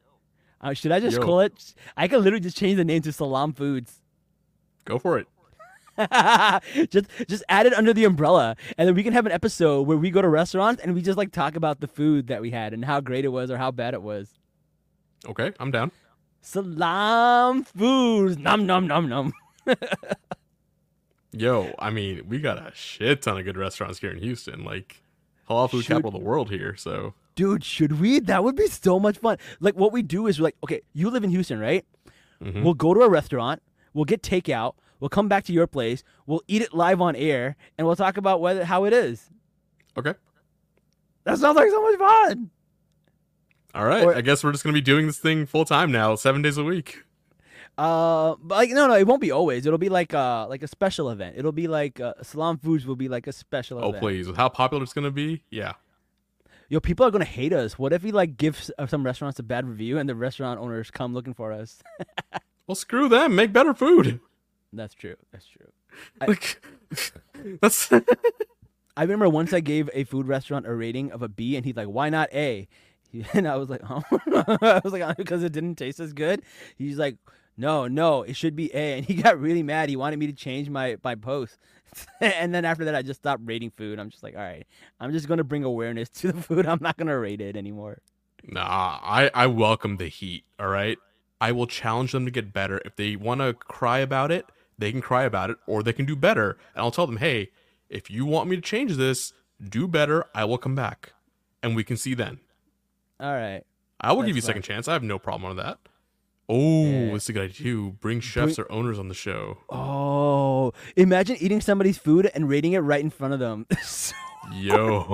Uh, 0.60 0.74
should 0.74 0.92
I 0.92 1.00
just 1.00 1.16
Yo. 1.16 1.22
call 1.22 1.40
it? 1.40 1.74
I 1.96 2.06
could 2.08 2.18
literally 2.22 2.40
just 2.42 2.56
change 2.56 2.76
the 2.76 2.84
name 2.84 3.02
to 3.02 3.12
Salaam 3.12 3.52
Foods. 3.52 4.00
go 4.84 4.98
for 4.98 5.18
it. 5.18 5.26
just 6.90 7.06
just 7.28 7.44
add 7.48 7.66
it 7.66 7.74
under 7.74 7.92
the 7.92 8.04
umbrella, 8.04 8.56
and 8.78 8.88
then 8.88 8.94
we 8.94 9.02
can 9.02 9.12
have 9.12 9.26
an 9.26 9.32
episode 9.32 9.86
where 9.86 9.96
we 9.98 10.10
go 10.10 10.22
to 10.22 10.28
restaurants 10.28 10.80
and 10.82 10.94
we 10.94 11.02
just 11.02 11.18
like 11.18 11.30
talk 11.32 11.56
about 11.56 11.80
the 11.80 11.86
food 11.88 12.28
that 12.28 12.40
we 12.40 12.50
had 12.50 12.72
and 12.72 12.84
how 12.84 13.00
great 13.00 13.24
it 13.24 13.28
was 13.28 13.50
or 13.50 13.58
how 13.58 13.70
bad 13.70 13.92
it 13.92 14.00
was. 14.02 14.32
Okay, 15.26 15.52
I'm 15.60 15.70
down. 15.70 15.90
Salaam 16.40 17.64
Foods, 17.64 18.38
num 18.38 18.66
num 18.66 18.86
num 18.86 19.08
num. 19.08 19.32
Yo, 21.32 21.72
I 21.78 21.90
mean, 21.90 22.22
we 22.28 22.40
got 22.40 22.58
a 22.58 22.72
shit 22.74 23.22
ton 23.22 23.38
of 23.38 23.44
good 23.44 23.56
restaurants 23.56 23.98
here 24.00 24.10
in 24.10 24.18
Houston, 24.18 24.64
like 24.64 25.02
halal 25.48 25.70
food 25.70 25.84
Shoot. 25.84 25.94
capital 25.94 26.08
of 26.08 26.14
the 26.14 26.28
world 26.28 26.50
here. 26.50 26.74
So 26.76 27.14
Dude, 27.40 27.64
should 27.64 27.98
we? 28.00 28.20
That 28.20 28.44
would 28.44 28.54
be 28.56 28.66
so 28.66 29.00
much 29.00 29.16
fun. 29.16 29.38
Like 29.60 29.74
what 29.74 29.92
we 29.92 30.02
do 30.02 30.26
is 30.26 30.38
we're 30.38 30.44
like, 30.44 30.56
okay, 30.62 30.82
you 30.92 31.08
live 31.08 31.24
in 31.24 31.30
Houston, 31.30 31.58
right? 31.58 31.86
Mhm. 32.42 32.62
We'll 32.62 32.74
go 32.74 32.92
to 32.92 33.00
a 33.00 33.08
restaurant. 33.08 33.62
We'll 33.94 34.04
get 34.04 34.22
takeout. 34.22 34.74
We'll 35.00 35.08
come 35.08 35.26
back 35.28 35.44
to 35.44 35.52
your 35.54 35.66
place. 35.66 36.04
We'll 36.26 36.42
eat 36.48 36.60
it 36.60 36.74
live 36.74 37.00
on 37.00 37.16
air, 37.16 37.56
and 37.78 37.86
we'll 37.86 37.96
talk 37.96 38.18
about 38.18 38.42
whether 38.42 38.64
how 38.66 38.84
it 38.84 38.92
is. 38.92 39.30
Okay. 39.96 40.12
That 41.24 41.38
sounds 41.38 41.56
like 41.56 41.70
so 41.70 41.80
much 41.82 41.98
fun. 41.98 42.50
All 43.74 43.86
right. 43.86 44.04
Or- 44.04 44.14
I 44.14 44.20
guess 44.20 44.44
we're 44.44 44.52
just 44.52 44.64
gonna 44.64 44.74
be 44.74 44.80
doing 44.82 45.06
this 45.06 45.18
thing 45.18 45.46
full 45.46 45.64
time 45.64 45.90
now, 45.90 46.14
seven 46.16 46.42
days 46.42 46.58
a 46.58 46.64
week. 46.64 47.04
Uh, 47.78 48.34
but 48.42 48.56
like 48.56 48.70
no, 48.70 48.86
no, 48.86 48.94
it 48.96 49.06
won't 49.06 49.22
be 49.22 49.30
always. 49.30 49.64
It'll 49.64 49.78
be 49.78 49.88
like 49.88 50.12
uh 50.12 50.46
like 50.48 50.62
a 50.62 50.68
special 50.68 51.08
event. 51.08 51.36
It'll 51.38 51.52
be 51.52 51.68
like 51.68 52.00
uh, 52.00 52.12
Salaam 52.22 52.58
Foods 52.58 52.84
will 52.84 52.96
be 52.96 53.08
like 53.08 53.26
a 53.26 53.32
special 53.32 53.78
Oh 53.82 53.88
event. 53.88 54.02
please, 54.02 54.26
with 54.28 54.36
how 54.36 54.50
popular 54.50 54.82
it's 54.82 54.92
gonna 54.92 55.10
be, 55.10 55.42
yeah. 55.50 55.72
Yo, 56.70 56.78
people 56.80 57.04
are 57.04 57.10
gonna 57.10 57.24
hate 57.24 57.52
us. 57.52 57.78
What 57.78 57.92
if 57.92 58.02
we 58.04 58.12
like 58.12 58.36
give 58.36 58.70
uh, 58.78 58.86
some 58.86 59.04
restaurants 59.04 59.38
a 59.40 59.42
bad 59.42 59.66
review 59.66 59.98
and 59.98 60.08
the 60.08 60.14
restaurant 60.14 60.60
owners 60.60 60.90
come 60.90 61.12
looking 61.12 61.34
for 61.34 61.52
us? 61.52 61.82
Well, 62.66 62.76
screw 62.76 63.08
them. 63.08 63.34
Make 63.34 63.52
better 63.52 63.74
food. 63.74 64.20
That's 64.72 64.94
true. 64.94 65.16
That's 65.32 65.44
true. 65.44 65.66
I- 66.20 66.26
Like, 66.26 66.64
that's 67.60 67.90
I 68.96 69.02
remember 69.02 69.28
once 69.28 69.52
I 69.52 69.58
gave 69.58 69.90
a 69.92 70.04
food 70.04 70.28
restaurant 70.28 70.68
a 70.68 70.72
rating 70.72 71.10
of 71.10 71.20
a 71.20 71.28
B, 71.28 71.56
and 71.56 71.66
he's 71.66 71.74
like, 71.74 71.88
"Why 71.88 72.10
not 72.10 72.32
A?" 72.32 72.68
And 73.32 73.48
I 73.48 73.56
was 73.56 73.70
like, 73.70 73.82
"Huh?" 73.82 74.02
I 74.62 74.80
was 74.84 74.92
like, 74.92 75.16
"Because 75.16 75.42
it 75.42 75.50
didn't 75.50 75.74
taste 75.76 75.98
as 75.98 76.12
good." 76.12 76.42
He's 76.76 76.96
like, 76.96 77.16
"No, 77.60 77.86
no, 77.86 78.22
it 78.22 78.34
should 78.36 78.56
be 78.56 78.74
A." 78.74 78.98
And 78.98 79.06
he 79.06 79.14
got 79.22 79.38
really 79.38 79.62
mad. 79.62 79.88
He 79.88 79.96
wanted 79.96 80.18
me 80.18 80.26
to 80.26 80.32
change 80.32 80.68
my 80.70 80.96
my 81.04 81.14
post. 81.14 81.58
and 82.20 82.54
then 82.54 82.64
after 82.64 82.84
that, 82.86 82.94
I 82.94 83.02
just 83.02 83.20
stopped 83.20 83.42
rating 83.44 83.70
food. 83.70 83.98
I'm 83.98 84.10
just 84.10 84.22
like, 84.22 84.34
"All 84.34 84.42
right, 84.42 84.66
I'm 84.98 85.12
just 85.12 85.28
gonna 85.28 85.44
bring 85.44 85.64
awareness 85.64 86.08
to 86.20 86.32
the 86.32 86.40
food. 86.42 86.66
I'm 86.66 86.78
not 86.80 86.96
gonna 86.96 87.18
rate 87.18 87.40
it 87.40 87.56
anymore." 87.56 87.98
nah. 88.48 88.98
I 89.02 89.30
I 89.34 89.46
welcome 89.46 89.98
the 89.98 90.08
heat. 90.08 90.44
All 90.58 90.68
right. 90.68 90.98
I 91.42 91.52
will 91.52 91.66
challenge 91.66 92.12
them 92.12 92.24
to 92.26 92.30
get 92.30 92.52
better. 92.52 92.82
If 92.84 92.96
they 92.96 93.16
want 93.16 93.40
to 93.40 93.54
cry 93.54 93.98
about 94.00 94.30
it, 94.30 94.44
they 94.78 94.92
can 94.92 95.00
cry 95.00 95.22
about 95.24 95.48
it, 95.48 95.56
or 95.66 95.82
they 95.82 95.92
can 95.94 96.04
do 96.04 96.14
better. 96.14 96.58
And 96.74 96.82
I'll 96.82 96.90
tell 96.90 97.06
them, 97.06 97.16
hey, 97.16 97.48
if 97.88 98.10
you 98.10 98.26
want 98.26 98.48
me 98.50 98.56
to 98.56 98.62
change 98.62 98.96
this, 98.96 99.32
do 99.66 99.88
better. 99.88 100.26
I 100.34 100.44
will 100.44 100.58
come 100.58 100.74
back, 100.74 101.14
and 101.62 101.74
we 101.74 101.82
can 101.82 101.96
see 101.96 102.12
then. 102.12 102.40
All 103.18 103.32
right. 103.32 103.62
I 104.00 104.12
will 104.12 104.20
That's 104.20 104.28
give 104.28 104.36
you 104.36 104.40
a 104.40 104.42
fine. 104.42 104.48
second 104.48 104.62
chance. 104.62 104.86
I 104.88 104.92
have 104.92 105.02
no 105.02 105.18
problem 105.18 105.56
with 105.56 105.64
that. 105.64 105.78
Oh, 106.52 106.84
Yeah. 106.84 107.14
it's 107.14 107.28
a 107.28 107.32
good 107.32 107.50
idea 107.50 107.54
too. 107.64 107.92
Bring 108.00 108.18
chefs 108.20 108.58
or 108.58 108.70
owners 108.72 108.98
on 108.98 109.06
the 109.08 109.14
show. 109.14 109.58
Oh, 109.70 110.72
imagine 110.96 111.36
eating 111.38 111.60
somebody's 111.60 111.96
food 111.98 112.28
and 112.34 112.48
rating 112.48 112.72
it 112.72 112.78
right 112.80 113.00
in 113.02 113.10
front 113.10 113.34
of 113.34 113.40
them. 113.40 113.66
So- 113.82 114.14
Yo. 114.52 115.06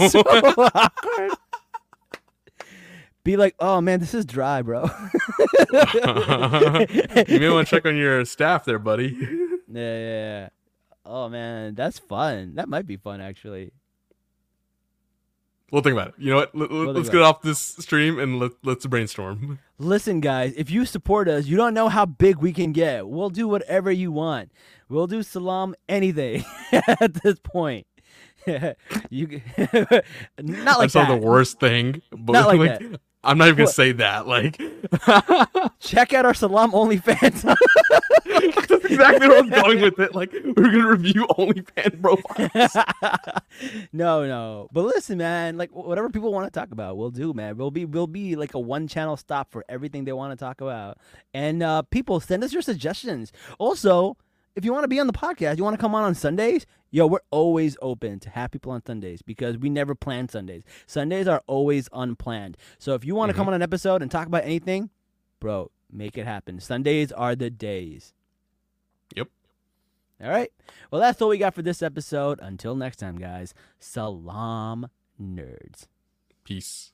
it's 0.00 0.12
so 0.12 0.20
awkward. 0.26 1.32
Be 3.22 3.36
like, 3.36 3.54
oh 3.60 3.80
man, 3.80 4.00
this 4.00 4.14
is 4.14 4.24
dry, 4.24 4.62
bro. 4.62 4.82
you 4.82 4.88
may 7.38 7.50
want 7.50 7.68
to 7.68 7.68
check 7.68 7.86
on 7.86 7.96
your 7.96 8.24
staff 8.24 8.64
there, 8.64 8.78
buddy. 8.80 9.16
Yeah, 9.74 9.80
yeah, 9.80 10.40
yeah. 10.42 10.48
Oh 11.06 11.30
man, 11.30 11.74
that's 11.74 11.98
fun. 11.98 12.56
That 12.56 12.68
might 12.68 12.86
be 12.86 12.98
fun 12.98 13.22
actually. 13.22 13.72
We'll 15.72 15.80
think 15.80 15.94
about 15.94 16.08
it. 16.08 16.14
You 16.18 16.30
know 16.30 16.36
what? 16.36 16.54
Let, 16.54 16.68
think 16.68 16.98
us 16.98 17.08
get 17.08 17.22
it. 17.22 17.22
off 17.22 17.40
this 17.40 17.58
stream 17.58 18.18
and 18.18 18.38
let, 18.38 18.52
let's 18.62 18.84
brainstorm. 18.84 19.58
Listen, 19.78 20.20
guys, 20.20 20.52
if 20.54 20.70
you 20.70 20.84
support 20.84 21.28
us, 21.28 21.46
you 21.46 21.56
don't 21.56 21.72
know 21.72 21.88
how 21.88 22.04
big 22.04 22.36
we 22.36 22.52
can 22.52 22.72
get. 22.72 23.08
We'll 23.08 23.30
do 23.30 23.48
whatever 23.48 23.90
you 23.90 24.12
want. 24.12 24.52
We'll 24.90 25.06
do 25.06 25.22
salaam 25.22 25.74
anything 25.88 26.44
at 26.72 27.14
this 27.22 27.38
point. 27.42 27.86
you 29.08 29.40
not 29.56 30.78
like 30.78 30.84
I 30.84 30.86
saw 30.88 31.04
that. 31.04 31.08
the 31.08 31.26
worst 31.26 31.58
thing, 31.58 32.02
but 32.10 32.32
Not 32.32 32.48
like 32.48 32.58
like, 32.58 32.78
that. 32.78 33.00
I'm 33.24 33.38
not 33.38 33.48
even 33.48 33.56
gonna 33.58 33.66
What? 33.66 33.74
say 33.74 33.92
that. 33.92 34.26
Like 34.26 34.58
Check 35.80 36.12
out 36.12 36.24
our 36.26 36.34
salaam 36.34 36.72
OnlyFans. 36.72 37.42
that's 38.24 38.84
exactly 38.84 39.28
where 39.28 39.38
I 39.38 39.40
was 39.42 39.50
going 39.50 39.80
with 39.80 39.98
it. 40.00 40.14
Like 40.14 40.32
we're 40.32 40.70
gonna 40.72 40.88
review 40.88 41.26
OnlyFans 41.38 42.00
profiles. 42.02 42.76
no, 43.92 44.26
no. 44.26 44.68
But 44.72 44.84
listen, 44.84 45.18
man, 45.18 45.56
like 45.56 45.70
whatever 45.70 46.10
people 46.10 46.32
want 46.32 46.52
to 46.52 46.58
talk 46.58 46.72
about, 46.72 46.96
we'll 46.96 47.10
do, 47.10 47.32
man. 47.32 47.56
We'll 47.56 47.70
be 47.70 47.84
we'll 47.84 48.06
be 48.06 48.36
like 48.36 48.54
a 48.54 48.60
one 48.60 48.88
channel 48.88 49.16
stop 49.16 49.52
for 49.52 49.64
everything 49.68 50.04
they 50.04 50.12
want 50.12 50.36
to 50.38 50.42
talk 50.42 50.60
about. 50.60 50.98
And 51.34 51.62
uh 51.62 51.82
people 51.82 52.20
send 52.20 52.42
us 52.44 52.52
your 52.52 52.62
suggestions. 52.62 53.32
Also, 53.58 54.16
if 54.54 54.64
you 54.64 54.72
want 54.72 54.84
to 54.84 54.88
be 54.88 55.00
on 55.00 55.06
the 55.06 55.12
podcast, 55.12 55.56
you 55.56 55.64
want 55.64 55.74
to 55.74 55.80
come 55.80 55.94
on 55.94 56.02
on 56.02 56.14
Sundays, 56.14 56.66
yo, 56.90 57.06
we're 57.06 57.20
always 57.30 57.76
open 57.80 58.20
to 58.20 58.30
have 58.30 58.50
people 58.50 58.72
on 58.72 58.84
Sundays 58.84 59.22
because 59.22 59.56
we 59.58 59.70
never 59.70 59.94
plan 59.94 60.28
Sundays. 60.28 60.62
Sundays 60.86 61.26
are 61.26 61.42
always 61.46 61.88
unplanned. 61.92 62.56
So 62.78 62.94
if 62.94 63.04
you 63.04 63.14
want 63.14 63.30
to 63.30 63.34
come 63.34 63.44
mm-hmm. 63.44 63.50
on 63.50 63.54
an 63.54 63.62
episode 63.62 64.02
and 64.02 64.10
talk 64.10 64.26
about 64.26 64.44
anything, 64.44 64.90
bro, 65.40 65.70
make 65.90 66.18
it 66.18 66.26
happen. 66.26 66.60
Sundays 66.60 67.12
are 67.12 67.34
the 67.34 67.50
days. 67.50 68.12
Yep. 69.16 69.28
All 70.22 70.30
right. 70.30 70.52
Well, 70.90 71.00
that's 71.00 71.20
all 71.20 71.30
we 71.30 71.38
got 71.38 71.54
for 71.54 71.62
this 71.62 71.82
episode. 71.82 72.38
Until 72.42 72.74
next 72.74 72.98
time, 72.98 73.18
guys. 73.18 73.54
Salaam, 73.78 74.88
nerds. 75.20 75.86
Peace. 76.44 76.91